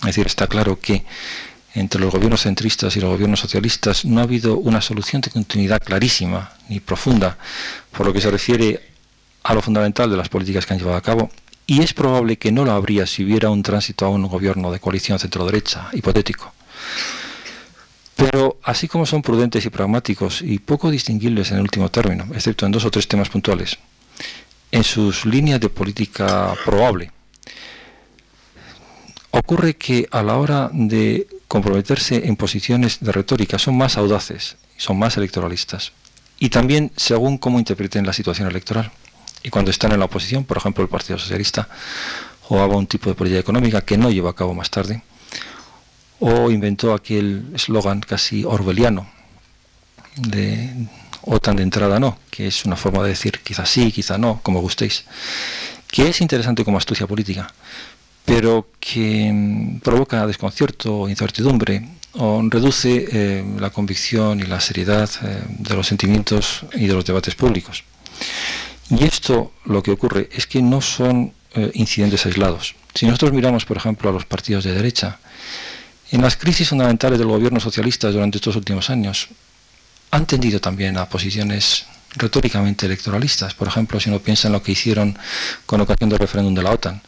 Es 0.00 0.06
decir, 0.06 0.26
está 0.26 0.46
claro 0.46 0.78
que 0.78 1.04
entre 1.78 2.00
los 2.00 2.12
gobiernos 2.12 2.42
centristas 2.42 2.96
y 2.96 3.00
los 3.00 3.10
gobiernos 3.10 3.40
socialistas 3.40 4.04
no 4.04 4.20
ha 4.20 4.24
habido 4.24 4.56
una 4.56 4.80
solución 4.80 5.20
de 5.22 5.30
continuidad 5.30 5.80
clarísima 5.82 6.52
ni 6.68 6.80
profunda 6.80 7.38
por 7.92 8.06
lo 8.06 8.12
que 8.12 8.20
se 8.20 8.30
refiere 8.30 8.90
a 9.42 9.54
lo 9.54 9.62
fundamental 9.62 10.10
de 10.10 10.16
las 10.16 10.28
políticas 10.28 10.66
que 10.66 10.74
han 10.74 10.78
llevado 10.78 10.96
a 10.96 11.02
cabo 11.02 11.30
y 11.66 11.82
es 11.82 11.92
probable 11.92 12.36
que 12.38 12.50
no 12.50 12.64
lo 12.64 12.72
habría 12.72 13.06
si 13.06 13.24
hubiera 13.24 13.50
un 13.50 13.62
tránsito 13.62 14.06
a 14.06 14.08
un 14.08 14.26
gobierno 14.26 14.72
de 14.72 14.80
coalición 14.80 15.18
centro-derecha, 15.18 15.88
hipotético. 15.92 16.52
Pero 18.16 18.58
así 18.64 18.88
como 18.88 19.04
son 19.04 19.20
prudentes 19.20 19.64
y 19.66 19.70
pragmáticos 19.70 20.40
y 20.40 20.58
poco 20.58 20.90
distinguibles 20.90 21.50
en 21.50 21.58
el 21.58 21.62
último 21.62 21.90
término, 21.90 22.26
excepto 22.34 22.64
en 22.64 22.72
dos 22.72 22.86
o 22.86 22.90
tres 22.90 23.06
temas 23.06 23.28
puntuales, 23.28 23.78
en 24.72 24.82
sus 24.82 25.26
líneas 25.26 25.60
de 25.60 25.68
política 25.68 26.54
probable, 26.64 27.12
ocurre 29.30 29.76
que 29.76 30.08
a 30.10 30.22
la 30.22 30.36
hora 30.36 30.70
de 30.72 31.26
comprometerse 31.48 32.26
en 32.26 32.36
posiciones 32.36 33.00
de 33.00 33.12
retórica 33.12 33.58
son 33.58 33.76
más 33.76 33.96
audaces, 33.96 34.56
son 34.76 34.98
más 34.98 35.16
electoralistas. 35.16 35.92
Y 36.38 36.50
también 36.50 36.92
según 36.96 37.38
cómo 37.38 37.58
interpreten 37.58 38.06
la 38.06 38.12
situación 38.12 38.48
electoral. 38.48 38.90
Y 39.42 39.50
cuando 39.50 39.70
están 39.70 39.92
en 39.92 39.98
la 39.98 40.06
oposición, 40.06 40.44
por 40.44 40.56
ejemplo 40.56 40.82
el 40.82 40.90
Partido 40.90 41.18
Socialista, 41.18 41.68
jugaba 42.42 42.76
un 42.76 42.86
tipo 42.86 43.10
de 43.10 43.14
política 43.14 43.40
económica 43.40 43.82
que 43.82 43.98
no 43.98 44.10
llevó 44.10 44.28
a 44.28 44.36
cabo 44.36 44.54
más 44.54 44.70
tarde, 44.70 45.02
o 46.20 46.50
inventó 46.50 46.94
aquel 46.94 47.50
eslogan 47.54 48.00
casi 48.00 48.44
orwelliano 48.44 49.08
de 50.16 50.88
OTAN 51.22 51.56
de 51.56 51.62
entrada 51.62 52.00
no, 52.00 52.18
que 52.30 52.46
es 52.46 52.64
una 52.64 52.76
forma 52.76 53.02
de 53.02 53.10
decir 53.10 53.40
quizá 53.40 53.66
sí, 53.66 53.92
quizá 53.92 54.18
no, 54.18 54.40
como 54.42 54.60
gustéis, 54.60 55.04
que 55.86 56.08
es 56.08 56.20
interesante 56.20 56.64
como 56.64 56.78
astucia 56.78 57.06
política, 57.06 57.52
pero 58.28 58.68
que 58.78 59.32
mm, 59.32 59.80
provoca 59.80 60.26
desconcierto, 60.26 61.08
incertidumbre, 61.08 61.88
o 62.12 62.42
reduce 62.48 63.08
eh, 63.10 63.44
la 63.58 63.70
convicción 63.70 64.40
y 64.40 64.42
la 64.42 64.60
seriedad 64.60 65.08
eh, 65.22 65.42
de 65.48 65.74
los 65.74 65.86
sentimientos 65.86 66.66
y 66.74 66.86
de 66.86 66.94
los 66.94 67.04
debates 67.04 67.34
públicos. 67.34 67.84
Y 68.90 69.04
esto 69.04 69.52
lo 69.64 69.82
que 69.82 69.92
ocurre 69.92 70.28
es 70.32 70.46
que 70.46 70.60
no 70.60 70.80
son 70.80 71.32
eh, 71.54 71.70
incidentes 71.74 72.26
aislados. 72.26 72.74
Si 72.94 73.06
nosotros 73.06 73.32
miramos, 73.32 73.64
por 73.64 73.76
ejemplo, 73.76 74.10
a 74.10 74.12
los 74.12 74.26
partidos 74.26 74.64
de 74.64 74.74
derecha, 74.74 75.18
en 76.10 76.20
las 76.20 76.36
crisis 76.36 76.68
fundamentales 76.68 77.18
del 77.18 77.28
gobierno 77.28 77.60
socialista 77.60 78.10
durante 78.10 78.38
estos 78.38 78.56
últimos 78.56 78.90
años, 78.90 79.28
han 80.10 80.26
tendido 80.26 80.60
también 80.60 80.96
a 80.96 81.08
posiciones 81.08 81.86
retóricamente 82.16 82.86
electoralistas. 82.86 83.54
Por 83.54 83.68
ejemplo, 83.68 84.00
si 84.00 84.08
uno 84.08 84.18
piensa 84.18 84.48
en 84.48 84.52
lo 84.52 84.62
que 84.62 84.72
hicieron 84.72 85.18
con 85.66 85.80
ocasión 85.80 86.08
del 86.10 86.18
referéndum 86.18 86.54
de 86.54 86.62
la 86.62 86.72
OTAN 86.72 87.02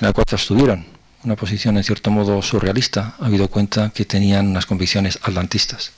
en 0.00 0.06
la 0.06 0.12
cual 0.12 0.26
se 0.28 0.34
abstuvieron, 0.34 0.86
una 1.24 1.36
posición 1.36 1.76
en 1.76 1.84
cierto 1.84 2.10
modo 2.10 2.40
surrealista, 2.42 3.16
ha 3.18 3.26
habido 3.26 3.48
cuenta 3.48 3.90
que 3.90 4.04
tenían 4.04 4.48
unas 4.48 4.66
convicciones 4.66 5.18
atlantistas. 5.22 5.92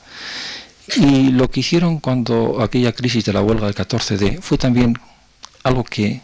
Y 0.97 1.31
lo 1.31 1.51
que 1.51 1.61
hicieron 1.61 1.99
cuando 1.99 2.63
aquella 2.63 2.93
crisis 2.93 3.25
de 3.25 3.33
la 3.33 3.43
huelga 3.43 3.67
del 3.67 3.75
14D 3.75 4.41
fue 4.41 4.57
también 4.57 4.99
algo 5.63 5.85
que, 5.85 6.23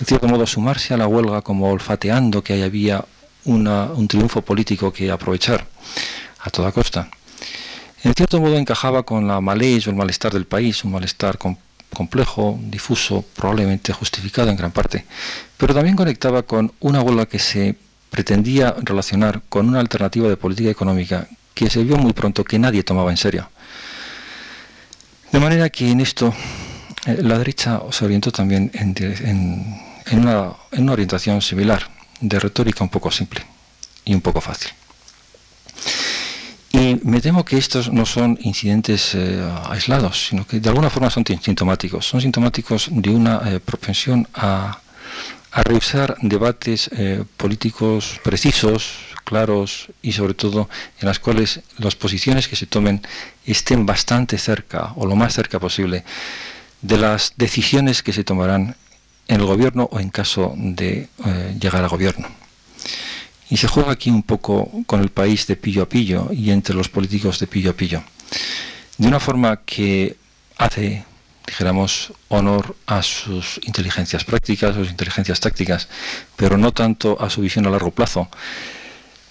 en 0.00 0.06
cierto 0.06 0.26
modo, 0.26 0.46
sumarse 0.46 0.94
a 0.94 0.96
la 0.96 1.06
huelga 1.06 1.42
como 1.42 1.70
olfateando 1.70 2.42
que 2.42 2.54
ahí 2.54 2.62
había 2.62 3.04
un 3.44 4.08
triunfo 4.08 4.42
político 4.42 4.92
que 4.92 5.10
aprovechar 5.10 5.66
a 6.40 6.50
toda 6.50 6.72
costa. 6.72 7.08
En 8.02 8.14
cierto 8.14 8.40
modo 8.40 8.56
encajaba 8.56 9.04
con 9.04 9.28
la 9.28 9.40
maleza 9.40 9.88
o 9.88 9.92
el 9.92 9.96
malestar 9.96 10.32
del 10.32 10.46
país, 10.46 10.82
un 10.84 10.92
malestar 10.92 11.38
con 11.38 11.56
complejo, 11.94 12.58
difuso, 12.60 13.24
probablemente 13.34 13.92
justificado 13.92 14.50
en 14.50 14.56
gran 14.56 14.72
parte, 14.72 15.04
pero 15.56 15.74
también 15.74 15.96
conectaba 15.96 16.42
con 16.42 16.72
una 16.80 17.00
huelga 17.00 17.26
que 17.26 17.38
se 17.38 17.76
pretendía 18.10 18.74
relacionar 18.82 19.42
con 19.48 19.68
una 19.68 19.80
alternativa 19.80 20.28
de 20.28 20.36
política 20.36 20.70
económica 20.70 21.26
que 21.54 21.70
se 21.70 21.82
vio 21.82 21.96
muy 21.96 22.12
pronto 22.12 22.44
que 22.44 22.58
nadie 22.58 22.82
tomaba 22.82 23.10
en 23.10 23.16
serio. 23.16 23.48
De 25.32 25.40
manera 25.40 25.70
que 25.70 25.90
en 25.90 26.00
esto 26.00 26.32
eh, 27.06 27.18
la 27.22 27.38
derecha 27.38 27.80
se 27.90 28.04
orientó 28.04 28.30
también 28.30 28.70
en 28.74 30.18
una 30.18 30.92
orientación 30.92 31.40
similar, 31.42 31.88
de 32.20 32.38
retórica 32.38 32.84
un 32.84 32.90
poco 32.90 33.10
simple 33.10 33.44
y 34.04 34.14
un 34.14 34.20
poco 34.20 34.40
fácil. 34.40 34.70
Y 36.74 36.98
me 37.04 37.20
temo 37.20 37.44
que 37.44 37.56
estos 37.56 37.92
no 37.92 38.04
son 38.04 38.36
incidentes 38.42 39.14
eh, 39.14 39.40
aislados, 39.70 40.26
sino 40.26 40.44
que 40.44 40.58
de 40.58 40.68
alguna 40.68 40.90
forma 40.90 41.08
son 41.08 41.24
sintomáticos. 41.24 42.04
Son 42.04 42.20
sintomáticos 42.20 42.88
de 42.90 43.10
una 43.10 43.40
eh, 43.44 43.60
propensión 43.60 44.26
a, 44.34 44.80
a 45.52 45.62
revisar 45.62 46.16
debates 46.20 46.90
eh, 46.90 47.22
políticos 47.36 48.18
precisos, 48.24 48.96
claros 49.22 49.86
y 50.02 50.10
sobre 50.10 50.34
todo 50.34 50.68
en 50.98 51.06
las 51.06 51.20
cuales 51.20 51.60
las 51.78 51.94
posiciones 51.94 52.48
que 52.48 52.56
se 52.56 52.66
tomen 52.66 53.02
estén 53.46 53.86
bastante 53.86 54.36
cerca 54.36 54.94
o 54.96 55.06
lo 55.06 55.14
más 55.14 55.32
cerca 55.32 55.60
posible 55.60 56.02
de 56.82 56.98
las 56.98 57.34
decisiones 57.36 58.02
que 58.02 58.12
se 58.12 58.24
tomarán 58.24 58.74
en 59.28 59.40
el 59.40 59.46
gobierno 59.46 59.88
o 59.92 60.00
en 60.00 60.10
caso 60.10 60.54
de 60.56 61.08
llegar 61.60 61.84
a 61.84 61.88
gobierno. 61.88 62.26
Y 63.50 63.56
se 63.56 63.68
juega 63.68 63.92
aquí 63.92 64.10
un 64.10 64.22
poco 64.22 64.70
con 64.86 65.00
el 65.00 65.10
país 65.10 65.46
de 65.46 65.56
pillo 65.56 65.82
a 65.82 65.88
pillo 65.88 66.28
y 66.32 66.50
entre 66.50 66.74
los 66.74 66.88
políticos 66.88 67.38
de 67.38 67.46
pillo 67.46 67.70
a 67.70 67.74
pillo. 67.74 68.02
De 68.98 69.08
una 69.08 69.20
forma 69.20 69.60
que 69.64 70.16
hace, 70.56 71.04
dijéramos, 71.46 72.12
honor 72.28 72.76
a 72.86 73.02
sus 73.02 73.60
inteligencias 73.64 74.24
prácticas, 74.24 74.70
a 74.70 74.78
sus 74.78 74.90
inteligencias 74.90 75.40
tácticas, 75.40 75.88
pero 76.36 76.56
no 76.56 76.72
tanto 76.72 77.20
a 77.20 77.28
su 77.28 77.40
visión 77.40 77.66
a 77.66 77.70
largo 77.70 77.90
plazo 77.90 78.28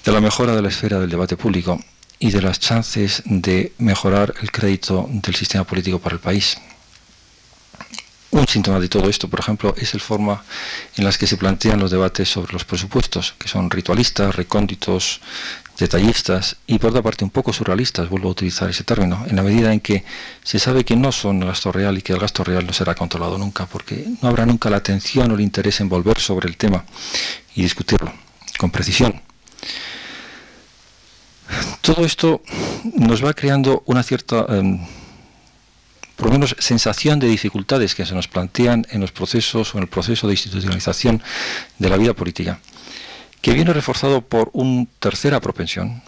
de 0.05 0.11
la 0.11 0.22
mejora 0.22 0.55
de 0.55 0.61
la 0.61 0.68
esfera 0.68 0.99
del 0.99 1.09
debate 1.09 1.38
público 1.38 1.80
y 2.20 2.32
de 2.32 2.41
las 2.41 2.59
chances 2.59 3.24
de 3.26 3.74
mejorar 3.78 4.34
el 4.41 4.51
crédito 4.51 5.07
del 5.09 5.36
sistema 5.36 5.64
político 5.64 5.99
para 5.99 6.16
el 6.16 6.22
país. 6.22 6.57
Un 8.34 8.48
síntoma 8.48 8.80
de 8.80 8.90
todo 8.90 9.10
esto, 9.10 9.28
por 9.28 9.40
ejemplo, 9.42 9.76
es 9.78 9.94
el 9.94 10.02
forma 10.02 10.44
en 10.98 11.04
las 11.04 11.20
que 11.20 11.28
se 11.28 11.38
plantean 11.38 11.80
los 11.80 11.92
debates 11.92 12.28
sobre 12.28 12.52
los 12.52 12.66
presupuestos, 12.66 13.36
que 13.38 13.48
son 13.48 13.70
ritualistas, 13.70 14.36
recónditos, 14.36 15.22
detallistas 15.78 16.56
y 16.66 16.80
por 16.80 16.90
otra 16.90 17.04
parte 17.04 17.24
un 17.24 17.30
poco 17.30 17.54
surrealistas, 17.54 18.10
vuelvo 18.10 18.30
a 18.30 18.32
utilizar 18.32 18.68
ese 18.68 18.84
término, 18.84 19.24
en 19.30 19.36
la 19.36 19.44
medida 19.44 19.72
en 19.72 19.82
que 19.82 20.04
se 20.44 20.58
sabe 20.58 20.84
que 20.84 20.96
no 20.96 21.12
son 21.12 21.44
el 21.44 21.48
gasto 21.48 21.72
real 21.72 21.96
y 22.00 22.02
que 22.02 22.14
el 22.14 22.20
gasto 22.20 22.44
real 22.44 22.66
no 22.66 22.74
será 22.74 22.96
controlado 22.96 23.38
nunca, 23.38 23.68
porque 23.68 24.04
no 24.24 24.30
habrá 24.30 24.48
nunca 24.48 24.72
la 24.72 24.78
atención 24.78 25.30
o 25.30 25.36
el 25.36 25.42
interés 25.42 25.80
en 25.82 25.90
volver 25.90 26.20
sobre 26.20 26.50
el 26.50 26.58
tema 26.58 26.86
y 27.54 27.62
discutirlo 27.62 28.12
con 28.58 28.72
precisión. 28.72 29.22
Todo 31.82 32.04
esto 32.04 32.42
nos 32.96 33.24
va 33.24 33.34
creando 33.36 33.84
una 33.86 34.02
cierta... 34.02 34.48
Em, 34.50 34.80
por 36.24 36.32
lo 36.32 36.40
menos 36.40 36.56
sensación 36.58 37.20
de 37.20 37.28
dificultades 37.28 37.96
que 37.96 38.06
se 38.06 38.16
nos 38.16 38.30
plantean 38.30 38.88
en 38.92 39.02
los 39.02 39.12
procesos 39.12 39.76
o 39.76 39.78
en 39.78 39.82
el 39.84 39.90
proceso 39.90 40.26
de 40.26 40.32
institucionalización 40.32 41.22
de 41.80 41.90
la 41.90 41.98
vida 41.98 42.14
política, 42.14 42.62
que 43.42 43.52
viene 43.52 43.74
reforzado 43.74 44.22
por 44.22 44.50
una 44.54 44.86
tercera 45.00 45.42
propensión 45.42 46.02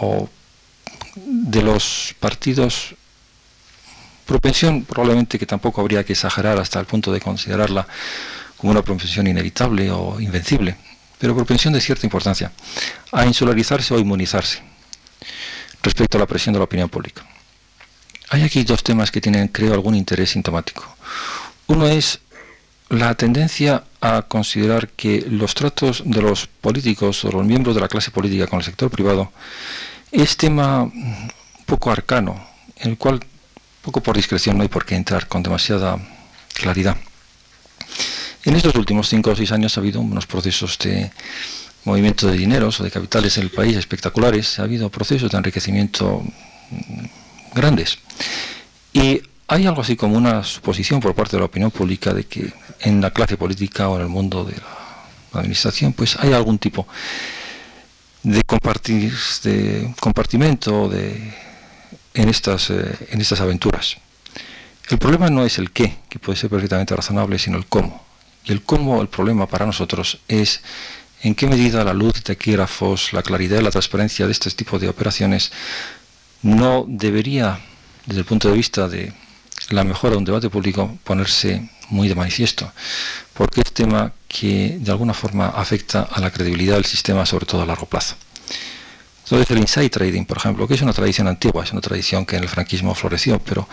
o 0.00 0.30
de 1.16 1.60
los 1.60 2.14
partidos 2.18 2.94
propensión 4.24 4.84
probablemente 4.84 5.38
que 5.38 5.44
tampoco 5.44 5.82
habría 5.82 6.02
que 6.02 6.14
exagerar 6.14 6.58
hasta 6.58 6.80
el 6.80 6.86
punto 6.86 7.12
de 7.12 7.20
considerarla 7.20 7.86
como 8.56 8.70
una 8.70 8.80
propensión 8.80 9.26
inevitable 9.26 9.90
o 9.90 10.18
invencible, 10.18 10.78
pero 11.18 11.36
propensión 11.36 11.74
de 11.74 11.82
cierta 11.82 12.06
importancia, 12.06 12.52
a 13.12 13.26
insularizarse 13.26 13.92
o 13.92 13.98
inmunizarse 13.98 14.62
respecto 15.82 16.16
a 16.16 16.20
la 16.20 16.26
presión 16.26 16.54
de 16.54 16.58
la 16.60 16.64
opinión 16.64 16.88
pública. 16.88 17.33
Hay 18.30 18.42
aquí 18.42 18.64
dos 18.64 18.82
temas 18.82 19.10
que 19.10 19.20
tienen, 19.20 19.48
creo, 19.48 19.74
algún 19.74 19.94
interés 19.94 20.30
sintomático. 20.30 20.84
Uno 21.66 21.86
es 21.86 22.20
la 22.88 23.14
tendencia 23.14 23.84
a 24.00 24.22
considerar 24.22 24.88
que 24.90 25.24
los 25.28 25.54
tratos 25.54 26.02
de 26.04 26.22
los 26.22 26.46
políticos 26.46 27.24
o 27.24 27.32
los 27.32 27.44
miembros 27.44 27.74
de 27.74 27.80
la 27.80 27.88
clase 27.88 28.10
política 28.10 28.46
con 28.46 28.58
el 28.58 28.64
sector 28.64 28.90
privado 28.90 29.32
es 30.12 30.36
tema 30.36 30.82
un 30.82 31.30
poco 31.66 31.90
arcano, 31.90 32.46
en 32.76 32.92
el 32.92 32.98
cual, 32.98 33.20
poco 33.82 34.02
por 34.02 34.16
discreción, 34.16 34.56
no 34.56 34.62
hay 34.62 34.68
por 34.68 34.84
qué 34.84 34.94
entrar 34.94 35.26
con 35.26 35.42
demasiada 35.42 35.98
claridad. 36.52 36.96
En 38.44 38.54
estos 38.54 38.74
últimos 38.74 39.08
cinco 39.08 39.30
o 39.30 39.36
seis 39.36 39.52
años 39.52 39.76
ha 39.76 39.80
habido 39.80 40.00
unos 40.00 40.26
procesos 40.26 40.78
de 40.78 41.10
movimiento 41.84 42.26
de 42.26 42.36
dineros 42.36 42.80
o 42.80 42.84
de 42.84 42.90
capitales 42.90 43.36
en 43.38 43.44
el 43.44 43.50
país 43.50 43.76
espectaculares, 43.76 44.58
ha 44.58 44.64
habido 44.64 44.90
procesos 44.90 45.30
de 45.30 45.38
enriquecimiento 45.38 46.22
grandes. 47.54 47.98
Y 48.92 49.22
hay 49.46 49.66
algo 49.66 49.82
así 49.82 49.96
como 49.96 50.16
una 50.16 50.42
suposición 50.42 51.00
por 51.00 51.14
parte 51.14 51.36
de 51.36 51.40
la 51.40 51.46
opinión 51.46 51.70
pública 51.70 52.12
de 52.14 52.24
que 52.24 52.52
en 52.80 53.00
la 53.00 53.10
clase 53.10 53.36
política 53.36 53.88
o 53.88 53.96
en 53.96 54.02
el 54.02 54.08
mundo 54.08 54.44
de 54.44 54.54
la 55.32 55.40
administración 55.40 55.92
pues 55.92 56.16
hay 56.18 56.32
algún 56.32 56.58
tipo 56.58 56.86
de 58.22 58.42
compartir 58.42 59.12
de 59.42 59.94
compartimento 60.00 60.88
de 60.88 61.34
en 62.14 62.28
estas 62.28 62.70
eh, 62.70 63.08
en 63.10 63.20
estas 63.20 63.40
aventuras 63.40 63.96
el 64.88 64.98
problema 64.98 65.28
no 65.28 65.44
es 65.44 65.58
el 65.58 65.72
qué 65.72 65.98
que 66.08 66.18
puede 66.18 66.38
ser 66.38 66.50
perfectamente 66.50 66.96
razonable 66.96 67.38
sino 67.38 67.58
el 67.58 67.66
cómo 67.66 68.02
y 68.44 68.52
el 68.52 68.62
cómo 68.62 69.02
el 69.02 69.08
problema 69.08 69.46
para 69.46 69.66
nosotros 69.66 70.20
es 70.28 70.62
en 71.22 71.34
qué 71.34 71.46
medida 71.46 71.84
la 71.84 71.92
luz 71.92 72.14
de 72.14 72.20
taquígrafos 72.20 73.12
la 73.12 73.22
claridad 73.22 73.60
la 73.60 73.70
transparencia 73.70 74.26
de 74.26 74.32
este 74.32 74.50
tipo 74.52 74.78
de 74.78 74.88
operaciones 74.88 75.52
no 76.44 76.84
debería, 76.86 77.58
desde 78.06 78.20
el 78.20 78.26
punto 78.26 78.48
de 78.48 78.54
vista 78.54 78.88
de 78.88 79.12
la 79.70 79.82
mejora 79.82 80.12
de 80.12 80.18
un 80.18 80.24
debate 80.24 80.50
público, 80.50 80.96
ponerse 81.02 81.68
muy 81.88 82.06
de 82.06 82.14
manifiesto, 82.14 82.70
porque 83.32 83.62
es 83.62 83.72
tema 83.72 84.12
que 84.28 84.76
de 84.78 84.90
alguna 84.90 85.14
forma 85.14 85.48
afecta 85.48 86.02
a 86.02 86.20
la 86.20 86.30
credibilidad 86.30 86.76
del 86.76 86.84
sistema, 86.84 87.24
sobre 87.26 87.46
todo 87.46 87.62
a 87.62 87.66
largo 87.66 87.86
plazo. 87.86 88.14
Entonces 89.24 89.50
el 89.50 89.58
inside 89.58 89.88
trading, 89.88 90.26
por 90.26 90.36
ejemplo, 90.36 90.68
que 90.68 90.74
es 90.74 90.82
una 90.82 90.92
tradición 90.92 91.28
antigua, 91.28 91.64
es 91.64 91.72
una 91.72 91.80
tradición 91.80 92.26
que 92.26 92.36
en 92.36 92.42
el 92.42 92.48
franquismo 92.48 92.94
floreció, 92.94 93.38
pero 93.38 93.66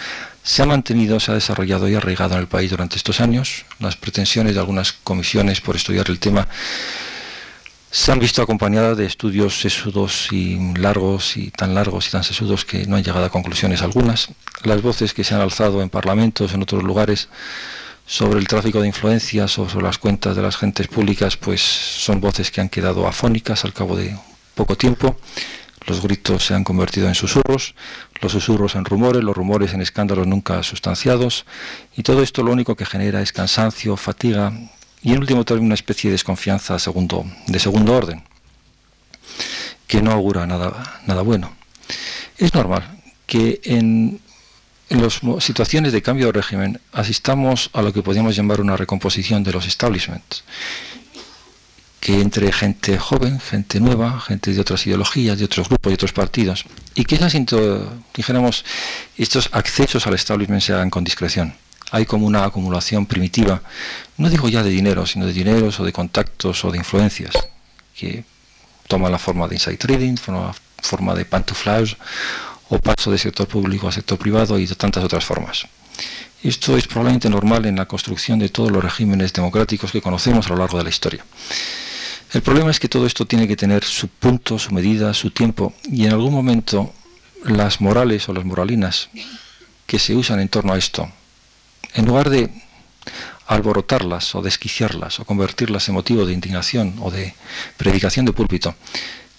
se 0.44 0.62
ha 0.62 0.66
mantenido, 0.66 1.20
se 1.20 1.32
ha 1.32 1.34
desarrollado 1.36 1.90
y 1.90 1.96
arraigado 1.96 2.36
en 2.36 2.40
el 2.40 2.48
país 2.48 2.72
durante 2.72 2.96
estos 2.96 3.20
años. 3.20 3.66
Las 3.80 3.98
pretensiones 3.98 4.54
de 4.54 4.62
algunas 4.62 4.94
comisiones 4.94 5.60
por 5.60 5.76
estudiar 5.76 6.10
el 6.10 6.20
tema 6.20 6.48
se 7.92 8.10
han 8.14 8.20
visto 8.20 8.42
acompañadas 8.42 8.96
de 8.96 9.06
estudios 9.06 9.60
sesudos 9.60 10.30
y 10.32 10.58
largos 10.76 11.36
y 11.36 11.52
tan 11.52 11.76
largos 11.76 12.08
y 12.08 12.12
tan 12.12 12.24
sesudos 12.24 12.64
que 12.64 12.86
no 12.86 12.96
han 12.96 13.04
llegado 13.04 13.26
a 13.26 13.30
conclusiones 13.30 13.82
algunas. 13.82 14.30
Las 14.64 14.82
voces 14.82 15.14
que 15.14 15.26
se 15.26 15.36
han 15.36 15.42
alzado 15.42 15.82
en 15.82 15.90
parlamentos, 15.90 16.54
en 16.54 16.62
otros 16.62 16.84
lugares, 16.84 17.28
sobre 18.06 18.40
el 18.40 18.48
tráfico 18.48 18.80
de 18.80 18.88
influencias 18.88 19.60
o 19.60 19.68
sobre 19.68 19.84
las 19.84 19.98
cuentas 19.98 20.38
de 20.38 20.42
las 20.42 20.56
gentes 20.56 20.88
públicas, 20.88 21.36
pues 21.36 21.62
son 21.62 22.22
voces 22.22 22.50
que 22.50 22.62
han 22.62 22.70
quedado 22.70 23.06
afónicas 23.08 23.66
al 23.66 23.74
cabo 23.74 23.98
de 23.98 24.18
poco 24.56 24.78
tiempo. 24.78 25.18
Los 25.86 26.02
gritos 26.02 26.46
se 26.46 26.54
han 26.54 26.64
convertido 26.64 27.10
en 27.10 27.16
susurros, 27.16 27.76
los 28.22 28.32
susurros 28.32 28.76
en 28.76 28.86
rumores, 28.86 29.22
los 29.22 29.36
rumores 29.36 29.74
en 29.74 29.82
escándalos 29.82 30.28
nunca 30.28 30.64
sustanciados, 30.64 31.46
y 31.98 32.04
todo 32.04 32.24
esto 32.24 32.42
lo 32.42 32.54
único 32.54 32.78
que 32.78 32.86
genera 32.86 33.22
es 33.22 33.34
cansancio, 33.34 33.98
fatiga, 33.98 34.54
y 35.04 35.14
en 35.14 35.20
último 35.20 35.44
término 35.46 35.68
una 35.68 35.76
especie 35.76 36.10
de 36.10 36.14
desconfianza 36.14 36.78
segundo, 36.80 37.26
de 37.48 37.60
segundo 37.60 37.94
orden, 37.94 38.24
que 39.88 40.02
no 40.02 40.12
augura 40.12 40.46
nada, 40.46 41.02
nada 41.06 41.22
bueno. 41.22 41.54
Es 42.38 42.54
normal 42.54 42.84
que 43.26 43.62
en, 43.64 44.20
las 44.90 45.22
situaciones 45.40 45.94
de 45.94 46.02
cambio 46.02 46.28
de 46.28 46.34
régimen 46.34 46.80
asistamos 46.92 47.70
a 47.74 47.82
lo 47.82 47.94
que 47.94 48.04
podríamos 48.04 48.36
llamar 48.36 48.60
una 48.62 48.76
recomposición 48.76 49.44
de 49.44 49.54
los 49.54 49.66
establishments, 49.66 50.44
que 52.00 52.20
entre 52.20 52.52
gente 52.52 52.98
joven, 52.98 53.40
gente 53.40 53.80
nueva, 53.80 54.20
gente 54.20 54.54
de 54.54 54.60
otras 54.60 54.86
ideologías, 54.86 55.38
de 55.38 55.46
otros 55.46 55.70
grupos, 55.70 55.92
de 55.92 55.94
otros 55.94 56.14
partidos, 56.14 56.66
y 56.94 57.06
que 57.06 57.16
esas, 57.16 57.34
dijéramos, 58.14 58.66
estos 59.18 59.50
accesos 59.54 60.06
al 60.08 60.16
establishment 60.16 60.62
se 60.62 60.74
hagan 60.74 60.90
con 60.90 61.04
discreción 61.04 61.54
hay 61.92 62.06
como 62.06 62.26
una 62.26 62.46
acumulación 62.46 63.06
primitiva, 63.06 63.62
no 64.18 64.30
digo 64.30 64.48
ya 64.48 64.64
de 64.64 64.70
dinero, 64.70 65.06
sino 65.06 65.26
de 65.26 65.34
dineros 65.34 65.80
o 65.80 65.84
de 65.84 65.92
contactos 65.92 66.64
o 66.64 66.72
de 66.72 66.78
influencias, 66.78 67.34
que 67.96 68.24
toma 68.88 69.10
la 69.10 69.20
forma 69.20 69.48
de 69.48 69.56
inside 69.56 69.78
trading, 69.78 70.16
forma, 70.18 71.14
de 71.14 71.26
pantuflage 71.26 71.96
o 72.70 72.80
paso 72.80 73.12
de 73.12 73.18
sector 73.18 73.48
público 73.48 73.88
a 73.88 73.92
sector 73.92 74.18
privado 74.18 74.58
y 74.58 74.66
de 74.66 74.76
tantas 74.76 75.04
otras 75.04 75.26
formas. 75.26 75.68
Esto 76.42 76.76
es 76.78 76.88
probablemente 76.88 77.30
normal 77.30 77.66
en 77.66 77.76
la 77.76 77.86
construcción 77.86 78.40
de 78.40 78.50
todos 78.50 78.72
los 78.72 78.84
regímenes 78.84 79.34
democráticos 79.34 79.92
que 79.92 80.02
conocemos 80.02 80.48
a 80.48 80.50
lo 80.50 80.58
largo 80.58 80.78
de 80.78 80.86
la 80.86 80.90
historia. 80.90 81.24
El 82.34 82.42
problema 82.42 82.72
es 82.72 82.80
que 82.80 82.88
todo 82.88 83.06
esto 83.06 83.26
tiene 83.26 83.48
que 83.48 83.58
tener 83.58 83.84
su 83.84 84.08
punto, 84.08 84.58
su 84.58 84.74
medida, 84.74 85.14
su 85.14 85.32
tiempo, 85.32 85.74
y 85.84 86.06
en 86.06 86.14
algún 86.14 86.34
momento 86.34 86.94
las 87.44 87.82
morales 87.82 88.30
o 88.30 88.34
las 88.34 88.46
moralinas 88.46 89.10
que 89.86 90.00
se 90.00 90.16
usan 90.16 90.40
en 90.40 90.48
torno 90.48 90.74
a 90.74 90.78
esto, 90.78 91.12
en 91.94 92.06
lugar 92.06 92.30
de 92.30 92.50
alborotarlas 93.48 94.36
o 94.36 94.42
desquiciarlas 94.42 95.20
o 95.20 95.26
convertirlas 95.26 95.88
en 95.90 95.96
motivo 95.96 96.26
de 96.26 96.34
indignación 96.34 96.96
o 97.02 97.12
de 97.12 97.36
predicación 97.78 98.26
de 98.26 98.34
púlpito, 98.34 98.76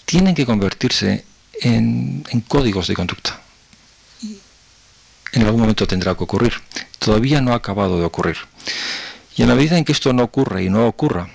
tienen 0.04 0.34
que 0.34 0.44
convertirse 0.44 1.24
en, 1.60 2.24
códigos 2.48 2.88
de 2.88 2.94
conducta. 2.94 3.40
En 5.32 5.42
algún 5.42 5.60
momento 5.62 5.86
tendrá 5.86 6.14
que 6.14 6.24
ocurrir. 6.24 6.52
Todavía 6.98 7.40
no 7.40 7.52
ha 7.52 7.56
acabado 7.56 7.98
de 7.98 8.04
ocurrir. 8.04 8.36
Y 9.36 9.42
en 9.42 9.48
la 9.48 9.54
medida 9.54 9.78
en 9.78 9.84
que 9.84 9.92
esto 9.92 10.12
no 10.12 10.24
ocurre 10.24 10.62
y 10.62 10.68
no 10.68 10.86
ocurra, 10.86 11.30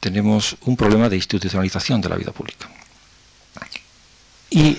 tenemos 0.00 0.56
un 0.62 0.76
problema 0.76 1.10
de 1.10 1.16
institucionalización 1.16 2.00
de 2.00 2.08
la 2.08 2.16
vida 2.16 2.32
pública. 2.32 2.70
Y 4.48 4.78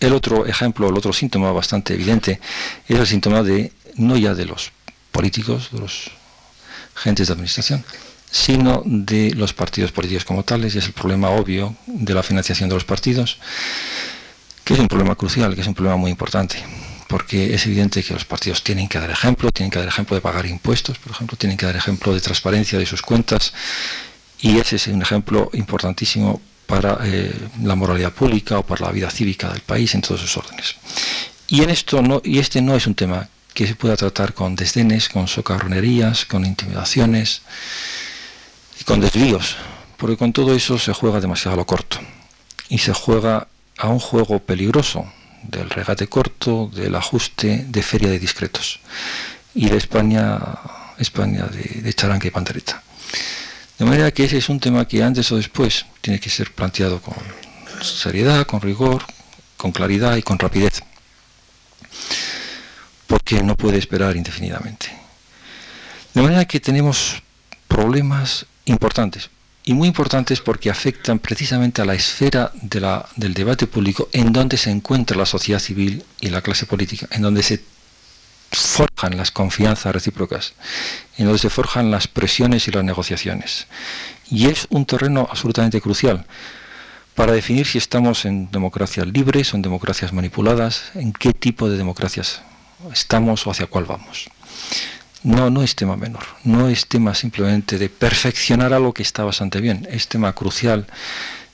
El 0.00 0.12
otro 0.12 0.46
ejemplo, 0.46 0.88
el 0.88 0.96
otro 0.96 1.12
síntoma 1.12 1.50
bastante 1.50 1.94
evidente 1.94 2.40
es 2.86 2.98
el 2.98 3.06
síntoma 3.06 3.42
de 3.42 3.72
no 3.96 4.16
ya 4.16 4.34
de 4.34 4.44
los 4.44 4.70
políticos, 5.18 5.70
de 5.72 5.80
los 5.80 6.12
agentes 6.94 7.26
de 7.26 7.32
administración, 7.32 7.84
sino 8.30 8.82
de 8.84 9.32
los 9.34 9.52
partidos 9.52 9.90
políticos 9.90 10.24
como 10.24 10.44
tales, 10.44 10.76
y 10.76 10.78
es 10.78 10.86
el 10.86 10.92
problema 10.92 11.30
obvio 11.30 11.74
de 11.86 12.14
la 12.14 12.22
financiación 12.22 12.68
de 12.68 12.76
los 12.76 12.84
partidos, 12.84 13.38
que 14.62 14.74
es 14.74 14.80
un 14.80 14.86
problema 14.86 15.16
crucial, 15.16 15.56
que 15.56 15.62
es 15.62 15.66
un 15.66 15.74
problema 15.74 15.96
muy 15.96 16.12
importante, 16.12 16.56
porque 17.08 17.52
es 17.52 17.66
evidente 17.66 18.04
que 18.04 18.14
los 18.14 18.24
partidos 18.24 18.62
tienen 18.62 18.86
que 18.86 19.00
dar 19.00 19.10
ejemplo, 19.10 19.50
tienen 19.50 19.72
que 19.72 19.80
dar 19.80 19.88
ejemplo 19.88 20.14
de 20.14 20.20
pagar 20.20 20.46
impuestos, 20.46 20.98
por 20.98 21.10
ejemplo, 21.10 21.36
tienen 21.36 21.56
que 21.58 21.66
dar 21.66 21.74
ejemplo 21.74 22.14
de 22.14 22.20
transparencia 22.20 22.78
de 22.78 22.86
sus 22.86 23.02
cuentas, 23.02 23.52
y 24.40 24.58
ese 24.58 24.76
es 24.76 24.86
un 24.86 25.02
ejemplo 25.02 25.50
importantísimo 25.52 26.40
para 26.68 26.96
eh, 27.02 27.34
la 27.64 27.74
moralidad 27.74 28.12
pública 28.12 28.60
o 28.60 28.62
para 28.62 28.86
la 28.86 28.92
vida 28.92 29.10
cívica 29.10 29.48
del 29.48 29.62
país 29.62 29.96
en 29.96 30.02
todos 30.02 30.20
sus 30.20 30.36
órdenes. 30.36 30.76
Y 31.48 31.62
en 31.64 31.70
esto 31.70 32.02
no, 32.02 32.20
y 32.22 32.38
este 32.38 32.62
no 32.62 32.76
es 32.76 32.86
un 32.86 32.94
tema 32.94 33.28
que 33.58 33.66
se 33.66 33.74
pueda 33.74 33.96
tratar 33.96 34.34
con 34.34 34.54
desdenes, 34.54 35.08
con 35.08 35.26
socarronerías, 35.26 36.26
con 36.26 36.46
intimidaciones 36.46 37.42
y 38.80 38.84
con 38.84 39.00
desvíos, 39.00 39.56
porque 39.96 40.16
con 40.16 40.32
todo 40.32 40.54
eso 40.54 40.78
se 40.78 40.92
juega 40.92 41.20
demasiado 41.20 41.54
a 41.54 41.56
lo 41.56 41.66
corto 41.66 41.98
y 42.68 42.78
se 42.78 42.92
juega 42.92 43.48
a 43.76 43.88
un 43.88 43.98
juego 43.98 44.38
peligroso 44.38 45.12
del 45.42 45.70
regate 45.70 46.06
corto, 46.06 46.70
del 46.72 46.94
ajuste, 46.94 47.64
de 47.66 47.82
feria 47.82 48.08
de 48.10 48.20
discretos 48.20 48.78
y 49.56 49.68
de 49.68 49.76
España, 49.76 50.38
España 50.96 51.46
de, 51.46 51.82
de 51.82 51.92
charanca 51.94 52.28
y 52.28 52.30
pantereta. 52.30 52.84
De 53.76 53.84
manera 53.84 54.12
que 54.12 54.26
ese 54.26 54.38
es 54.38 54.48
un 54.48 54.60
tema 54.60 54.86
que 54.86 55.02
antes 55.02 55.32
o 55.32 55.36
después 55.36 55.84
tiene 56.00 56.20
que 56.20 56.30
ser 56.30 56.52
planteado 56.52 57.02
con 57.02 57.16
seriedad, 57.82 58.46
con 58.46 58.60
rigor, 58.60 59.02
con 59.56 59.72
claridad 59.72 60.14
y 60.14 60.22
con 60.22 60.38
rapidez. 60.38 60.84
Porque 63.08 63.42
no 63.42 63.56
puede 63.56 63.78
esperar 63.78 64.16
indefinidamente. 64.16 64.86
De 66.14 66.22
manera 66.22 66.44
que 66.44 66.60
tenemos 66.60 67.20
problemas 67.66 68.46
importantes. 68.66 69.30
Y 69.64 69.74
muy 69.74 69.88
importantes 69.88 70.40
porque 70.40 70.70
afectan 70.70 71.18
precisamente 71.18 71.82
a 71.82 71.84
la 71.84 71.94
esfera 71.94 72.52
del 72.62 73.34
debate 73.34 73.66
público 73.66 74.08
en 74.12 74.32
donde 74.32 74.56
se 74.56 74.70
encuentra 74.70 75.16
la 75.16 75.26
sociedad 75.26 75.58
civil 75.58 76.04
y 76.20 76.30
la 76.30 76.40
clase 76.40 76.64
política, 76.64 77.06
en 77.10 77.22
donde 77.22 77.42
se 77.42 77.62
forjan 78.50 79.16
las 79.16 79.30
confianzas 79.30 79.92
recíprocas, 79.92 80.54
en 81.18 81.26
donde 81.26 81.38
se 81.38 81.50
forjan 81.50 81.90
las 81.90 82.08
presiones 82.08 82.66
y 82.66 82.70
las 82.70 82.84
negociaciones. 82.84 83.66
Y 84.30 84.46
es 84.46 84.66
un 84.70 84.86
terreno 84.86 85.28
absolutamente 85.30 85.80
crucial 85.80 86.24
para 87.14 87.32
definir 87.32 87.66
si 87.66 87.78
estamos 87.78 88.24
en 88.24 88.50
democracias 88.50 89.06
libres 89.06 89.52
o 89.52 89.56
en 89.56 89.62
democracias 89.62 90.12
manipuladas, 90.12 90.92
en 90.94 91.12
qué 91.12 91.32
tipo 91.32 91.68
de 91.68 91.76
democracias 91.76 92.42
estamos 92.92 93.46
o 93.46 93.50
hacia 93.50 93.66
cuál 93.66 93.84
vamos. 93.84 94.28
No, 95.22 95.50
no 95.50 95.62
es 95.62 95.74
tema 95.74 95.96
menor, 95.96 96.24
no 96.44 96.68
es 96.68 96.86
tema 96.86 97.14
simplemente 97.14 97.76
de 97.78 97.88
perfeccionar 97.88 98.72
algo 98.72 98.94
que 98.94 99.02
está 99.02 99.24
bastante 99.24 99.60
bien, 99.60 99.86
es 99.90 100.06
tema 100.06 100.32
crucial 100.32 100.86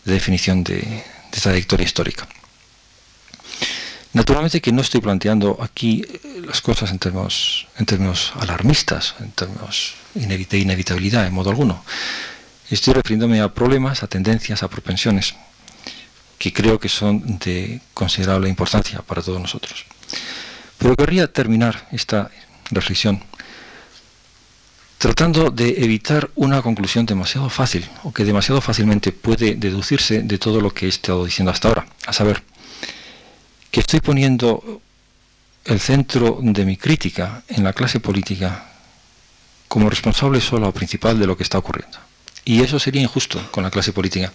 de 0.05 0.13
definición 0.13 0.63
de, 0.63 0.77
de 0.81 1.41
trayectoria 1.41 1.85
histórica. 1.85 2.29
Naturalmente 4.15 4.61
que 4.61 4.71
no 4.71 4.81
estoy 4.81 5.01
planteando 5.01 5.59
aquí 5.61 6.05
eh, 6.07 6.43
las 6.47 6.61
cosas 6.61 6.93
en 6.93 7.01
términos, 7.01 7.67
en 7.77 7.85
términos 7.85 8.33
alarmistas, 8.39 9.17
en 9.19 9.33
términos 9.33 9.95
de 10.15 10.59
inevitabilidad, 10.59 11.27
en 11.27 11.35
modo 11.35 11.51
alguno. 11.51 11.85
Estoy 12.71 12.95
refiriéndome 12.95 13.41
a 13.41 13.53
problemas, 13.53 14.05
a 14.05 14.07
tendencias, 14.07 14.63
a 14.63 14.69
propensiones, 14.69 15.35
que 16.39 16.53
creo 16.53 16.79
que 16.79 16.89
son 16.89 17.39
de 17.41 17.81
considerable 17.93 18.49
importancia 18.49 19.03
para 19.03 19.21
todos 19.21 19.41
nosotros. 19.41 19.85
Pero 20.85 20.97
querría 20.97 21.33
terminar 21.33 21.89
esta 21.93 22.31
reflexión 22.71 23.25
tratando 24.99 25.51
de 25.51 25.83
evitar 25.83 26.29
una 26.35 26.61
conclusión 26.61 27.07
demasiado 27.07 27.49
fácil, 27.49 27.89
o 28.03 28.13
que 28.13 28.23
demasiado 28.23 28.61
fácilmente 28.61 29.11
puede 29.11 29.55
deducirse 29.55 30.21
de 30.21 30.37
todo 30.37 30.61
lo 30.61 30.75
que 30.75 30.85
he 30.85 30.89
estado 30.91 31.25
diciendo 31.25 31.53
hasta 31.53 31.69
ahora, 31.69 31.87
a 32.05 32.13
saber, 32.13 32.43
que 33.71 33.81
estoy 33.81 34.01
poniendo 34.01 34.83
el 35.65 35.81
centro 35.81 36.39
de 36.43 36.67
mi 36.67 36.77
crítica 36.77 37.43
en 37.49 37.65
la 37.65 37.73
clase 37.73 37.99
política 37.99 38.67
como 39.69 39.89
responsable 39.89 40.43
solo 40.43 40.69
o 40.69 40.73
principal 40.73 41.19
de 41.19 41.27
lo 41.27 41.35
que 41.35 41.45
está 41.45 41.57
ocurriendo. 41.57 41.97
Y 42.45 42.61
eso 42.61 42.79
sería 42.79 43.01
injusto 43.01 43.41
con 43.53 43.65
la 43.65 43.71
clase 43.71 43.95
política. 43.95 44.35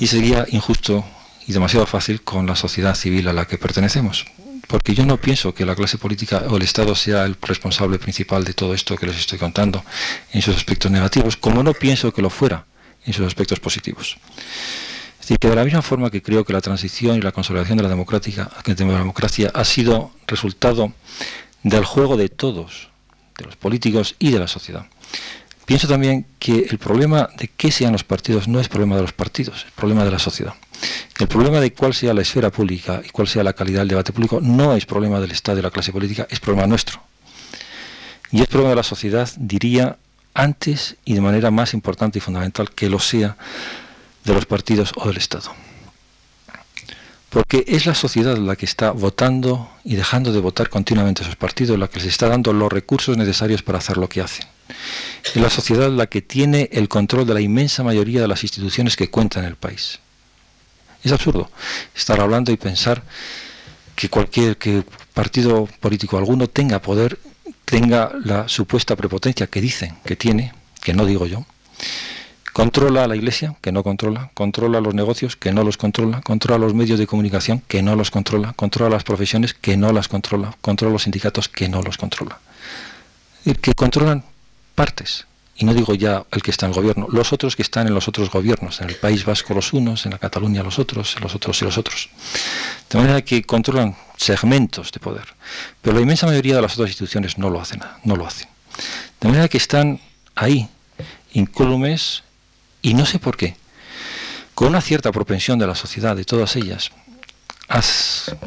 Y 0.00 0.06
sería 0.06 0.46
injusto 0.48 1.04
y 1.46 1.52
demasiado 1.52 1.84
fácil 1.84 2.22
con 2.22 2.46
la 2.46 2.56
sociedad 2.56 2.94
civil 2.94 3.28
a 3.28 3.34
la 3.34 3.44
que 3.44 3.58
pertenecemos. 3.58 4.24
Porque 4.70 4.94
yo 4.94 5.04
no 5.04 5.16
pienso 5.16 5.52
que 5.52 5.66
la 5.66 5.74
clase 5.74 5.98
política 5.98 6.44
o 6.48 6.56
el 6.56 6.62
Estado 6.62 6.94
sea 6.94 7.24
el 7.24 7.36
responsable 7.42 7.98
principal 7.98 8.44
de 8.44 8.54
todo 8.54 8.72
esto 8.72 8.96
que 8.96 9.06
les 9.06 9.18
estoy 9.18 9.36
contando 9.36 9.82
en 10.32 10.42
sus 10.42 10.54
aspectos 10.54 10.92
negativos, 10.92 11.36
como 11.36 11.64
no 11.64 11.74
pienso 11.74 12.14
que 12.14 12.22
lo 12.22 12.30
fuera 12.30 12.66
en 13.04 13.12
sus 13.12 13.26
aspectos 13.26 13.58
positivos. 13.58 14.16
Es 15.14 15.26
decir, 15.26 15.38
que 15.40 15.48
de 15.48 15.56
la 15.56 15.64
misma 15.64 15.82
forma 15.82 16.08
que 16.08 16.22
creo 16.22 16.44
que 16.44 16.52
la 16.52 16.60
transición 16.60 17.16
y 17.16 17.20
la 17.20 17.32
consolidación 17.32 17.78
de 17.78 17.82
la, 17.82 17.88
democrática, 17.88 18.48
de 18.64 18.84
la 18.84 18.98
democracia 18.98 19.50
ha 19.52 19.64
sido 19.64 20.12
resultado 20.28 20.92
del 21.64 21.84
juego 21.84 22.16
de 22.16 22.28
todos, 22.28 22.90
de 23.38 23.46
los 23.46 23.56
políticos 23.56 24.14
y 24.20 24.30
de 24.30 24.38
la 24.38 24.46
sociedad. 24.46 24.86
Pienso 25.70 25.86
también 25.86 26.26
que 26.40 26.66
el 26.68 26.78
problema 26.78 27.30
de 27.38 27.46
qué 27.46 27.70
sean 27.70 27.92
los 27.92 28.02
partidos 28.02 28.48
no 28.48 28.58
es 28.58 28.68
problema 28.68 28.96
de 28.96 29.02
los 29.02 29.12
partidos, 29.12 29.66
es 29.68 29.70
problema 29.70 30.04
de 30.04 30.10
la 30.10 30.18
sociedad. 30.18 30.52
El 31.20 31.28
problema 31.28 31.60
de 31.60 31.72
cuál 31.72 31.94
sea 31.94 32.12
la 32.12 32.22
esfera 32.22 32.50
pública 32.50 33.00
y 33.06 33.10
cuál 33.10 33.28
sea 33.28 33.44
la 33.44 33.52
calidad 33.52 33.82
del 33.82 33.90
debate 33.90 34.12
público 34.12 34.40
no 34.40 34.74
es 34.74 34.84
problema 34.84 35.20
del 35.20 35.30
Estado 35.30 35.58
y 35.58 35.60
de 35.60 35.62
la 35.62 35.70
clase 35.70 35.92
política, 35.92 36.26
es 36.28 36.40
problema 36.40 36.66
nuestro. 36.66 37.00
Y 38.32 38.40
es 38.40 38.48
problema 38.48 38.70
de 38.70 38.76
la 38.78 38.82
sociedad, 38.82 39.30
diría, 39.36 39.96
antes 40.34 40.96
y 41.04 41.14
de 41.14 41.20
manera 41.20 41.52
más 41.52 41.72
importante 41.72 42.18
y 42.18 42.20
fundamental 42.20 42.72
que 42.72 42.90
lo 42.90 42.98
sea 42.98 43.36
de 44.24 44.34
los 44.34 44.46
partidos 44.46 44.90
o 44.96 45.06
del 45.06 45.18
Estado. 45.18 45.52
Porque 47.28 47.64
es 47.68 47.86
la 47.86 47.94
sociedad 47.94 48.36
la 48.38 48.56
que 48.56 48.66
está 48.66 48.90
votando 48.90 49.70
y 49.84 49.94
dejando 49.94 50.32
de 50.32 50.40
votar 50.40 50.68
continuamente 50.68 51.22
a 51.22 51.26
esos 51.26 51.36
partidos, 51.36 51.78
la 51.78 51.86
que 51.86 52.00
les 52.00 52.08
está 52.08 52.26
dando 52.26 52.52
los 52.52 52.72
recursos 52.72 53.16
necesarios 53.16 53.62
para 53.62 53.78
hacer 53.78 53.98
lo 53.98 54.08
que 54.08 54.20
hacen. 54.20 54.48
Es 55.24 55.36
la 55.36 55.50
sociedad 55.50 55.90
la 55.90 56.06
que 56.06 56.22
tiene 56.22 56.68
el 56.72 56.88
control 56.88 57.26
de 57.26 57.34
la 57.34 57.40
inmensa 57.40 57.82
mayoría 57.82 58.20
de 58.20 58.28
las 58.28 58.42
instituciones 58.42 58.96
que 58.96 59.10
cuentan 59.10 59.44
en 59.44 59.50
el 59.50 59.56
país. 59.56 60.00
Es 61.02 61.12
absurdo 61.12 61.50
estar 61.94 62.20
hablando 62.20 62.52
y 62.52 62.56
pensar 62.56 63.02
que 63.96 64.08
cualquier 64.08 64.56
partido 65.14 65.68
político 65.80 66.18
alguno 66.18 66.48
tenga 66.48 66.80
poder, 66.80 67.18
tenga 67.64 68.12
la 68.24 68.48
supuesta 68.48 68.96
prepotencia 68.96 69.46
que 69.46 69.60
dicen 69.60 69.96
que 70.04 70.16
tiene, 70.16 70.52
que 70.82 70.94
no 70.94 71.04
digo 71.06 71.26
yo, 71.26 71.46
Controla 72.52 73.04
a 73.04 73.06
la 73.06 73.14
Iglesia, 73.14 73.54
que 73.60 73.70
no 73.70 73.84
controla, 73.84 74.30
controla 74.34 74.80
los 74.80 74.92
negocios, 74.92 75.36
que 75.36 75.52
no 75.52 75.62
los 75.62 75.76
controla, 75.76 76.20
controla 76.20 76.58
los 76.58 76.74
medios 76.74 76.98
de 76.98 77.06
comunicación, 77.06 77.62
que 77.68 77.80
no 77.80 77.94
los 77.94 78.10
controla, 78.10 78.52
controla 78.54 78.90
las 78.90 79.04
profesiones, 79.04 79.54
que 79.54 79.76
no 79.76 79.92
las 79.92 80.08
controla, 80.08 80.56
controla 80.60 80.92
los 80.92 81.04
sindicatos, 81.04 81.48
que 81.48 81.68
no 81.68 81.80
los 81.80 81.96
controla. 81.96 82.40
Que 83.62 83.72
controlan 83.74 84.24
partes, 84.80 85.26
y 85.56 85.66
no 85.66 85.74
digo 85.74 85.92
ya 85.94 86.24
el 86.30 86.40
que 86.40 86.50
está 86.50 86.64
en 86.64 86.72
el 86.72 86.76
gobierno, 86.80 87.06
los 87.10 87.34
otros 87.34 87.54
que 87.54 87.60
están 87.60 87.86
en 87.86 87.92
los 87.92 88.08
otros 88.08 88.30
gobiernos, 88.30 88.80
en 88.80 88.88
el 88.88 88.96
País 88.96 89.26
Vasco 89.26 89.52
los 89.52 89.74
unos, 89.74 90.06
en 90.06 90.12
la 90.12 90.18
Cataluña 90.18 90.62
los 90.62 90.78
otros, 90.78 91.20
los 91.20 91.34
otros 91.34 91.60
y 91.60 91.66
los 91.66 91.76
otros. 91.76 92.08
De 92.88 92.98
manera 92.98 93.20
que 93.20 93.42
controlan 93.42 93.94
segmentos 94.16 94.90
de 94.90 94.98
poder. 94.98 95.34
Pero 95.82 95.96
la 95.96 96.00
inmensa 96.00 96.26
mayoría 96.26 96.56
de 96.56 96.62
las 96.62 96.72
otras 96.72 96.88
instituciones 96.88 97.36
no 97.36 97.50
lo 97.50 97.60
hacen, 97.60 97.82
no 98.04 98.16
lo 98.16 98.26
hacen. 98.26 98.48
De 99.20 99.28
manera 99.28 99.48
que 99.48 99.58
están 99.58 100.00
ahí, 100.34 100.66
incólumes, 101.34 102.22
y 102.80 102.94
no 102.94 103.04
sé 103.04 103.18
por 103.18 103.36
qué, 103.36 103.58
con 104.54 104.68
una 104.68 104.80
cierta 104.80 105.12
propensión 105.12 105.58
de 105.58 105.66
la 105.66 105.74
sociedad, 105.74 106.16
de 106.16 106.24
todas 106.24 106.56
ellas, 106.56 106.90
a 107.68 107.82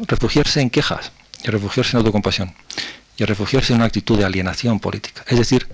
refugiarse 0.08 0.60
en 0.60 0.70
quejas 0.70 1.12
y 1.44 1.48
a 1.48 1.52
refugiarse 1.52 1.92
en 1.92 1.98
autocompasión 1.98 2.52
y 3.16 3.22
a 3.22 3.26
refugiarse 3.26 3.72
en 3.72 3.76
una 3.76 3.86
actitud 3.86 4.18
de 4.18 4.24
alienación 4.24 4.80
política, 4.80 5.24
es 5.28 5.38
decir, 5.38 5.68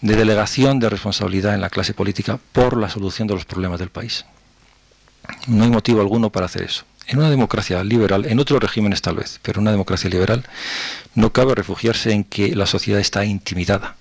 de 0.00 0.16
delegación 0.16 0.78
de 0.78 0.90
responsabilidad 0.90 1.54
en 1.54 1.60
la 1.60 1.70
clase 1.70 1.94
política 1.94 2.38
por 2.52 2.76
la 2.76 2.88
solución 2.88 3.28
de 3.28 3.34
los 3.34 3.44
problemas 3.44 3.78
del 3.78 3.90
país. 3.90 4.24
No 5.46 5.64
hay 5.64 5.70
motivo 5.70 6.00
alguno 6.00 6.30
para 6.30 6.46
hacer 6.46 6.62
eso. 6.62 6.84
En 7.06 7.18
una 7.18 7.30
democracia 7.30 7.82
liberal, 7.82 8.26
en 8.26 8.38
otros 8.38 8.60
regímenes 8.60 9.02
tal 9.02 9.16
vez, 9.16 9.40
pero 9.42 9.58
en 9.58 9.62
una 9.62 9.72
democracia 9.72 10.08
liberal 10.08 10.44
no 11.14 11.32
cabe 11.32 11.54
refugiarse 11.54 12.12
en 12.12 12.24
que 12.24 12.54
la 12.54 12.66
sociedad 12.66 13.00
está 13.00 13.24
intimidada 13.24 13.96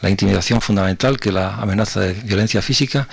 la 0.00 0.10
intimidación 0.10 0.60
fundamental 0.60 1.18
que 1.18 1.32
la 1.32 1.56
amenaza 1.56 2.00
de 2.00 2.14
violencia 2.14 2.62
física, 2.62 3.08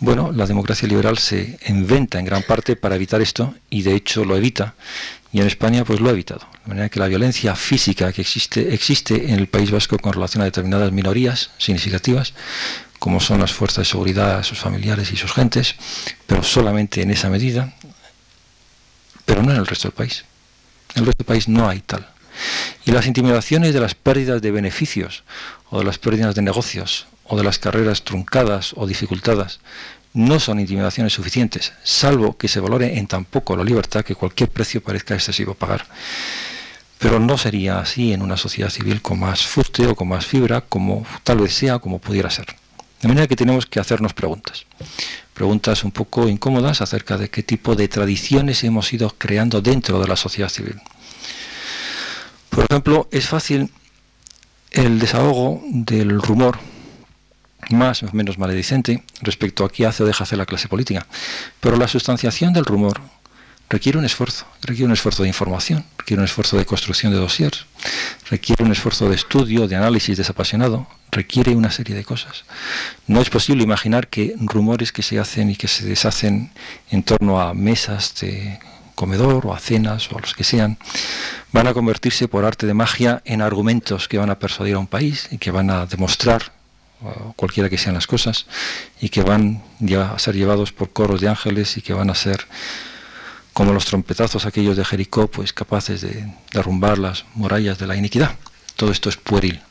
bueno, 0.00 0.32
la 0.32 0.46
democracia 0.46 0.88
liberal 0.88 1.18
se 1.18 1.58
inventa 1.68 2.18
en 2.18 2.24
gran 2.24 2.42
parte 2.42 2.76
para 2.76 2.96
evitar 2.96 3.22
esto 3.22 3.54
y 3.70 3.82
de 3.82 3.94
hecho 3.94 4.24
lo 4.24 4.36
evita 4.36 4.74
y 5.32 5.40
en 5.40 5.46
España 5.46 5.84
pues 5.84 6.00
lo 6.00 6.08
ha 6.08 6.12
evitado. 6.12 6.40
De 6.64 6.68
manera 6.68 6.88
que 6.88 7.00
la 7.00 7.08
violencia 7.08 7.54
física 7.54 8.12
que 8.12 8.22
existe 8.22 8.74
existe 8.74 9.32
en 9.32 9.38
el 9.38 9.48
País 9.48 9.70
Vasco 9.70 9.98
con 9.98 10.12
relación 10.12 10.42
a 10.42 10.46
determinadas 10.46 10.92
minorías 10.92 11.50
significativas, 11.58 12.32
como 12.98 13.20
son 13.20 13.40
las 13.40 13.52
fuerzas 13.52 13.78
de 13.78 13.90
seguridad, 13.90 14.42
sus 14.42 14.58
familiares 14.58 15.12
y 15.12 15.16
sus 15.16 15.32
gentes, 15.32 15.74
pero 16.26 16.42
solamente 16.42 17.02
en 17.02 17.10
esa 17.10 17.28
medida. 17.28 17.74
no 19.26 19.52
en 19.52 19.58
el 19.58 19.66
resto 19.66 19.88
del 19.88 19.94
país. 19.94 20.24
En 20.94 21.00
el 21.00 21.06
resto 21.06 21.18
del 21.18 21.26
país 21.26 21.48
no 21.48 21.68
hay 21.68 21.80
tal. 21.80 22.08
Y 22.84 22.92
las 22.92 23.06
intimidaciones 23.06 23.74
de 23.74 23.80
las 23.80 23.94
pérdidas 23.94 24.40
de 24.42 24.50
beneficios, 24.50 25.24
o 25.70 25.78
de 25.78 25.84
las 25.84 25.98
pérdidas 25.98 26.34
de 26.34 26.42
negocios, 26.42 27.06
o 27.24 27.36
de 27.36 27.44
las 27.44 27.58
carreras 27.58 28.02
truncadas 28.02 28.72
o 28.76 28.86
dificultadas, 28.86 29.60
no 30.16 30.40
son 30.40 30.58
intimidaciones 30.58 31.12
suficientes, 31.12 31.74
salvo 31.84 32.38
que 32.38 32.48
se 32.48 32.58
valore 32.58 32.98
en 32.98 33.06
tan 33.06 33.26
poco 33.26 33.54
la 33.54 33.62
libertad 33.62 34.02
que 34.02 34.14
cualquier 34.14 34.48
precio 34.48 34.82
parezca 34.82 35.14
excesivo 35.14 35.52
pagar. 35.52 35.84
Pero 36.98 37.20
no 37.20 37.36
sería 37.36 37.80
así 37.80 38.14
en 38.14 38.22
una 38.22 38.38
sociedad 38.38 38.70
civil 38.70 39.02
con 39.02 39.20
más 39.20 39.46
fuste 39.46 39.86
o 39.86 39.94
con 39.94 40.08
más 40.08 40.24
fibra, 40.24 40.62
como 40.62 41.04
tal 41.22 41.40
vez 41.40 41.52
sea, 41.52 41.80
como 41.80 41.98
pudiera 41.98 42.30
ser. 42.30 42.46
De 43.02 43.08
manera 43.08 43.26
que 43.26 43.36
tenemos 43.36 43.66
que 43.66 43.78
hacernos 43.78 44.14
preguntas. 44.14 44.64
Preguntas 45.34 45.84
un 45.84 45.92
poco 45.92 46.26
incómodas 46.28 46.80
acerca 46.80 47.18
de 47.18 47.28
qué 47.28 47.42
tipo 47.42 47.76
de 47.76 47.86
tradiciones 47.86 48.64
hemos 48.64 48.90
ido 48.94 49.14
creando 49.18 49.60
dentro 49.60 50.00
de 50.00 50.08
la 50.08 50.16
sociedad 50.16 50.48
civil. 50.48 50.80
Por 52.48 52.64
ejemplo, 52.64 53.06
es 53.12 53.28
fácil 53.28 53.70
el 54.70 54.98
desahogo 54.98 55.60
del 55.66 56.22
rumor 56.22 56.58
más 57.70 58.02
o 58.02 58.08
menos 58.12 58.38
maledicente 58.38 59.02
respecto 59.22 59.64
a 59.64 59.70
qué 59.70 59.86
hace 59.86 60.02
o 60.02 60.06
deja 60.06 60.24
hacer 60.24 60.38
la 60.38 60.46
clase 60.46 60.68
política. 60.68 61.06
Pero 61.60 61.76
la 61.76 61.88
sustanciación 61.88 62.52
del 62.52 62.64
rumor 62.64 63.00
requiere 63.68 63.98
un 63.98 64.04
esfuerzo, 64.04 64.46
requiere 64.62 64.86
un 64.86 64.92
esfuerzo 64.92 65.22
de 65.22 65.28
información, 65.28 65.84
requiere 65.98 66.20
un 66.20 66.26
esfuerzo 66.26 66.56
de 66.56 66.64
construcción 66.64 67.12
de 67.12 67.18
dossiers, 67.18 67.66
requiere 68.30 68.64
un 68.64 68.72
esfuerzo 68.72 69.08
de 69.08 69.16
estudio, 69.16 69.66
de 69.66 69.76
análisis 69.76 70.16
desapasionado, 70.16 70.86
requiere 71.10 71.54
una 71.54 71.70
serie 71.70 71.96
de 71.96 72.04
cosas. 72.04 72.44
No 73.06 73.20
es 73.20 73.30
posible 73.30 73.64
imaginar 73.64 74.08
que 74.08 74.34
rumores 74.38 74.92
que 74.92 75.02
se 75.02 75.18
hacen 75.18 75.50
y 75.50 75.56
que 75.56 75.68
se 75.68 75.84
deshacen 75.84 76.52
en 76.90 77.02
torno 77.02 77.40
a 77.40 77.54
mesas 77.54 78.14
de 78.20 78.58
comedor 78.94 79.46
o 79.46 79.54
a 79.54 79.58
cenas 79.58 80.10
o 80.10 80.18
a 80.18 80.20
los 80.20 80.34
que 80.34 80.44
sean, 80.44 80.78
van 81.52 81.66
a 81.66 81.74
convertirse 81.74 82.28
por 82.28 82.44
arte 82.44 82.66
de 82.66 82.74
magia 82.74 83.22
en 83.24 83.42
argumentos 83.42 84.08
que 84.08 84.18
van 84.18 84.30
a 84.30 84.38
persuadir 84.38 84.76
a 84.76 84.78
un 84.78 84.86
país 84.86 85.28
y 85.30 85.38
que 85.38 85.50
van 85.50 85.70
a 85.70 85.86
demostrar 85.86 86.52
cualquiera 87.36 87.68
que 87.68 87.78
sean 87.78 87.94
las 87.94 88.06
cosas 88.06 88.46
y 89.00 89.08
que 89.10 89.22
van 89.22 89.62
a 89.98 90.18
ser 90.18 90.34
llevados 90.34 90.72
por 90.72 90.90
coros 90.90 91.20
de 91.20 91.28
ángeles 91.28 91.76
y 91.76 91.82
que 91.82 91.92
van 91.92 92.10
a 92.10 92.14
ser 92.14 92.46
como 93.52 93.72
los 93.72 93.86
trompetazos 93.86 94.44
aquellos 94.44 94.76
de 94.76 94.84
Jericó, 94.84 95.28
pues 95.28 95.52
capaces 95.52 96.02
de 96.02 96.30
derrumbar 96.52 96.98
las 96.98 97.24
murallas 97.34 97.78
de 97.78 97.86
la 97.86 97.96
iniquidad. 97.96 98.36
Todo 98.76 98.92
esto 98.92 99.08
es 99.08 99.16
pueril. 99.16 99.62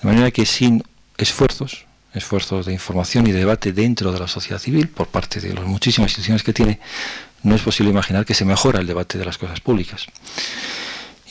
De 0.00 0.08
manera 0.08 0.30
que 0.30 0.46
sin 0.46 0.84
esfuerzos, 1.18 1.86
esfuerzos 2.12 2.66
de 2.66 2.72
información 2.72 3.26
y 3.26 3.32
de 3.32 3.40
debate 3.40 3.72
dentro 3.72 4.12
de 4.12 4.20
la 4.20 4.28
sociedad 4.28 4.60
civil, 4.60 4.88
por 4.88 5.08
parte 5.08 5.40
de 5.40 5.54
las 5.54 5.64
muchísimas 5.64 6.10
instituciones 6.10 6.44
que 6.44 6.52
tiene, 6.52 6.78
no 7.42 7.56
es 7.56 7.62
posible 7.62 7.90
imaginar 7.90 8.24
que 8.24 8.34
se 8.34 8.44
mejora 8.44 8.80
el 8.80 8.86
debate 8.86 9.18
de 9.18 9.24
las 9.24 9.38
cosas 9.38 9.60
públicas. 9.60 10.06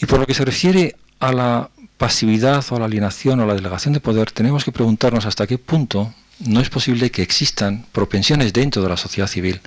Y 0.01 0.05
por 0.05 0.19
lo 0.19 0.25
que 0.25 0.33
se 0.33 0.43
refiere 0.43 0.95
a 1.19 1.31
la 1.31 1.69
pasividad 2.03 2.65
o 2.69 2.79
la 2.79 2.83
alienación 2.83 3.39
o 3.39 3.45
la 3.45 3.55
delegación 3.55 3.93
de 3.93 4.01
poder, 4.01 4.29
tenemos 4.29 4.65
que 4.65 4.73
preguntarnos 4.73 5.25
hasta 5.25 5.47
qué 5.47 5.57
punto 5.57 6.13
no 6.39 6.59
es 6.59 6.69
posible 6.69 7.11
que 7.11 7.21
existan 7.21 7.85
propensiones 7.93 8.51
dentro 8.51 8.81
de 8.83 8.89
la 8.89 8.97
sociedad 8.97 9.29
civil 9.29 9.61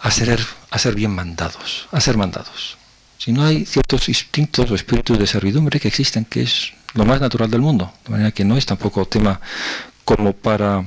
a 0.00 0.10
ser, 0.10 0.38
a 0.70 0.78
ser 0.78 0.94
bien 0.94 1.12
mandados, 1.12 1.88
a 1.92 2.00
ser 2.02 2.18
mandados. 2.18 2.76
Si 3.16 3.32
no 3.32 3.42
hay 3.42 3.64
ciertos 3.64 4.06
instintos 4.10 4.70
o 4.70 4.74
espíritus 4.74 5.18
de 5.18 5.26
servidumbre 5.26 5.80
que 5.80 5.88
existen, 5.88 6.26
que 6.26 6.42
es 6.42 6.74
lo 6.92 7.06
más 7.06 7.22
natural 7.22 7.50
del 7.50 7.62
mundo, 7.62 7.90
de 8.04 8.10
manera 8.10 8.30
que 8.30 8.44
no 8.44 8.58
es 8.58 8.66
tampoco 8.66 9.06
tema 9.06 9.40
como 10.04 10.34
para 10.34 10.84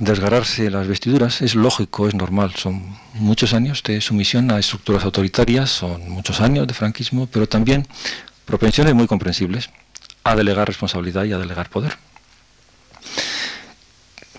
desgarrarse 0.00 0.68
las 0.68 0.86
vestiduras, 0.86 1.40
es 1.40 1.54
lógico, 1.54 2.08
es 2.08 2.14
normal, 2.14 2.52
son 2.56 2.94
muchos 3.14 3.54
años 3.54 3.82
de 3.84 4.02
sumisión 4.02 4.50
a 4.50 4.58
estructuras 4.58 5.04
autoritarias, 5.04 5.70
son 5.70 6.10
muchos 6.10 6.42
años 6.42 6.66
de 6.66 6.74
franquismo, 6.74 7.26
pero 7.26 7.48
también 7.48 7.86
propensiones 8.50 8.94
muy 8.94 9.06
comprensibles 9.06 9.70
a 10.24 10.34
delegar 10.34 10.66
responsabilidad 10.66 11.22
y 11.24 11.32
a 11.32 11.38
delegar 11.38 11.70
poder. 11.70 11.96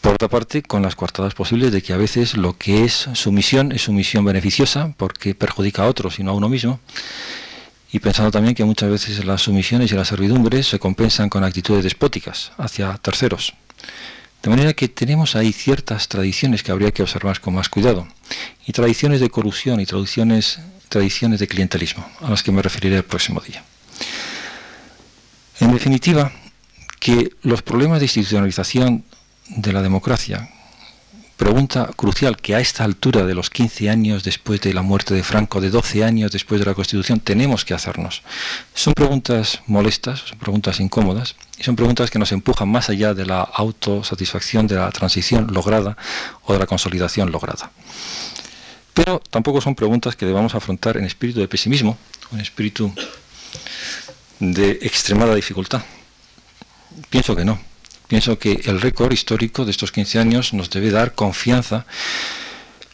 Por 0.02 0.16
otra 0.16 0.28
parte, 0.28 0.64
con 0.64 0.82
las 0.82 0.96
coartadas 0.96 1.34
posibles 1.34 1.72
de 1.72 1.82
que 1.82 1.94
a 1.94 1.98
veces 1.98 2.36
lo 2.36 2.58
que 2.58 2.84
es 2.84 3.08
sumisión 3.14 3.72
es 3.72 3.84
sumisión 3.84 4.26
beneficiosa 4.26 4.94
porque 4.98 5.34
perjudica 5.34 5.84
a 5.84 5.88
otros 5.88 6.20
y 6.20 6.24
no 6.24 6.32
a 6.32 6.34
uno 6.34 6.50
mismo. 6.50 6.82
Y 7.94 8.00
pensando 8.00 8.32
también 8.32 8.54
que 8.54 8.66
muchas 8.66 8.90
veces 8.90 9.24
las 9.24 9.44
sumisiones 9.44 9.92
y 9.92 9.96
las 9.96 10.10
servidumbres 10.10 10.68
se 10.68 10.80
compensan 10.80 11.30
con 11.30 11.46
actitudes 11.46 11.86
despóticas 11.86 12.52
hacia 12.58 12.98
terceros. 12.98 13.54
De 14.44 14.50
manera 14.50 14.74
que 14.74 14.90
tenemos 14.90 15.38
ahí 15.38 15.54
ciertas 15.54 16.10
tradiciones 16.10 16.64
que 16.64 16.74
habría 16.74 16.92
que 16.92 17.04
observar 17.04 17.40
con 17.40 17.54
más 17.54 17.70
cuidado. 17.70 18.08
Y 18.66 18.74
tradiciones 18.74 19.22
de 19.22 19.30
corrupción 19.30 19.80
y 19.80 19.86
tradiciones, 19.86 20.60
tradiciones 20.90 21.40
de 21.40 21.48
clientelismo, 21.48 22.06
a 22.22 22.30
las 22.30 22.44
que 22.44 22.52
me 22.52 22.62
referiré 22.62 22.98
el 22.98 23.04
próximo 23.04 23.40
día. 23.40 23.64
En 25.60 25.72
definitiva, 25.72 26.32
que 27.00 27.32
los 27.42 27.62
problemas 27.62 28.00
de 28.00 28.06
institucionalización 28.06 29.04
de 29.48 29.74
la 29.74 29.82
democracia, 29.82 30.50
pregunta 31.36 31.90
crucial 31.96 32.38
que 32.38 32.54
a 32.54 32.60
esta 32.60 32.84
altura 32.84 33.26
de 33.26 33.34
los 33.34 33.50
15 33.50 33.90
años 33.90 34.24
después 34.24 34.62
de 34.62 34.76
la 34.76 34.84
muerte 34.84 35.16
de 35.16 35.24
Franco, 35.24 35.60
de 35.60 35.72
12 35.72 36.04
años 36.04 36.32
después 36.32 36.60
de 36.62 36.68
la 36.68 36.76
Constitución, 36.76 37.20
tenemos 37.20 37.66
que 37.66 37.74
hacernos. 37.74 38.22
Son 38.76 38.94
preguntas 38.94 39.62
molestas, 39.66 40.20
son 40.20 40.38
preguntas 40.38 40.80
incómodas, 40.80 41.36
y 41.58 41.64
son 41.64 41.76
preguntas 41.76 42.12
que 42.12 42.20
nos 42.20 42.32
empujan 42.32 42.70
más 42.70 42.90
allá 42.90 43.16
de 43.16 43.26
la 43.26 43.42
autosatisfacción 43.42 44.68
de 44.68 44.76
la 44.76 44.92
transición 44.92 45.48
lograda 45.52 45.98
o 46.44 46.54
de 46.54 46.60
la 46.60 46.68
consolidación 46.68 47.32
lograda. 47.32 47.72
Pero 48.94 49.20
tampoco 49.30 49.62
son 49.62 49.74
preguntas 49.74 50.16
que 50.16 50.28
debamos 50.28 50.54
afrontar 50.54 50.98
en 50.98 51.06
espíritu 51.06 51.40
de 51.40 51.48
pesimismo, 51.48 51.98
en 52.32 52.40
espíritu 52.40 52.94
de 54.42 54.72
extremada 54.82 55.36
dificultad. 55.36 55.84
Pienso 57.10 57.36
que 57.36 57.46
no. 57.46 57.60
Pienso 58.08 58.38
que 58.38 58.60
el 58.66 58.82
récord 58.82 59.14
histórico 59.14 59.64
de 59.64 59.72
estos 59.72 59.92
15 59.92 60.20
años 60.20 60.54
nos 60.54 60.70
debe 60.70 60.92
dar 60.92 61.16
confianza, 61.16 61.86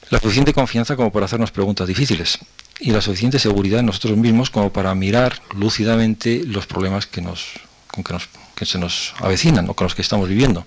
la 0.09 0.19
suficiente 0.19 0.53
confianza 0.53 0.95
como 0.95 1.11
para 1.11 1.25
hacernos 1.25 1.51
preguntas 1.51 1.87
difíciles 1.87 2.37
y 2.79 2.91
la 2.91 3.01
suficiente 3.01 3.39
seguridad 3.39 3.79
en 3.79 3.87
nosotros 3.87 4.17
mismos 4.17 4.51
como 4.51 4.71
para 4.71 4.93
mirar 4.93 5.41
lúcidamente 5.55 6.43
los 6.45 6.67
problemas 6.67 7.07
que, 7.07 7.21
nos, 7.21 7.45
con 7.87 8.03
que, 8.03 8.13
nos, 8.13 8.29
que 8.53 8.65
se 8.65 8.77
nos 8.77 9.13
avecinan 9.17 9.67
o 9.69 9.73
con 9.73 9.85
los 9.85 9.95
que 9.95 10.03
estamos 10.03 10.29
viviendo. 10.29 10.65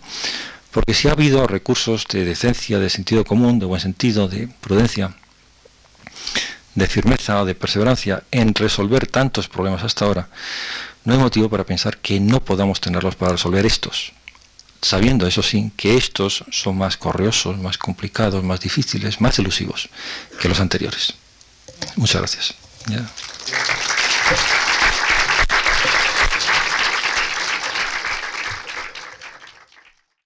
Porque 0.73 0.94
si 0.94 1.09
ha 1.09 1.12
habido 1.12 1.47
recursos 1.47 2.07
de 2.09 2.24
decencia, 2.24 2.78
de 2.78 2.90
sentido 2.90 3.24
común, 3.24 3.59
de 3.59 3.66
buen 3.66 3.81
sentido, 3.81 4.28
de 4.28 4.48
prudencia, 4.61 5.15
de 6.74 6.86
firmeza 6.86 7.40
o 7.42 7.44
de 7.44 7.55
perseverancia 7.55 8.22
en 8.30 8.55
resolver 8.55 9.06
tantos 9.06 9.48
problemas 9.48 9.82
hasta 9.82 10.05
ahora, 10.05 10.28
no 11.05 11.14
hay 11.14 11.18
motivo 11.18 11.48
para 11.48 11.64
pensar 11.64 11.98
que 11.98 12.20
no 12.20 12.40
podamos 12.40 12.80
tenerlos 12.80 13.16
para 13.16 13.32
resolver 13.32 13.66
estos 13.66 14.12
sabiendo, 14.82 15.26
eso 15.26 15.42
sí, 15.42 15.72
que 15.76 15.97
estos 15.97 16.44
son 16.51 16.78
más 16.78 16.97
correosos, 16.97 17.59
más 17.59 17.78
complicados, 17.78 18.42
más 18.42 18.60
difíciles, 18.60 19.20
más 19.20 19.38
elusivos 19.38 19.88
que 20.40 20.48
los 20.48 20.60
anteriores. 20.60 21.14
Muchas 21.97 22.20
gracias. 22.20 22.55